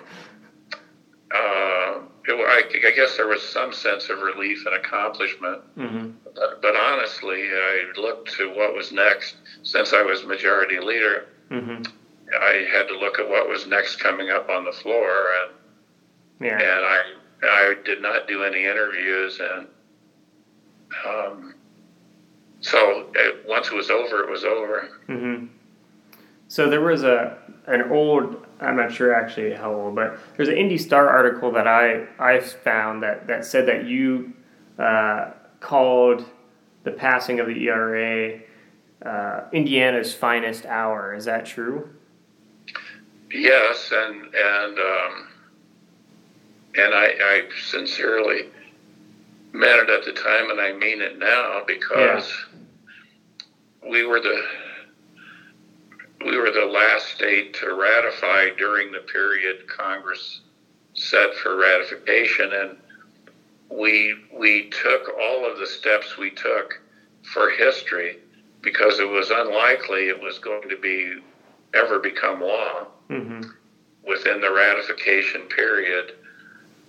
uh, 1.35 2.01
it, 2.29 2.33
I, 2.35 2.89
I 2.89 2.91
guess 2.93 3.17
there 3.17 3.27
was 3.27 3.43
some 3.43 3.73
sense 3.73 4.09
of 4.09 4.21
relief 4.21 4.65
and 4.67 4.75
accomplishment, 4.77 5.61
Mm-hmm. 5.77 6.11
but, 6.35 6.63
but 6.63 6.75
honestly, 6.77 7.43
I 7.53 7.85
looked 7.99 8.33
to 8.39 8.49
what 8.51 8.75
was 8.75 8.91
next. 8.93 9.35
Since 9.63 9.93
I 9.93 10.03
was 10.03 10.25
majority 10.25 10.81
leader, 10.81 11.27
Mm-hmm. 11.51 11.83
I 12.43 12.67
had 12.73 12.89
to 12.89 12.99
look 12.99 13.19
at 13.21 13.29
what 13.29 13.49
was 13.49 13.67
next 13.69 13.97
coming 13.97 14.31
up 14.31 14.49
on 14.49 14.65
the 14.65 14.73
floor, 14.73 15.27
and 15.43 15.53
Yeah. 16.47 16.59
and 16.59 16.85
I 16.87 17.01
I 17.45 17.75
did 17.85 18.01
not 18.03 18.27
do 18.27 18.43
any 18.45 18.65
interviews, 18.65 19.39
and 19.41 19.67
um, 21.07 21.55
so 22.61 23.07
it, 23.15 23.45
once 23.47 23.69
it 23.69 23.75
was 23.75 23.91
over, 23.91 24.23
it 24.23 24.31
was 24.31 24.45
over. 24.45 24.89
Mm-hmm. 25.09 25.47
So 26.49 26.71
there 26.71 26.81
was 26.81 27.03
a 27.03 27.39
an 27.67 27.91
old 27.91 28.47
I'm 28.61 28.77
not 28.77 28.93
sure 28.93 29.15
actually 29.15 29.53
how 29.53 29.75
old, 29.75 29.95
but 29.95 30.19
there's 30.37 30.49
an 30.49 30.57
Indy 30.57 30.79
Star 30.79 31.09
article 31.09 31.53
that 31.53 31.67
I 31.67 32.07
I 32.19 32.41
found 32.41 33.03
that 33.03 33.27
that 33.27 33.45
said 33.45 33.67
that 33.67 33.87
you 33.87 34.33
uh, 34.79 35.31
called 35.61 36.25
the 36.85 36.93
passing 36.93 37.41
of 37.41 37.47
the 37.47 37.69
ERA 37.69 38.41
uh, 39.05 39.41
Indiana's 39.53 40.15
finest 40.15 40.65
hour. 40.67 41.15
Is 41.15 41.25
that 41.27 41.45
true? 41.45 41.91
Yes, 43.31 43.91
and 43.93 44.35
and 44.35 44.79
um, 44.79 45.29
and 46.77 46.95
I, 46.95 47.07
I 47.21 47.49
sincerely 47.63 48.47
meant 49.57 49.89
it 49.89 49.91
at 49.91 50.05
the 50.05 50.13
time, 50.13 50.51
and 50.51 50.61
I 50.61 50.73
mean 50.73 51.01
it 51.01 51.19
now 51.19 51.63
because 51.67 52.33
we 53.89 54.05
were 54.05 54.21
the 54.21 54.43
we 56.25 56.37
were 56.39 56.51
the 56.51 56.65
last 56.65 57.09
state 57.09 57.55
to 57.55 57.75
ratify 57.75 58.51
during 58.57 58.91
the 58.91 59.01
period 59.01 59.67
Congress 59.69 60.41
set 60.95 61.35
for 61.35 61.57
ratification, 61.57 62.53
and 62.53 62.77
we 63.71 64.15
we 64.33 64.71
took 64.71 65.09
all 65.21 65.51
of 65.51 65.59
the 65.59 65.67
steps 65.67 66.17
we 66.17 66.31
took 66.31 66.81
for 67.33 67.51
history 67.51 68.19
because 68.63 68.99
it 68.99 69.09
was 69.09 69.31
unlikely 69.31 70.09
it 70.09 70.21
was 70.21 70.39
going 70.39 70.69
to 70.69 70.77
be 70.77 71.17
ever 71.75 71.99
become 71.99 72.41
law 72.41 72.87
Mm-hmm. 73.09 73.43
within 74.03 74.41
the 74.41 74.51
ratification 74.53 75.43
period, 75.43 76.15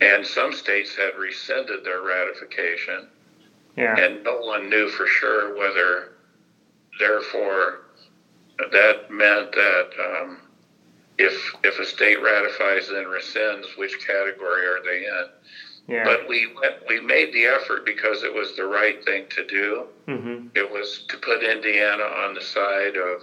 and 0.02 0.26
some 0.26 0.54
states 0.54 0.96
had 0.96 1.16
rescinded 1.18 1.84
their 1.84 2.02
ratification, 2.02 3.08
Yeah. 3.76 3.96
and 3.98 4.24
no 4.24 4.38
one 4.40 4.70
knew 4.70 4.90
for 4.90 5.08
sure 5.08 5.56
whether, 5.58 6.14
therefore, 7.00 7.82
that 8.72 9.10
meant 9.12 9.52
that 9.54 9.90
um, 10.00 10.40
if 11.18 11.34
if 11.64 11.80
a 11.80 11.86
state 11.86 12.22
ratifies 12.22 12.90
and 12.90 13.06
rescinds, 13.08 13.66
which 13.78 14.06
category 14.06 14.66
are 14.66 14.82
they 14.84 15.06
in? 15.06 15.26
Yeah. 15.88 16.04
But 16.04 16.28
we 16.28 16.48
went, 16.60 16.76
we 16.88 17.00
made 17.00 17.34
the 17.34 17.46
effort 17.46 17.86
because 17.86 18.24
it 18.24 18.34
was 18.34 18.56
the 18.56 18.66
right 18.66 19.04
thing 19.06 19.26
to 19.30 19.46
do. 19.48 19.88
mm-hmm. 20.08 20.48
It 20.54 20.70
was 20.70 21.06
to 21.10 21.18
put 21.18 21.44
Indiana 21.44 22.04
on 22.04 22.34
the 22.34 22.42
side 22.42 22.98
of, 22.98 23.22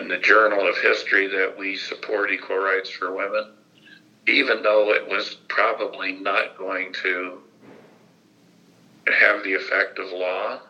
in 0.00 0.08
the 0.08 0.18
Journal 0.18 0.66
of 0.68 0.76
History, 0.78 1.26
that 1.26 1.56
we 1.58 1.76
support 1.76 2.30
equal 2.30 2.58
rights 2.58 2.90
for 2.90 3.12
women, 3.12 3.54
even 4.26 4.62
though 4.62 4.92
it 4.92 5.06
was 5.08 5.36
probably 5.48 6.12
not 6.12 6.56
going 6.56 6.92
to 7.02 7.38
have 9.20 9.42
the 9.42 9.54
effect 9.54 9.98
of 9.98 10.10
law. 10.12 10.60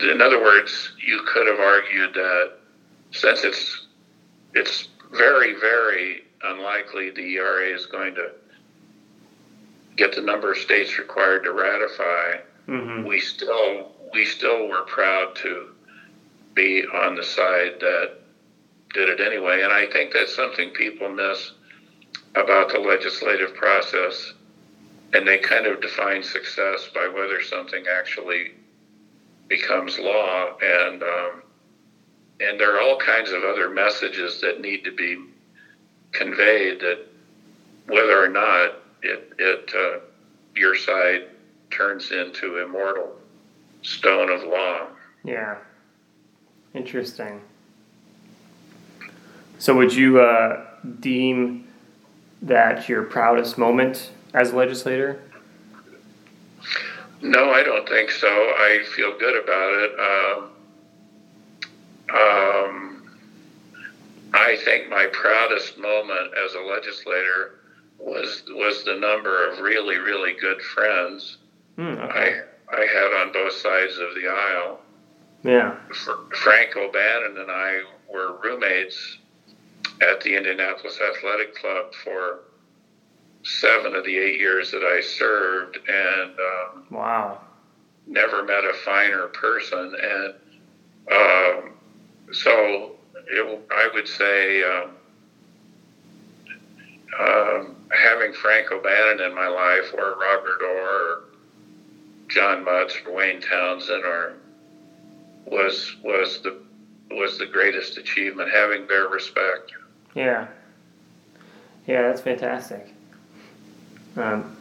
In 0.00 0.20
other 0.20 0.40
words, 0.40 0.92
you 1.04 1.22
could 1.26 1.46
have 1.46 1.58
argued 1.60 2.14
that 2.14 2.52
since 3.10 3.44
it's 3.44 3.86
it's 4.54 4.88
very 5.12 5.54
very 5.54 6.22
unlikely 6.42 7.10
the 7.10 7.22
ERA 7.36 7.68
is 7.74 7.86
going 7.86 8.14
to 8.14 8.30
get 9.96 10.14
the 10.14 10.20
number 10.20 10.52
of 10.52 10.58
states 10.58 10.98
required 10.98 11.44
to 11.44 11.52
ratify, 11.52 12.38
Mm-hmm. 12.68 13.06
we 13.06 13.18
still 13.18 13.92
we 14.12 14.26
still 14.26 14.68
were 14.68 14.82
proud 14.82 15.34
to 15.36 15.70
be 16.52 16.84
on 16.84 17.14
the 17.16 17.24
side 17.24 17.76
that 17.80 18.16
did 18.92 19.08
it 19.08 19.20
anyway. 19.20 19.62
And 19.62 19.72
I 19.72 19.86
think 19.86 20.12
that's 20.12 20.34
something 20.36 20.68
people 20.70 21.08
miss 21.08 21.52
about 22.34 22.70
the 22.70 22.78
legislative 22.78 23.54
process. 23.54 24.32
And 25.14 25.26
they 25.26 25.38
kind 25.38 25.66
of 25.66 25.80
define 25.80 26.22
success 26.22 26.88
by 26.94 27.08
whether 27.08 27.42
something 27.42 27.84
actually 27.90 28.52
becomes 29.48 29.98
law. 29.98 30.56
And 30.62 31.02
um, 31.02 31.42
and 32.40 32.60
there 32.60 32.76
are 32.76 32.80
all 32.80 32.98
kinds 32.98 33.30
of 33.30 33.42
other 33.42 33.70
messages 33.70 34.40
that 34.42 34.60
need 34.60 34.84
to 34.84 34.92
be 34.92 35.18
conveyed 36.12 36.80
that 36.80 37.06
whether 37.86 38.22
or 38.22 38.28
not 38.28 38.74
it 39.02 39.32
it 39.38 39.72
uh, 39.74 40.00
your 40.54 40.76
side 40.76 41.28
turns 41.70 42.12
into 42.12 42.58
immortal 42.58 43.16
stone 43.82 44.30
of 44.30 44.42
law. 44.42 44.86
Yeah. 45.24 45.56
Interesting. 46.74 47.40
So, 49.58 49.74
would 49.76 49.92
you 49.92 50.20
uh, 50.20 50.64
deem 51.00 51.67
that 52.42 52.88
your 52.88 53.02
proudest 53.02 53.58
moment 53.58 54.10
as 54.34 54.50
a 54.52 54.56
legislator? 54.56 55.20
No, 57.20 57.50
I 57.50 57.62
don't 57.62 57.88
think 57.88 58.10
so. 58.10 58.28
I 58.28 58.84
feel 58.94 59.18
good 59.18 59.42
about 59.42 59.72
it. 59.74 59.92
Um, 60.08 60.50
um, 62.14 63.02
I 64.34 64.56
think 64.64 64.88
my 64.88 65.06
proudest 65.12 65.78
moment 65.78 66.32
as 66.44 66.54
a 66.54 66.60
legislator 66.60 67.54
was 67.98 68.44
was 68.50 68.84
the 68.84 68.94
number 68.94 69.50
of 69.50 69.58
really 69.58 69.98
really 69.98 70.34
good 70.40 70.62
friends 70.62 71.38
Hmm, 71.78 71.96
okay. 71.96 72.40
I 72.70 72.76
I 72.76 72.86
had 72.86 73.22
on 73.22 73.32
both 73.32 73.52
sides 73.52 73.98
of 73.98 74.14
the 74.14 74.28
aisle. 74.28 74.80
Yeah. 75.44 75.76
Fr- 75.94 76.34
Frank 76.34 76.76
O'Bannon 76.76 77.38
and 77.38 77.50
I 77.50 77.82
were 78.12 78.36
roommates 78.42 79.18
at 80.00 80.20
the 80.20 80.34
Indianapolis 80.36 80.98
Athletic 81.00 81.54
Club 81.54 81.92
for 82.04 82.40
seven 83.44 83.94
of 83.94 84.04
the 84.04 84.16
eight 84.18 84.38
years 84.38 84.70
that 84.70 84.82
I 84.84 85.00
served, 85.00 85.78
and 85.88 86.32
um, 86.38 86.84
Wow. 86.90 87.40
never 88.06 88.42
met 88.42 88.64
a 88.64 88.74
finer 88.84 89.28
person. 89.28 89.94
And 90.00 90.34
um, 91.10 91.74
so 92.32 92.92
it, 93.30 93.60
I 93.70 93.88
would 93.92 94.08
say 94.08 94.62
um, 94.62 94.96
um, 97.18 97.76
having 97.90 98.32
Frank 98.32 98.70
O'Bannon 98.70 99.20
in 99.20 99.34
my 99.34 99.48
life, 99.48 99.92
or 99.94 100.16
Robert 100.20 100.62
Orr, 100.62 100.90
or 100.90 101.20
John 102.28 102.64
Mutz, 102.64 102.94
or 103.06 103.12
Wayne 103.12 103.40
Townsend, 103.40 104.04
or 104.04 104.34
was 105.46 105.96
was 106.02 106.40
the 106.42 106.54
was 107.10 107.38
the 107.38 107.46
greatest 107.46 107.98
achievement. 107.98 108.50
Having 108.50 108.86
their 108.86 109.08
respect. 109.08 109.72
Yeah. 110.14 110.48
Yeah, 111.86 112.02
that's 112.02 112.20
fantastic. 112.20 112.92
Um, 114.16 114.56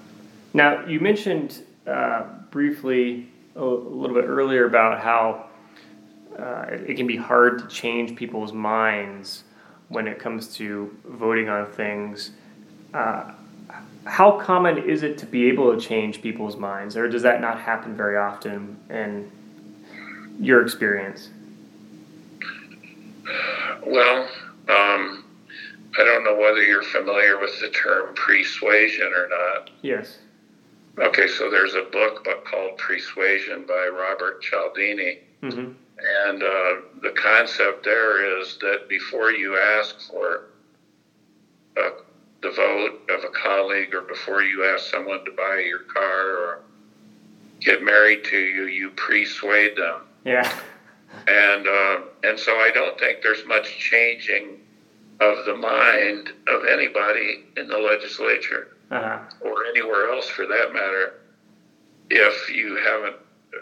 now, 0.54 0.86
you 0.86 1.00
mentioned 1.00 1.64
uh, 1.86 2.24
briefly 2.52 3.28
a, 3.56 3.64
little 3.64 4.16
bit 4.16 4.26
earlier 4.26 4.66
about 4.66 5.02
how 5.02 5.48
uh, 6.38 6.66
it, 6.70 6.92
it 6.92 6.96
can 6.96 7.08
be 7.08 7.18
hard 7.18 7.60
to 7.60 7.68
change 7.68 8.16
people's 8.16 8.54
minds 8.54 9.44
when 9.90 10.08
it 10.08 10.20
comes 10.20 10.56
to 10.56 10.96
voting 11.06 11.50
on 11.50 11.66
things. 11.66 12.32
Uh, 12.94 13.32
how 14.06 14.40
common 14.40 14.78
is 14.78 15.04
it 15.04 15.18
to 15.18 15.26
be 15.26 15.48
able 15.50 15.76
to 15.76 15.80
change 15.80 16.22
people's 16.22 16.56
minds, 16.56 16.96
or 16.96 17.10
does 17.10 17.24
that 17.24 17.42
not 17.42 17.60
happen 17.60 17.96
very 17.96 18.18
often 18.18 18.78
in 18.90 19.30
your 20.40 20.62
experience? 20.62 21.30
Well, 23.88 24.24
um, 24.70 25.26
I 25.98 26.04
don't 26.04 26.24
know 26.24 26.36
whether 26.36 26.62
you're 26.64 26.84
familiar 26.84 27.40
with 27.40 27.60
the 27.60 27.70
term 27.70 28.14
persuasion 28.16 29.12
or 29.16 29.28
not. 29.30 29.70
Yes. 29.82 30.20
Okay, 31.00 31.28
so 31.28 31.50
there's 31.50 31.76
a 31.76 31.84
book 31.92 32.28
called 32.46 32.78
Persuasion 32.78 33.66
by 33.68 33.88
Robert 33.94 34.42
Cialdini, 34.42 35.20
Mm-hmm. 35.42 35.72
And 36.28 36.44
uh, 36.44 36.82
the 37.02 37.14
concept 37.16 37.84
there 37.84 38.40
is 38.40 38.58
that 38.62 38.88
before 38.88 39.32
you 39.32 39.58
ask 39.58 40.00
for 40.10 40.46
uh, 41.76 41.90
the 42.42 42.52
vote 42.52 43.10
of 43.10 43.24
a 43.24 43.30
colleague 43.30 43.94
or 43.94 44.02
before 44.02 44.44
you 44.44 44.66
ask 44.66 44.92
someone 44.92 45.26
to 45.26 45.32
buy 45.32 45.64
your 45.66 45.80
car 45.80 46.38
or 46.38 46.60
get 47.60 47.84
married 47.84 48.24
to 48.26 48.38
you, 48.38 48.66
you 48.66 48.92
persuade 48.92 49.76
them. 49.76 50.02
Yeah. 50.24 50.60
And 51.28 51.68
uh, 51.68 52.00
and 52.24 52.40
so 52.40 52.58
I 52.60 52.72
don't 52.72 52.98
think 53.00 53.22
there's 53.22 53.44
much 53.46 53.78
changing 53.80 54.60
of 55.20 55.46
the 55.46 55.54
mind 55.54 56.32
of 56.48 56.66
anybody 56.66 57.40
in 57.58 57.68
the 57.68 57.78
legislature 57.78 58.68
Uh-huh. 58.92 59.20
or 59.42 59.66
anywhere 59.66 60.10
else 60.10 60.28
for 60.30 60.46
that 60.46 60.72
matter 60.72 61.14
if 62.10 62.50
you 62.50 62.76
haven't 62.76 63.16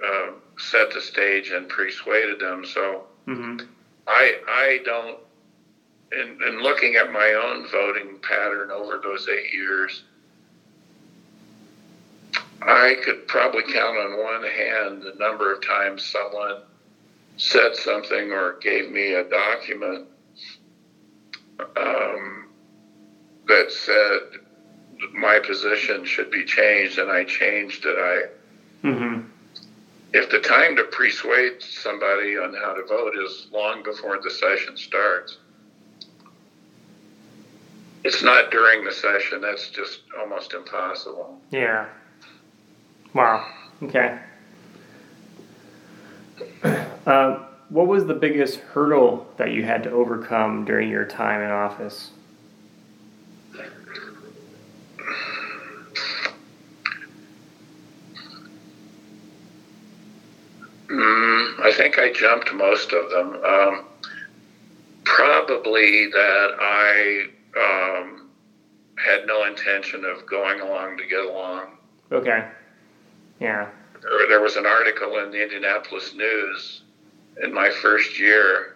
uh, 0.04 0.32
set 0.58 0.92
the 0.92 1.02
stage 1.02 1.50
and 1.52 1.68
persuaded 1.70 2.40
them. 2.40 2.66
So 2.66 3.04
hmm 3.26 3.58
I 4.08 4.36
I 4.48 4.80
don't. 4.86 5.18
In, 6.12 6.38
in 6.48 6.62
looking 6.62 6.96
at 6.96 7.10
my 7.12 7.34
own 7.34 7.68
voting 7.68 8.20
pattern 8.22 8.70
over 8.72 9.00
those 9.00 9.28
eight 9.28 9.52
years, 9.52 10.04
I 12.62 12.96
could 13.04 13.28
probably 13.28 13.64
count 13.64 13.98
on 13.98 14.18
one 14.18 14.44
hand 14.44 15.02
the 15.02 15.14
number 15.18 15.52
of 15.52 15.62
times 15.62 16.04
someone 16.06 16.62
said 17.38 17.76
something 17.76 18.32
or 18.32 18.54
gave 18.62 18.90
me 18.90 19.14
a 19.14 19.24
document 19.24 20.04
um, 21.76 22.48
that 23.48 23.72
said 23.72 24.22
my 25.12 25.40
position 25.40 26.06
should 26.06 26.30
be 26.30 26.44
changed, 26.44 26.98
and 26.98 27.12
I 27.12 27.24
changed 27.24 27.86
it. 27.86 27.98
I 27.98 28.24
hmm 28.88 29.18
if 30.16 30.30
the 30.30 30.40
time 30.40 30.78
to 30.78 30.84
persuade 30.86 31.56
somebody 31.60 32.38
on 32.38 32.54
how 32.54 32.72
to 32.72 32.84
vote 32.84 33.18
is 33.18 33.48
long 33.52 33.84
before 33.84 34.18
the 34.18 34.30
session 34.30 34.78
starts, 34.78 35.38
it's 38.06 38.22
not 38.22 38.50
during 38.50 38.86
the 38.86 38.94
session. 38.94 39.42
That's 39.42 39.68
just 39.70 40.00
almost 40.18 40.54
impossible. 40.54 41.42
Yeah. 41.52 41.88
Wow. 43.14 43.46
Okay. 43.84 44.18
Uh, 47.06 47.46
what 47.70 47.88
was 47.88 48.06
the 48.06 48.14
biggest 48.14 48.60
hurdle 48.60 49.28
that 49.38 49.52
you 49.52 49.64
had 49.64 49.84
to 49.84 49.92
overcome 49.92 50.66
during 50.66 50.90
your 50.90 51.06
time 51.06 51.42
in 51.42 51.52
office? 51.52 52.12
Mm, 60.88 61.60
I 61.60 61.74
think 61.74 62.00
I 62.00 62.12
jumped 62.12 62.54
most 62.54 62.94
of 62.94 63.10
them. 63.10 63.44
Um, 63.44 63.86
probably 65.04 66.10
that 66.12 66.56
I 66.60 67.26
um, 67.58 68.30
had 68.98 69.26
no 69.26 69.46
intention 69.46 70.06
of 70.06 70.26
going 70.26 70.62
along 70.62 70.98
to 70.98 71.06
get 71.06 71.26
along. 71.26 71.78
Okay. 72.12 72.48
Yeah. 73.40 73.70
There, 74.06 74.28
there 74.30 74.42
was 74.42 74.56
an 74.56 74.66
article 74.66 75.18
in 75.20 75.32
the 75.32 75.42
Indianapolis 75.42 76.14
News 76.14 76.82
in 77.44 77.54
my 77.54 77.70
first 77.70 78.20
year 78.20 78.76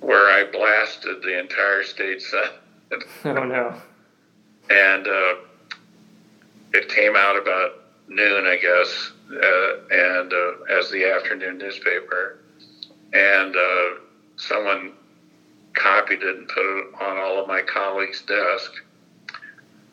where 0.00 0.28
I 0.30 0.44
blasted 0.50 1.22
the 1.22 1.38
entire 1.38 1.82
state 1.84 2.22
senate, 2.22 3.04
Oh 3.24 3.44
no. 3.44 3.74
and 4.70 5.06
uh, 5.06 5.34
it 6.72 6.88
came 6.88 7.14
out 7.16 7.36
about 7.40 7.84
noon, 8.08 8.46
I 8.46 8.56
guess, 8.56 9.12
uh, 9.30 9.72
and 9.90 10.32
uh, 10.32 10.76
as 10.78 10.90
the 10.90 11.04
afternoon 11.08 11.58
newspaper, 11.58 12.38
and 13.12 13.54
uh, 13.56 13.98
someone 14.36 14.92
copied 15.74 16.22
it 16.22 16.36
and 16.36 16.48
put 16.48 16.62
it 16.64 16.86
on 17.00 17.16
all 17.18 17.40
of 17.40 17.46
my 17.48 17.62
colleagues' 17.62 18.22
desk. 18.22 18.72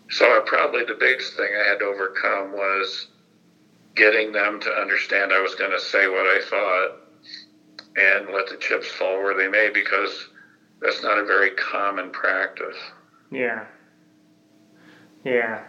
So 0.10 0.42
probably 0.48 0.86
the 0.86 0.98
biggest 1.00 1.36
thing 1.36 1.50
I 1.54 1.68
had 1.70 1.80
to 1.80 1.86
overcome 1.86 2.52
was 2.54 3.08
getting 4.00 4.32
them 4.32 4.60
to 4.62 4.70
understand 4.72 5.32
I 5.34 5.42
was 5.42 5.54
going 5.56 5.72
to 5.72 5.80
say 5.80 6.08
what 6.08 6.26
I 6.26 6.40
thought 6.50 6.92
and 7.98 8.34
let 8.34 8.48
the 8.48 8.56
chips 8.56 8.88
fall 8.88 9.22
where 9.22 9.36
they 9.36 9.50
may 9.50 9.70
because 9.72 10.30
that's 10.82 11.04
not 11.04 11.18
a 11.20 11.26
very 11.26 11.52
common 11.52 12.10
practice. 12.10 12.78
Yeah. 13.30 13.66
Yeah. 15.26 15.64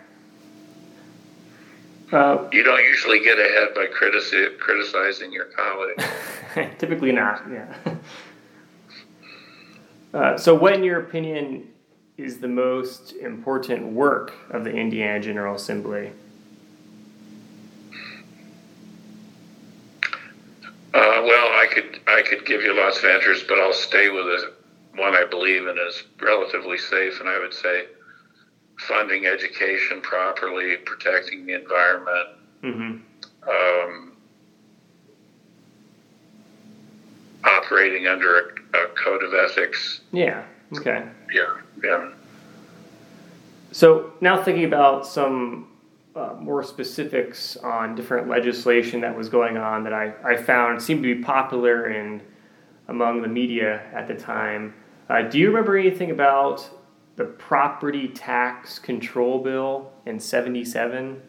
Uh, 2.12 2.48
You 2.52 2.62
don't 2.62 2.84
usually 2.84 3.20
get 3.20 3.38
ahead 3.38 3.74
by 3.74 3.86
critici- 3.86 4.56
criticizing 4.58 5.32
your 5.32 5.46
colleagues. 5.46 6.04
typically 6.78 7.12
not. 7.12 7.42
Yeah. 7.50 7.74
Uh, 10.12 10.36
so, 10.36 10.52
what, 10.52 10.72
in 10.72 10.82
your 10.82 10.98
opinion, 10.98 11.68
is 12.16 12.40
the 12.40 12.48
most 12.48 13.12
important 13.12 13.92
work 13.92 14.32
of 14.50 14.64
the 14.64 14.70
Indiana 14.72 15.20
General 15.20 15.54
Assembly? 15.54 16.10
Uh, 20.92 21.22
well, 21.24 21.46
I 21.48 21.66
could 21.72 22.00
I 22.08 22.22
could 22.22 22.44
give 22.46 22.62
you 22.62 22.74
lots 22.76 22.98
of 22.98 23.04
answers, 23.04 23.44
but 23.44 23.58
I'll 23.60 23.72
stay 23.72 24.08
with 24.10 24.24
the 24.24 24.52
one 24.96 25.14
I 25.14 25.24
believe 25.24 25.66
in 25.68 25.78
is 25.78 26.02
relatively 26.20 26.78
safe, 26.78 27.20
and 27.20 27.28
I 27.28 27.38
would 27.38 27.54
say 27.54 27.84
funding 28.88 29.26
education 29.26 30.00
properly, 30.00 30.76
protecting 30.78 31.46
the 31.46 31.54
environment, 31.54 32.28
Mm-hmm. 32.62 33.48
um, 33.48 34.12
operating 37.44 38.06
under 38.06 38.38
a, 38.74 38.78
a 38.78 38.88
code 39.02 39.22
of 39.22 39.32
ethics. 39.32 40.00
Yeah. 40.12 40.44
Okay. 40.76 41.04
Yeah, 41.32 41.56
yeah. 41.82 42.10
So 43.72 44.12
now 44.20 44.42
thinking 44.42 44.64
about 44.64 45.06
some 45.06 45.69
uh, 46.16 46.34
more 46.40 46.62
specifics 46.62 47.56
on 47.58 47.94
different 47.94 48.28
legislation 48.28 49.00
that 49.00 49.16
was 49.16 49.28
going 49.28 49.56
on 49.56 49.84
that 49.84 49.92
I, 49.92 50.12
I 50.24 50.36
found 50.36 50.82
seemed 50.82 51.02
to 51.02 51.14
be 51.14 51.22
popular 51.22 51.90
in 51.90 52.20
among 52.88 53.22
the 53.22 53.28
media 53.28 53.82
at 53.94 54.08
the 54.08 54.14
time. 54.14 54.74
Uh, 55.08 55.22
do 55.22 55.38
you 55.38 55.46
remember 55.46 55.76
anything 55.76 56.10
about 56.10 56.68
the 57.16 57.24
property 57.24 58.08
tax 58.08 58.78
control 58.78 59.42
bill 59.42 59.92
in 60.06 60.18
77? 60.18 61.22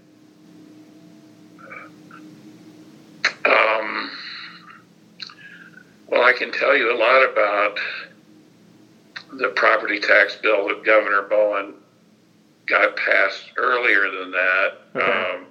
Um, 3.46 4.12
well, 6.08 6.24
I 6.24 6.34
can 6.36 6.52
tell 6.52 6.76
you 6.76 6.96
a 6.96 6.98
lot 6.98 7.24
about 7.32 7.78
the 9.34 9.50
property 9.50 10.00
tax 10.00 10.36
bill 10.38 10.68
that 10.68 10.84
Governor 10.84 11.24
Bowen 11.24 11.76
got 12.72 12.96
passed 12.96 13.52
earlier 13.58 14.10
than 14.10 14.32
that, 14.32 14.70
Okay. 14.96 15.36
um, 15.36 15.46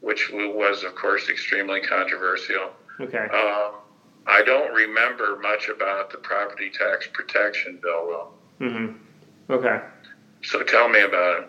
which 0.00 0.30
was, 0.32 0.84
of 0.84 0.94
course, 0.94 1.28
extremely 1.28 1.80
controversial. 1.80 2.70
Okay. 3.00 3.18
Um, 3.18 3.72
I 4.28 4.42
don't 4.44 4.72
remember 4.72 5.38
much 5.42 5.68
about 5.68 6.10
the 6.10 6.18
property 6.18 6.70
tax 6.70 7.08
protection 7.12 7.78
bill, 7.82 8.06
though. 8.06 8.64
Mm-hmm. 8.66 9.52
Okay. 9.52 9.80
So 10.42 10.62
tell 10.62 10.88
me 10.88 11.00
about 11.02 11.42
it. 11.42 11.48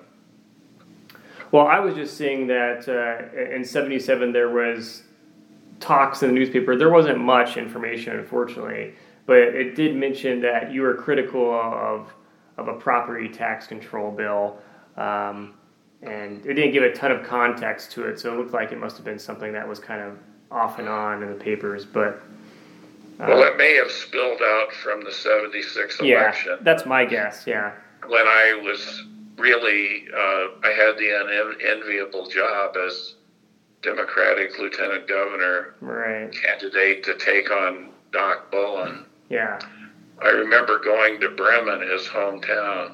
Well, 1.51 1.67
I 1.67 1.79
was 1.79 1.95
just 1.95 2.17
seeing 2.17 2.47
that 2.47 2.89
uh, 2.89 3.55
in 3.55 3.63
77 3.63 4.33
there 4.33 4.49
was 4.49 5.03
talks 5.79 6.23
in 6.23 6.29
the 6.29 6.35
newspaper. 6.35 6.75
There 6.75 6.89
wasn't 6.89 7.19
much 7.19 7.55
information, 7.55 8.17
unfortunately, 8.17 8.95
but 9.27 9.37
it 9.37 9.75
did 9.75 9.95
mention 9.95 10.41
that 10.41 10.71
you 10.73 10.81
were 10.81 10.95
critical 10.95 11.53
of, 11.53 12.11
of 12.57 12.67
a 12.67 12.73
property 12.73 13.29
tax 13.29 13.67
control 13.67 14.11
bill. 14.11 14.57
Um, 14.97 15.53
and 16.01 16.45
it 16.45 16.53
didn't 16.53 16.71
give 16.73 16.83
a 16.83 16.93
ton 16.93 17.11
of 17.11 17.23
context 17.23 17.91
to 17.93 18.05
it, 18.05 18.19
so 18.19 18.33
it 18.33 18.37
looked 18.37 18.53
like 18.53 18.71
it 18.71 18.79
must 18.79 18.95
have 18.97 19.05
been 19.05 19.19
something 19.19 19.51
that 19.53 19.67
was 19.67 19.79
kind 19.79 20.01
of 20.01 20.17
off 20.51 20.79
and 20.79 20.87
on 20.87 21.23
in 21.23 21.29
the 21.29 21.35
papers. 21.35 21.85
But 21.85 22.21
uh, 23.19 23.25
Well, 23.27 23.43
it 23.43 23.57
may 23.57 23.75
have 23.75 23.91
spilled 23.91 24.41
out 24.41 24.71
from 24.73 25.03
the 25.03 25.11
76 25.11 25.99
yeah, 26.01 26.21
election. 26.21 26.57
that's 26.61 26.85
my 26.85 27.03
guess. 27.05 27.45
Yeah. 27.47 27.71
when 28.07 28.27
I 28.27 28.59
was 28.63 29.03
really, 29.37 30.05
uh, 30.13 30.47
I 30.63 30.71
had 30.75 30.97
the 30.97 31.55
unenviable 31.59 32.27
job 32.29 32.75
as 32.77 33.15
Democratic 33.81 34.57
Lieutenant 34.59 35.07
Governor 35.07 35.75
Right. 35.81 36.31
candidate 36.31 37.03
to 37.05 37.15
take 37.17 37.49
on 37.51 37.89
Doc 38.11 38.51
Bowen. 38.51 39.05
Yeah. 39.29 39.59
I 40.23 40.29
remember 40.29 40.79
going 40.79 41.19
to 41.21 41.29
Bremen, 41.29 41.81
his 41.87 42.07
hometown, 42.07 42.93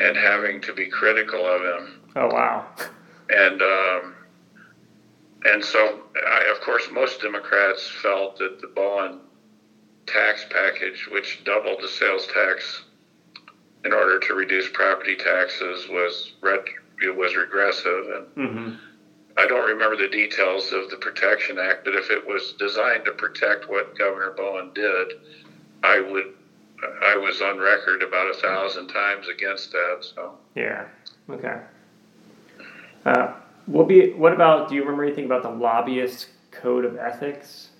and 0.00 0.16
having 0.16 0.60
to 0.62 0.72
be 0.74 0.86
critical 0.86 1.44
of 1.46 1.60
him. 1.62 2.00
Oh 2.16 2.28
wow. 2.28 2.66
And 3.30 3.60
um, 3.62 4.14
and 5.44 5.64
so, 5.64 6.00
I, 6.26 6.44
of 6.52 6.60
course, 6.60 6.88
most 6.90 7.20
Democrats 7.20 7.88
felt 8.02 8.38
that 8.38 8.60
the 8.60 8.68
Bowen 8.68 9.20
tax 10.06 10.44
package, 10.50 11.08
which 11.10 11.42
doubled 11.44 11.78
the 11.82 11.88
sales 11.88 12.26
tax 12.28 12.82
in 13.84 13.92
order 13.92 14.18
to 14.20 14.34
reduce 14.34 14.68
property 14.72 15.14
taxes, 15.16 15.88
was 15.88 16.32
ret- 16.40 16.64
it 17.02 17.14
was 17.16 17.36
regressive. 17.36 18.04
And 18.14 18.26
Mm-hmm. 18.48 18.74
I 19.38 19.46
don't 19.46 19.68
remember 19.68 19.96
the 19.96 20.08
details 20.08 20.72
of 20.72 20.88
the 20.88 20.96
Protection 20.96 21.58
Act, 21.58 21.84
but 21.84 21.94
if 21.94 22.10
it 22.10 22.26
was 22.26 22.54
designed 22.58 23.04
to 23.04 23.12
protect 23.12 23.68
what 23.68 23.96
Governor 23.98 24.30
Bowen 24.34 24.70
did, 24.74 25.12
I 25.82 26.00
would. 26.00 26.32
I 26.82 27.16
was 27.16 27.40
on 27.40 27.58
record 27.58 28.02
about 28.02 28.30
a 28.30 28.34
thousand 28.34 28.88
times 28.88 29.28
against 29.28 29.72
that. 29.72 29.98
So 30.00 30.38
yeah, 30.54 30.86
okay. 31.30 31.60
Uh, 33.04 33.34
what 33.66 33.88
be 33.88 34.12
what 34.12 34.32
about? 34.32 34.68
Do 34.68 34.74
you 34.74 34.82
remember 34.82 35.04
anything 35.04 35.24
about 35.24 35.42
the 35.42 35.50
lobbyist 35.50 36.28
code 36.50 36.84
of 36.84 36.96
ethics? 36.96 37.70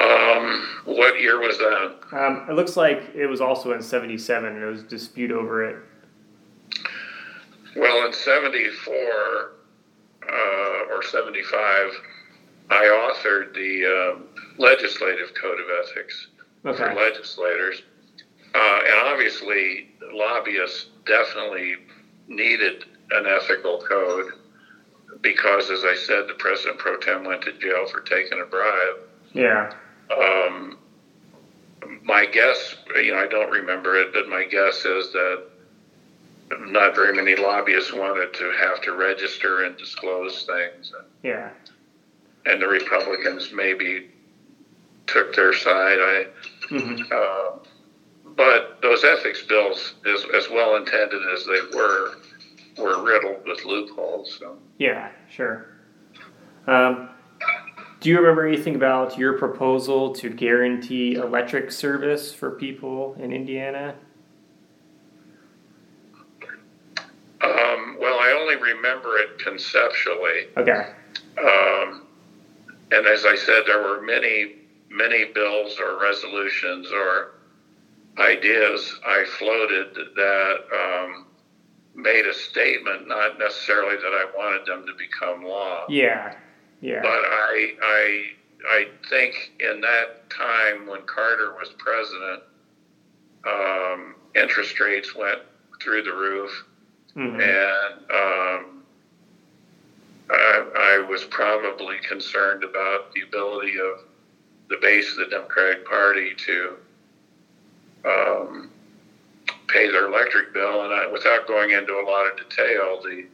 Um, 0.00 0.66
what 0.86 1.20
year 1.20 1.38
was 1.38 1.58
that? 1.58 1.98
Um, 2.12 2.46
it 2.48 2.54
looks 2.54 2.76
like 2.76 3.10
it 3.14 3.26
was 3.26 3.40
also 3.40 3.72
in 3.72 3.82
'77, 3.82 4.48
and 4.48 4.56
there 4.56 4.68
was 4.68 4.82
dispute 4.82 5.30
over 5.30 5.64
it. 5.64 5.76
Well, 7.76 8.06
in 8.06 8.12
'74 8.12 9.52
uh, 10.28 10.94
or 10.94 11.02
'75, 11.02 11.90
I 12.70 12.84
authored 12.84 13.54
the 13.54 13.86
uh, 13.86 14.42
legislative 14.58 15.34
code 15.40 15.60
of 15.60 15.66
ethics 15.84 16.28
okay. 16.64 16.76
for 16.76 16.94
legislators, 16.94 17.82
uh, 18.54 18.80
and 18.86 19.06
obviously 19.06 19.90
lobbyists 20.12 20.86
definitely 21.06 21.76
needed 22.28 22.84
an 23.12 23.26
ethical 23.26 23.78
code 23.78 24.32
because, 25.20 25.70
as 25.70 25.84
I 25.84 25.94
said, 25.94 26.28
the 26.28 26.34
president 26.34 26.78
pro 26.78 26.96
tem 26.98 27.24
went 27.24 27.42
to 27.42 27.52
jail 27.52 27.86
for 27.86 28.00
taking 28.00 28.40
a 28.40 28.44
bribe. 28.44 28.96
Yeah. 29.32 29.72
Um, 30.16 30.78
my 32.02 32.26
guess, 32.26 32.76
you 32.96 33.12
know, 33.12 33.18
I 33.18 33.26
don't 33.26 33.50
remember 33.50 33.96
it, 33.96 34.12
but 34.12 34.28
my 34.28 34.44
guess 34.44 34.84
is 34.84 35.12
that 35.12 35.44
not 36.60 36.94
very 36.94 37.14
many 37.14 37.34
lobbyists 37.36 37.92
wanted 37.92 38.32
to 38.34 38.52
have 38.58 38.80
to 38.82 38.92
register 38.92 39.64
and 39.64 39.76
disclose 39.76 40.44
things. 40.44 40.92
Yeah. 41.22 41.50
And 42.46 42.62
the 42.62 42.68
Republicans 42.68 43.50
maybe 43.52 44.10
took 45.06 45.34
their 45.34 45.52
side. 45.52 45.98
I, 45.98 46.26
mm-hmm. 46.70 47.02
uh, 47.12 47.58
but 48.36 48.80
those 48.82 49.04
ethics 49.04 49.42
bills, 49.42 49.94
as, 50.06 50.24
as 50.34 50.48
well 50.50 50.76
intended 50.76 51.22
as 51.32 51.44
they 51.46 51.76
were, 51.76 52.16
were 52.78 53.02
riddled 53.02 53.46
with 53.46 53.64
loopholes. 53.64 54.36
So. 54.38 54.58
Yeah, 54.78 55.10
sure. 55.28 55.66
Um, 56.66 57.10
do 58.00 58.10
you 58.10 58.18
remember 58.18 58.46
anything 58.46 58.76
about 58.76 59.18
your 59.18 59.38
proposal 59.38 60.12
to 60.16 60.30
guarantee 60.30 61.14
electric 61.14 61.72
service 61.72 62.32
for 62.32 62.50
people 62.50 63.16
in 63.18 63.32
Indiana? 63.32 63.94
Um, 67.40 67.96
well, 68.00 68.18
I 68.18 68.36
only 68.40 68.56
remember 68.56 69.16
it 69.18 69.38
conceptually. 69.38 70.48
Okay. 70.56 70.92
Um, 71.38 72.05
and 72.90 73.06
as 73.06 73.24
I 73.24 73.34
said, 73.34 73.62
there 73.66 73.82
were 73.82 74.00
many, 74.00 74.56
many 74.88 75.24
bills 75.24 75.78
or 75.80 76.00
resolutions 76.00 76.90
or 76.92 77.32
ideas 78.18 78.98
I 79.06 79.24
floated 79.38 79.94
that 80.14 80.56
um, 80.72 81.26
made 81.94 82.26
a 82.26 82.34
statement, 82.34 83.08
not 83.08 83.38
necessarily 83.38 83.96
that 83.96 84.04
I 84.04 84.26
wanted 84.36 84.66
them 84.66 84.86
to 84.86 84.92
become 84.94 85.44
law. 85.44 85.84
Yeah, 85.88 86.34
yeah. 86.80 87.02
But 87.02 87.08
I, 87.08 87.72
I, 87.82 88.22
I 88.68 88.86
think 89.10 89.52
in 89.60 89.80
that 89.80 90.30
time 90.30 90.86
when 90.86 91.02
Carter 91.02 91.54
was 91.54 91.70
president, 91.78 92.42
um, 93.46 94.14
interest 94.34 94.78
rates 94.80 95.14
went 95.14 95.40
through 95.82 96.02
the 96.02 96.12
roof, 96.12 96.64
mm-hmm. 97.16 97.40
and 97.40 98.10
um, 98.10 98.75
I, 100.30 100.98
I 101.00 101.08
was 101.08 101.24
probably 101.24 101.96
concerned 102.08 102.64
about 102.64 103.12
the 103.14 103.22
ability 103.22 103.78
of 103.78 104.04
the 104.68 104.76
base 104.80 105.10
of 105.12 105.18
the 105.18 105.26
Democratic 105.26 105.86
Party 105.86 106.34
to 106.34 106.76
um, 108.04 108.70
pay 109.68 109.90
their 109.90 110.06
electric 110.06 110.52
bill. 110.52 110.84
And 110.84 110.92
I, 110.92 111.06
without 111.06 111.46
going 111.46 111.70
into 111.70 111.92
a 111.92 112.04
lot 112.04 112.30
of 112.30 112.36
detail, 112.36 113.00
the 113.02 113.26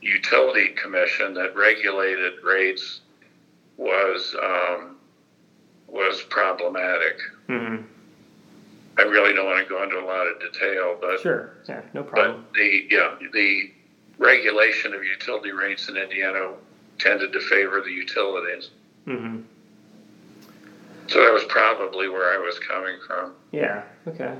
utility 0.00 0.68
commission 0.68 1.34
that 1.34 1.54
regulated 1.54 2.34
rates 2.42 3.00
was 3.76 4.34
um, 4.42 4.96
was 5.88 6.22
problematic. 6.22 7.18
Mm-hmm. 7.48 7.84
I 8.98 9.02
really 9.02 9.32
don't 9.32 9.46
want 9.46 9.66
to 9.66 9.68
go 9.68 9.82
into 9.82 9.98
a 9.98 10.04
lot 10.04 10.26
of 10.26 10.40
detail, 10.40 10.96
but 11.00 11.20
sure, 11.20 11.54
yeah, 11.68 11.82
no 11.94 12.02
problem. 12.02 12.44
But 12.50 12.58
the 12.58 12.86
yeah 12.90 13.16
the 13.32 13.70
regulation 14.18 14.94
of 14.94 15.04
utility 15.04 15.52
rates 15.52 15.88
in 15.88 15.96
Indiana 15.96 16.52
tended 16.98 17.32
to 17.32 17.40
favor 17.40 17.80
the 17.80 17.90
utilities. 17.90 18.70
Mm-hmm. 19.06 19.40
So 21.08 21.20
that 21.20 21.32
was 21.32 21.44
probably 21.44 22.08
where 22.08 22.32
I 22.32 22.38
was 22.38 22.58
coming 22.58 22.96
from. 23.06 23.32
Yeah. 23.50 23.82
Okay. 24.06 24.34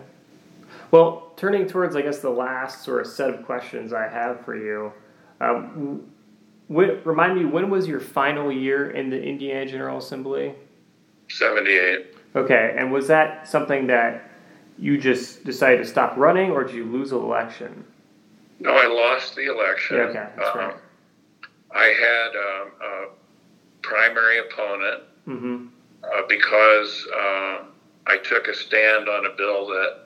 Well, 0.91 1.33
turning 1.37 1.67
towards, 1.67 1.97
I 1.97 2.03
guess, 2.03 2.21
the 2.21 2.31
last 2.31 2.85
sort 2.85 3.01
of 3.01 3.07
set 3.07 3.31
of 3.31 3.45
questions 3.45 3.93
I 3.93 4.09
have 4.09 4.45
for 4.45 4.57
you. 4.57 4.93
Um, 5.41 6.11
when, 6.69 7.03
remind 7.05 7.39
me, 7.39 7.45
when 7.45 7.69
was 7.71 7.87
your 7.89 8.01
final 8.01 8.53
year 8.53 8.91
in 8.91 9.11
the 9.11 9.21
Indiana 9.21 9.71
General 9.71 9.99
Assembly? 9.99 10.55
78. 11.29 12.15
Okay, 12.35 12.75
and 12.79 12.93
was 12.93 13.09
that 13.09 13.49
something 13.49 13.89
that 13.89 14.31
you 14.79 14.97
just 14.97 15.45
decided 15.45 15.79
to 15.79 15.85
stop 15.85 16.17
running, 16.17 16.51
or 16.51 16.65
did 16.65 16.75
you 16.75 16.85
lose 16.85 17.13
an 17.13 17.19
election? 17.19 17.85
No, 18.63 18.71
I 18.71 18.87
lost 18.87 19.35
the 19.35 19.51
election. 19.51 19.97
Okay, 19.97 20.27
that's 20.37 20.49
um, 20.51 20.59
right. 20.59 20.77
I 21.75 21.85
had 21.85 22.37
um, 22.37 22.73
a 22.81 23.07
primary 23.83 24.39
opponent 24.39 25.03
mm-hmm. 25.27 25.67
uh, 26.05 26.23
because 26.29 27.07
uh, 27.13 27.65
I 28.07 28.19
took 28.23 28.47
a 28.47 28.55
stand 28.55 29.09
on 29.09 29.27
a 29.27 29.31
bill 29.37 29.67
that 29.67 29.99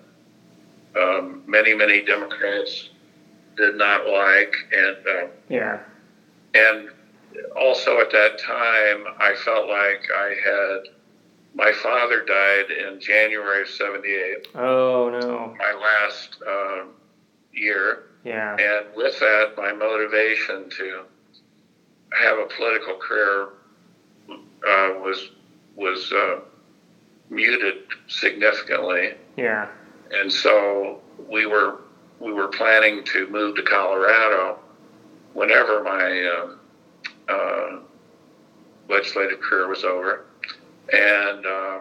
um, 0.98 1.42
many, 1.46 1.74
many 1.74 2.02
Democrats 2.02 2.88
did 3.58 3.76
not 3.76 4.06
like, 4.06 4.54
and 4.72 4.96
uh, 5.06 5.26
yeah, 5.50 5.80
and 6.54 6.88
also 7.54 8.00
at 8.00 8.10
that 8.12 8.38
time, 8.38 9.04
I 9.18 9.34
felt 9.44 9.68
like 9.68 10.02
I 10.14 10.34
had 10.44 10.94
my 11.54 11.72
father 11.82 12.24
died 12.24 12.70
in 12.70 13.00
January 13.00 13.62
of 13.62 13.68
'78. 13.68 14.48
Oh 14.54 15.10
no! 15.10 15.54
My 15.58 15.72
last 15.72 16.38
uh, 16.46 16.84
year. 17.52 18.05
Yeah. 18.26 18.56
And 18.56 18.86
with 18.96 19.20
that, 19.20 19.52
my 19.56 19.72
motivation 19.72 20.68
to 20.68 21.04
have 22.12 22.38
a 22.38 22.46
political 22.56 22.96
career 22.96 23.50
uh, 24.28 24.94
was 24.98 25.30
was 25.76 26.12
uh, 26.12 26.40
muted 27.30 27.84
significantly. 28.08 29.14
Yeah. 29.36 29.68
And 30.12 30.32
so 30.32 31.00
we 31.30 31.46
were 31.46 31.82
we 32.18 32.32
were 32.32 32.48
planning 32.48 33.04
to 33.04 33.28
move 33.28 33.54
to 33.56 33.62
Colorado 33.62 34.58
whenever 35.32 35.84
my 35.84 36.56
uh, 37.30 37.32
uh, 37.32 37.78
legislative 38.88 39.40
career 39.40 39.68
was 39.68 39.84
over, 39.84 40.26
and 40.92 41.46
um, 41.46 41.80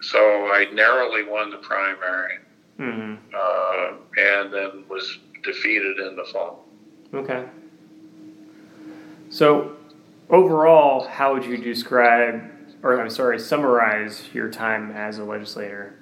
so 0.00 0.18
I 0.50 0.68
narrowly 0.72 1.24
won 1.24 1.50
the 1.50 1.58
primary, 1.58 2.38
mm-hmm. 2.78 3.14
uh, 3.34 3.96
and 4.20 4.52
then 4.52 4.84
was 4.88 5.18
defeated 5.42 5.98
in 5.98 6.16
the 6.16 6.24
fall. 6.24 6.64
Okay. 7.12 7.44
So 9.30 9.76
overall, 10.30 11.06
how 11.06 11.34
would 11.34 11.44
you 11.44 11.56
describe, 11.56 12.42
or 12.82 13.00
I'm 13.00 13.10
sorry, 13.10 13.38
summarize 13.38 14.28
your 14.32 14.50
time 14.50 14.90
as 14.92 15.18
a 15.18 15.24
legislator? 15.24 15.94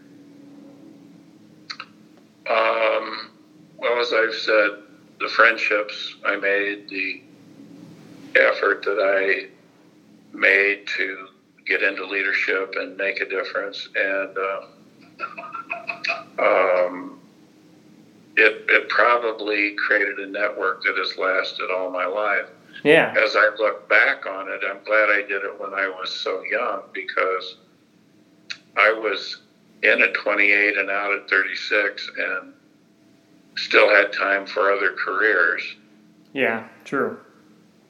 Um, 2.48 3.30
well, 3.76 4.00
as 4.00 4.12
I've 4.12 4.34
said, 4.34 4.70
the 5.18 5.28
friendships 5.28 6.16
I 6.24 6.36
made, 6.36 6.88
the 6.88 7.22
effort 8.36 8.84
that 8.84 8.98
I 9.00 9.48
made 10.36 10.86
to 10.98 11.28
get 11.66 11.82
into 11.82 12.06
leadership 12.06 12.74
and 12.76 12.96
make 12.96 13.20
a 13.20 13.28
difference, 13.28 13.88
and 13.96 14.36
uh, 14.38 14.60
um, 16.38 17.18
it 18.36 18.64
it 18.68 18.88
probably 18.88 19.74
created 19.74 20.18
a 20.18 20.26
network 20.26 20.82
that 20.82 20.96
has 20.96 21.16
lasted 21.16 21.70
all 21.70 21.90
my 21.90 22.06
life. 22.06 22.46
Yeah. 22.84 23.14
As 23.16 23.34
I 23.36 23.50
look 23.58 23.88
back 23.88 24.26
on 24.26 24.48
it, 24.48 24.60
I'm 24.68 24.82
glad 24.84 25.08
I 25.08 25.22
did 25.22 25.42
it 25.42 25.60
when 25.60 25.72
I 25.72 25.88
was 25.88 26.10
so 26.10 26.42
young 26.44 26.82
because 26.92 27.56
I 28.76 28.92
was 28.92 29.42
in 29.82 30.02
at 30.02 30.14
28 30.14 30.76
and 30.76 30.90
out 30.90 31.12
at 31.12 31.28
36 31.28 32.10
and 32.18 32.52
still 33.56 33.88
had 33.88 34.12
time 34.12 34.46
for 34.46 34.70
other 34.70 34.92
careers. 34.92 35.62
Yeah, 36.32 36.68
true. 36.84 37.18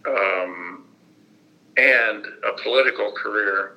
Um, 0.07 0.85
and 1.77 2.25
a 2.45 2.53
political 2.63 3.13
career 3.13 3.76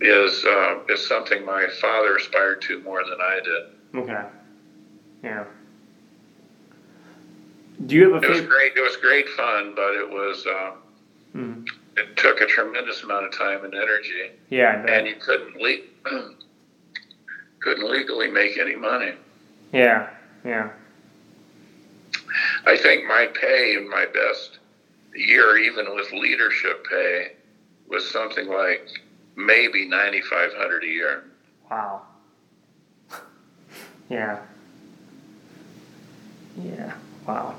is 0.00 0.44
uh, 0.44 0.78
is 0.88 1.06
something 1.06 1.44
my 1.44 1.66
father 1.80 2.16
aspired 2.16 2.60
to 2.62 2.78
more 2.80 3.02
than 3.04 3.20
I 3.20 3.40
did. 3.42 3.62
Okay. 3.94 4.24
Yeah. 5.22 5.44
Do 7.86 7.94
you 7.94 8.12
have 8.12 8.22
a 8.22 8.26
It 8.26 8.30
was 8.30 8.40
great. 8.42 8.72
It 8.76 8.80
was 8.80 8.96
great 8.96 9.28
fun, 9.30 9.72
but 9.74 9.94
it 9.94 10.08
was 10.08 10.46
uh, 10.46 10.72
Mhm. 11.34 11.66
it 11.96 12.16
took 12.16 12.40
a 12.40 12.46
tremendous 12.46 13.02
amount 13.02 13.26
of 13.26 13.32
time 13.32 13.64
and 13.64 13.74
energy, 13.74 14.30
Yeah, 14.50 14.84
and 14.86 15.06
you 15.06 15.14
couldn't 15.16 15.56
le- 15.56 15.82
couldn't 17.60 17.90
legally 17.90 18.28
make 18.28 18.58
any 18.58 18.76
money. 18.76 19.12
yeah, 19.72 20.08
yeah. 20.44 20.70
I 22.66 22.76
think 22.76 23.06
my 23.06 23.26
pay 23.26 23.74
in 23.76 23.88
my 23.88 24.04
best 24.06 24.58
year, 25.14 25.56
even 25.58 25.94
with 25.94 26.12
leadership 26.12 26.86
pay, 26.88 27.32
was 27.88 28.08
something 28.10 28.46
like 28.48 28.86
maybe 29.36 29.86
ninety 29.86 30.20
five 30.22 30.52
hundred 30.54 30.84
a 30.84 30.88
year. 30.88 31.24
Wow. 31.70 32.02
yeah. 34.08 34.40
Yeah. 36.62 36.94
Wow. 37.26 37.54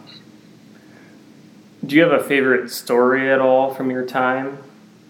Do 1.86 1.95
you 1.95 2.01
have 2.01 2.11
a 2.11 2.23
favorite 2.23 2.69
story 2.69 3.32
at 3.32 3.39
all 3.39 3.73
from 3.73 3.91
your 3.91 4.05
time 4.05 4.57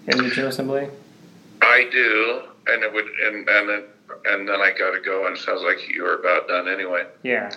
in 0.08 0.18
the 0.18 0.30
General 0.30 0.50
Assembly? 0.50 0.90
I 1.62 1.88
do, 1.92 2.42
and 2.68 2.84
it 2.84 2.94
would, 2.94 3.06
and 3.06 3.48
and 3.50 3.70
then, 3.70 3.84
and 4.26 4.48
then 4.48 4.62
I 4.62 4.72
got 4.78 4.92
to 4.92 5.00
go, 5.04 5.26
and 5.26 5.38
it 5.38 5.42
sounds 5.42 5.62
like 5.62 5.90
you 5.90 6.04
were 6.04 6.16
about 6.16 6.48
done 6.48 6.68
anyway. 6.68 7.06
Yeah. 7.24 7.52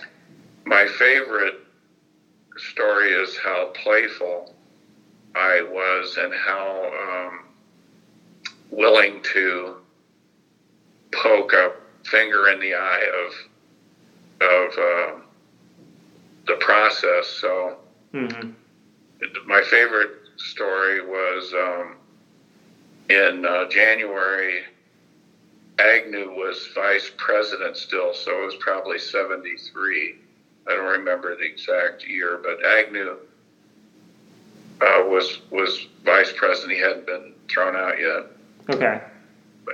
My 0.64 0.86
favorite 0.86 1.60
story 2.56 3.12
is 3.12 3.36
how 3.38 3.72
playful 3.74 4.54
I 5.34 5.62
was 5.62 6.16
and 6.16 6.32
how 6.34 7.28
um, 7.28 7.40
willing 8.70 9.22
to 9.34 9.76
poke 11.12 11.52
a 11.52 11.72
finger 12.04 12.48
in 12.48 12.60
the 12.60 12.74
eye 12.74 13.06
of 13.26 13.34
of 14.42 14.78
uh, 14.78 15.20
the 16.46 16.54
process. 16.56 17.26
So 17.28 17.76
Mm-hmm. 18.14 18.50
my 19.46 19.62
favorite 19.62 20.10
story 20.36 21.00
was 21.00 21.52
um, 21.54 21.96
in 23.08 23.44
uh, 23.44 23.66
January. 23.68 24.62
Agnew 25.78 26.30
was 26.30 26.68
vice 26.74 27.10
president 27.16 27.76
still, 27.76 28.12
so 28.12 28.42
it 28.42 28.44
was 28.46 28.56
probably 28.56 28.98
73. 28.98 30.16
I 30.66 30.74
don't 30.74 30.84
remember 30.84 31.36
the 31.36 31.44
exact 31.44 32.04
year, 32.04 32.38
but 32.42 32.64
Agnew 32.64 33.16
uh, 34.80 35.02
was 35.06 35.38
was 35.50 35.86
vice 36.04 36.32
president. 36.36 36.72
He 36.72 36.80
hadn't 36.80 37.06
been 37.06 37.32
thrown 37.48 37.76
out 37.76 37.98
yet, 37.98 38.26
Okay. 38.68 39.00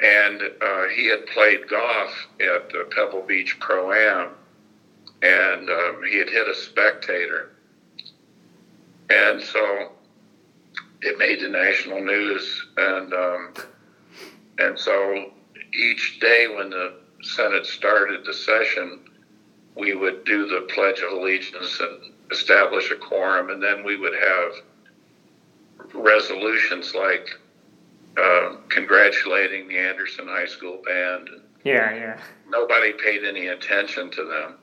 and 0.02 0.42
uh, 0.42 0.84
he 0.94 1.06
had 1.06 1.26
played 1.26 1.68
golf 1.68 2.10
at 2.40 2.68
the 2.70 2.88
Pebble 2.94 3.22
Beach 3.22 3.58
Pro 3.60 3.92
Am, 3.92 4.30
and 5.22 5.70
um, 5.70 6.02
he 6.08 6.18
had 6.18 6.28
hit 6.28 6.48
a 6.48 6.54
spectator, 6.54 7.52
and 9.10 9.40
so 9.42 9.92
it 11.02 11.18
made 11.18 11.40
the 11.40 11.48
national 11.48 12.00
news, 12.02 12.66
and 12.76 13.12
um, 13.14 13.54
and 14.58 14.78
so 14.78 15.32
each 15.74 16.18
day 16.20 16.48
when 16.48 16.70
the 16.70 16.94
Senate 17.22 17.66
started 17.66 18.24
the 18.24 18.34
session, 18.34 19.00
we 19.74 19.94
would 19.94 20.24
do 20.24 20.46
the 20.46 20.66
Pledge 20.72 21.00
of 21.00 21.12
Allegiance 21.12 21.80
and 21.80 22.12
establish 22.30 22.90
a 22.90 22.96
quorum, 22.96 23.50
and 23.50 23.62
then 23.62 23.84
we 23.84 23.96
would 23.96 24.14
have 24.14 24.52
resolutions 25.94 26.94
like 26.94 27.28
uh, 28.16 28.56
congratulating 28.68 29.68
the 29.68 29.78
Anderson 29.78 30.26
High 30.26 30.46
School 30.46 30.80
band. 30.84 31.28
Yeah, 31.64 31.94
yeah. 31.94 32.20
Nobody 32.48 32.92
paid 32.92 33.24
any 33.24 33.48
attention 33.48 34.10
to 34.12 34.24
them. 34.24 34.54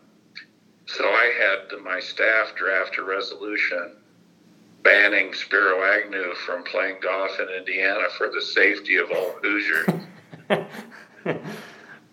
So 0.86 1.06
I 1.06 1.32
had 1.40 1.80
my 1.82 2.00
staff 2.00 2.56
draft 2.56 2.98
a 2.98 3.04
resolution 3.04 3.96
banning 4.84 5.34
Spiro 5.34 5.82
Agnew 5.84 6.34
from 6.46 6.64
playing 6.64 6.98
golf 7.02 7.40
in 7.40 7.48
Indiana 7.50 8.08
for 8.18 8.30
the 8.30 8.42
safety 8.42 8.98
of 8.98 9.10
all 9.12 9.32
Hoosiers. 9.42 9.88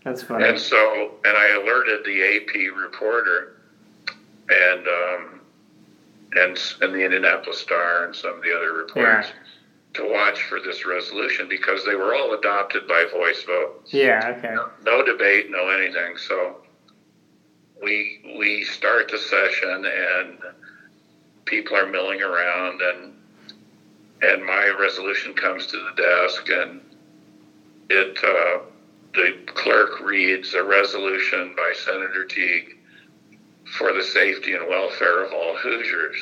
That's 0.05 0.22
funny. 0.22 0.49
And 0.49 0.59
so, 0.59 1.14
and 1.24 1.36
I 1.36 1.61
alerted 1.61 2.05
the 2.05 2.36
AP 2.36 2.76
reporter 2.76 3.57
and 4.49 4.86
um, 4.86 5.41
and 6.32 6.59
and 6.80 6.95
the 6.95 7.05
Indianapolis 7.05 7.59
Star 7.59 8.05
and 8.05 8.14
some 8.14 8.36
of 8.36 8.43
the 8.43 8.55
other 8.55 8.72
reporters 8.72 9.26
to 9.95 10.05
watch 10.09 10.43
for 10.45 10.61
this 10.61 10.84
resolution 10.86 11.49
because 11.49 11.84
they 11.84 11.95
were 11.97 12.14
all 12.14 12.32
adopted 12.34 12.86
by 12.86 13.05
voice 13.12 13.43
vote. 13.43 13.82
yeah, 13.86 14.34
okay. 14.38 14.55
No, 14.55 14.70
no 14.84 15.03
debate, 15.03 15.51
no 15.51 15.68
anything. 15.68 16.16
So 16.16 16.59
we 17.82 18.34
we 18.38 18.62
start 18.64 19.11
the 19.11 19.18
session 19.18 19.84
and 19.86 20.38
people 21.45 21.76
are 21.76 21.86
milling 21.86 22.22
around 22.22 22.80
and 22.82 23.14
and 24.22 24.45
my 24.45 24.68
resolution 24.78 25.34
comes 25.34 25.66
to 25.66 25.78
the 25.78 26.03
desk 26.03 26.49
and 26.51 26.80
it 27.88 28.18
uh, 28.22 28.59
the 29.14 29.36
clerk 29.47 30.01
reads 30.01 30.55
a 30.55 30.62
resolution 30.62 31.55
by 31.57 31.72
Senator 31.74 32.24
Teague 32.24 32.76
for 33.78 33.93
the 33.93 34.03
safety 34.05 34.53
and 34.55 34.68
welfare 34.68 35.24
of 35.24 35.32
all 35.32 35.57
Hoosiers. 35.57 36.16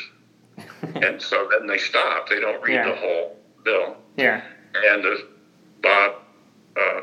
and 1.02 1.20
so 1.20 1.48
then 1.50 1.66
they 1.66 1.76
stop. 1.78 2.28
They 2.30 2.40
don't 2.40 2.62
read 2.62 2.74
Yeah. 2.74 2.88
the 2.90 2.96
whole 2.96 3.37
bill 3.68 3.96
yeah. 4.16 4.42
and 4.74 5.06
uh, 5.06 5.10
Bob, 5.82 6.14
uh, 6.76 7.00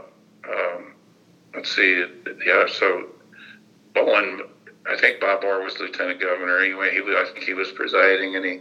um, 0.49 0.93
let's 1.53 1.75
see, 1.75 2.05
yeah, 2.45 2.65
so 2.67 3.07
Bowen, 3.93 4.41
I 4.87 4.97
think 4.97 5.19
Bob 5.19 5.43
Orr 5.43 5.63
was 5.63 5.79
lieutenant 5.79 6.19
governor. 6.19 6.59
Anyway, 6.59 6.93
he 6.93 7.01
was, 7.01 7.15
I 7.17 7.31
think 7.33 7.45
he 7.45 7.53
was 7.53 7.71
presiding, 7.71 8.35
and 8.35 8.45
he 8.45 8.59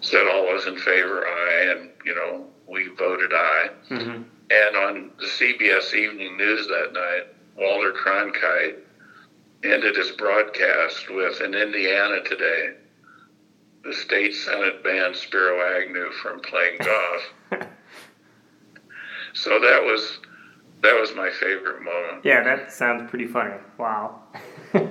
said 0.00 0.26
all 0.26 0.44
was 0.44 0.66
in 0.66 0.78
favor, 0.78 1.26
aye, 1.26 1.74
and 1.76 1.90
you 2.04 2.14
know 2.14 2.46
we 2.68 2.88
voted 2.96 3.32
aye. 3.34 3.70
Mm-hmm. 3.90 4.22
And 4.50 4.76
on 4.76 5.10
the 5.18 5.26
CBS 5.26 5.94
Evening 5.94 6.36
News 6.36 6.66
that 6.68 6.92
night, 6.92 7.26
Walter 7.56 7.92
Cronkite 7.92 8.76
ended 9.64 9.96
his 9.96 10.10
broadcast 10.12 11.10
with 11.10 11.40
in 11.40 11.54
Indiana 11.54 12.22
today. 12.24 12.74
The 13.84 13.92
state 13.92 14.34
senate 14.34 14.84
banned 14.84 15.16
Spiro 15.16 15.60
Agnew 15.76 16.10
from 16.22 16.40
playing 16.40 16.78
golf. 16.78 17.68
So 19.34 19.58
that 19.60 19.82
was 19.82 20.18
that 20.82 20.98
was 20.98 21.14
my 21.14 21.30
favorite 21.30 21.82
moment. 21.82 22.24
Yeah, 22.24 22.42
that 22.42 22.72
sounds 22.72 23.08
pretty 23.08 23.26
funny. 23.26 23.54
Wow. 23.78 24.20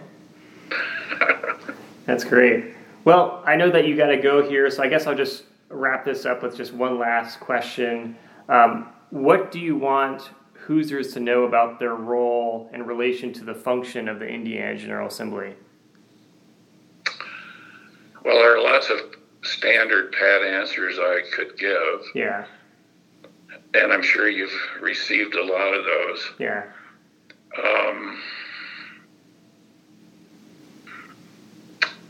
That's 2.06 2.24
great. 2.24 2.74
Well, 3.04 3.44
I 3.46 3.56
know 3.56 3.70
that 3.70 3.88
you 3.88 3.96
got 3.96 4.08
to 4.08 4.18
go 4.18 4.48
here, 4.48 4.70
so 4.72 4.84
I 4.84 4.88
guess 4.88 5.06
I'll 5.06 5.16
just 5.16 5.44
wrap 5.70 6.06
this 6.06 6.26
up 6.26 6.42
with 6.44 6.56
just 6.56 6.74
one 6.74 6.98
last 6.98 7.40
question. 7.40 8.16
Um, 8.48 8.90
what 9.10 9.52
do 9.52 9.60
you 9.60 9.76
want 9.76 10.32
Hoosiers 10.54 11.14
to 11.14 11.20
know 11.20 11.44
about 11.44 11.80
their 11.80 11.96
role 11.96 12.70
in 12.74 12.84
relation 12.84 13.34
to 13.34 13.44
the 13.44 13.54
function 13.54 14.08
of 14.08 14.20
the 14.20 14.28
Indiana 14.28 14.78
General 14.78 15.08
Assembly? 15.08 15.56
Well, 18.24 18.38
there 18.40 18.56
are 18.56 18.62
lots 18.62 18.90
of 18.90 19.02
standard 19.44 20.12
pat 20.12 20.42
answers 20.44 20.98
I 21.00 21.22
could 21.34 21.58
give, 21.58 22.02
Yeah, 22.14 22.46
and 23.74 23.92
I'm 23.92 24.04
sure 24.04 24.28
you've 24.28 24.54
received 24.80 25.36
a 25.36 25.44
lot 25.44 25.74
of 25.74 25.84
those. 25.84 26.32
yeah, 26.40 26.64
Um, 27.64 28.20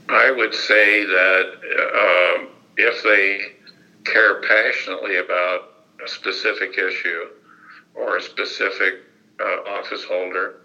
I 0.09 0.29
would 0.29 0.53
say 0.53 1.05
that 1.05 1.45
um, 2.37 2.49
if 2.75 3.01
they 3.03 3.53
care 4.03 4.41
passionately 4.41 5.17
about 5.17 5.69
a 6.03 6.07
specific 6.07 6.77
issue 6.77 7.29
or 7.93 8.17
a 8.17 8.21
specific 8.21 8.95
uh, 9.39 9.61
office 9.65 10.03
holder 10.03 10.55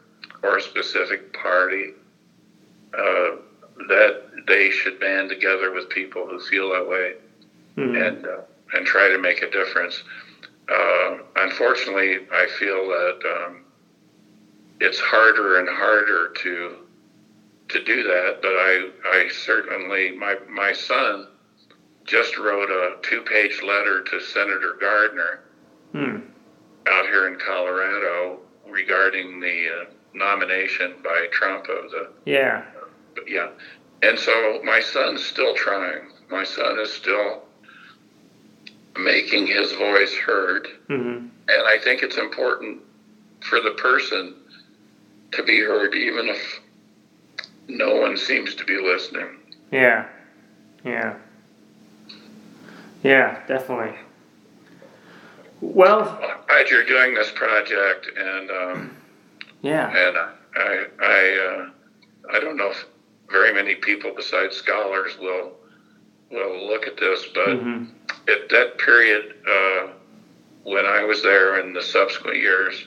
or 0.43 0.57
a 0.57 0.61
specific 0.61 1.33
party, 1.33 1.93
uh, 2.99 3.31
that 3.89 4.22
they 4.47 4.70
should 4.70 4.99
band 4.99 5.29
together 5.29 5.70
with 5.72 5.89
people 5.89 6.27
who 6.27 6.39
feel 6.41 6.70
that 6.70 6.87
way 6.87 7.14
Mhm. 7.77 8.07
and 8.07 8.27
uh, 8.27 8.41
and 8.72 8.87
try 8.87 9.09
to 9.09 9.18
make 9.18 9.43
a 9.43 9.51
difference. 9.51 10.03
Uh, 10.68 11.18
unfortunately, 11.37 12.18
I 12.33 12.47
feel 12.47 12.89
that 12.89 13.18
um, 13.24 13.64
it's 14.81 14.99
harder 14.99 15.59
and 15.59 15.68
harder 15.68 16.29
to 16.43 16.77
to 17.68 17.85
do 17.85 18.03
that. 18.05 18.41
But 18.43 18.53
I 18.57 18.89
I 19.05 19.29
certainly 19.29 20.12
my 20.12 20.37
my 20.49 20.72
son 20.72 21.29
just 22.05 22.39
wrote 22.39 22.70
a 22.70 22.97
two 23.03 23.22
page 23.22 23.62
letter 23.62 24.03
to 24.03 24.20
Senator 24.20 24.77
Gardner 24.81 25.41
Hmm. 25.93 26.18
out 26.87 27.07
here 27.07 27.27
in 27.29 27.37
Colorado 27.39 28.41
regarding 28.66 29.41
the 29.41 29.68
uh, 29.68 29.85
nomination 30.12 30.95
by 31.03 31.27
Trump 31.31 31.68
of 31.68 31.91
the 31.91 32.09
yeah, 32.24 32.64
yeah. 33.27 33.49
And 34.03 34.18
so 34.18 34.61
my 34.64 34.81
son's 34.81 35.24
still 35.24 35.55
trying. 35.55 36.11
My 36.31 36.45
son 36.45 36.79
is 36.79 36.93
still 36.93 37.43
making 38.97 39.47
his 39.47 39.72
voice 39.72 40.14
heard. 40.14 40.68
hmm 40.89 41.27
And 41.49 41.66
I 41.66 41.79
think 41.79 42.03
it's 42.03 42.16
important 42.16 42.81
for 43.49 43.61
the 43.61 43.70
person 43.72 44.35
to 45.33 45.43
be 45.43 45.61
heard, 45.61 45.95
even 45.95 46.29
if 46.29 46.61
no 47.68 47.95
one 47.97 48.16
seems 48.16 48.55
to 48.55 48.64
be 48.64 48.79
listening. 48.79 49.39
yeah, 49.70 50.07
Yeah. 50.85 51.14
Yeah, 53.03 53.41
definitely. 53.47 53.97
Well, 55.61 56.18
I'm 56.22 56.39
glad 56.47 56.70
you're 56.70 56.85
doing 56.85 57.14
this 57.14 57.31
project, 57.31 58.11
and 58.16 58.51
um, 58.51 58.97
yeah, 59.62 59.89
and 59.89 60.16
I 60.57 60.87
I 61.01 61.39
uh, 61.39 62.35
I 62.35 62.41
don't 62.41 62.57
know 62.57 62.70
if 62.70 62.85
very 63.31 63.53
many 63.53 63.74
people 63.74 64.12
besides 64.16 64.57
scholars 64.57 65.18
will 65.18 65.53
will 66.31 66.66
look 66.66 66.87
at 66.87 66.97
this, 66.97 67.27
but 67.35 67.59
hmm 67.59 67.85
at 68.29 68.49
that 68.49 68.79
period 68.79 69.35
uh, 69.49 69.89
when 70.64 70.85
I 70.85 71.05
was 71.05 71.22
there 71.22 71.61
in 71.61 71.72
the 71.72 71.83
subsequent 71.83 72.39
years, 72.39 72.87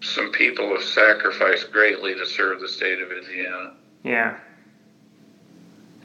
some 0.00 0.30
people 0.32 0.68
have 0.68 0.82
sacrificed 0.84 1.72
greatly 1.72 2.14
to 2.14 2.26
serve 2.26 2.60
the 2.60 2.68
state 2.68 3.00
of 3.00 3.10
Indiana. 3.10 3.74
yeah, 4.04 4.38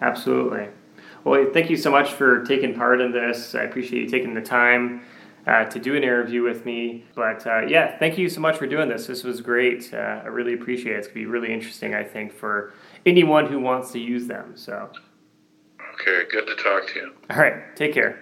absolutely. 0.01 0.67
Well, 1.23 1.47
thank 1.53 1.69
you 1.69 1.77
so 1.77 1.91
much 1.91 2.13
for 2.13 2.43
taking 2.45 2.73
part 2.73 3.01
in 3.01 3.11
this. 3.11 3.53
I 3.53 3.63
appreciate 3.63 4.03
you 4.03 4.09
taking 4.09 4.33
the 4.33 4.41
time 4.41 5.03
uh, 5.45 5.65
to 5.65 5.79
do 5.79 5.95
an 5.95 6.03
interview 6.03 6.41
with 6.41 6.65
me. 6.65 7.05
But 7.13 7.45
uh, 7.45 7.61
yeah, 7.67 7.97
thank 7.99 8.17
you 8.17 8.29
so 8.29 8.41
much 8.41 8.57
for 8.57 8.65
doing 8.65 8.89
this. 8.89 9.05
This 9.05 9.23
was 9.23 9.41
great. 9.41 9.93
Uh, 9.93 10.21
I 10.23 10.27
really 10.27 10.53
appreciate 10.53 10.95
it. 10.95 10.99
It's 10.99 11.07
going 11.07 11.19
to 11.19 11.21
be 11.21 11.25
really 11.25 11.53
interesting, 11.53 11.93
I 11.93 12.03
think, 12.03 12.33
for 12.33 12.73
anyone 13.05 13.47
who 13.47 13.59
wants 13.59 13.91
to 13.91 13.99
use 13.99 14.27
them. 14.27 14.53
So, 14.55 14.89
Okay, 15.93 16.23
good 16.31 16.47
to 16.47 16.55
talk 16.55 16.87
to 16.87 16.99
you. 16.99 17.13
all 17.29 17.37
right, 17.37 17.75
take 17.75 17.93
care. 17.93 18.19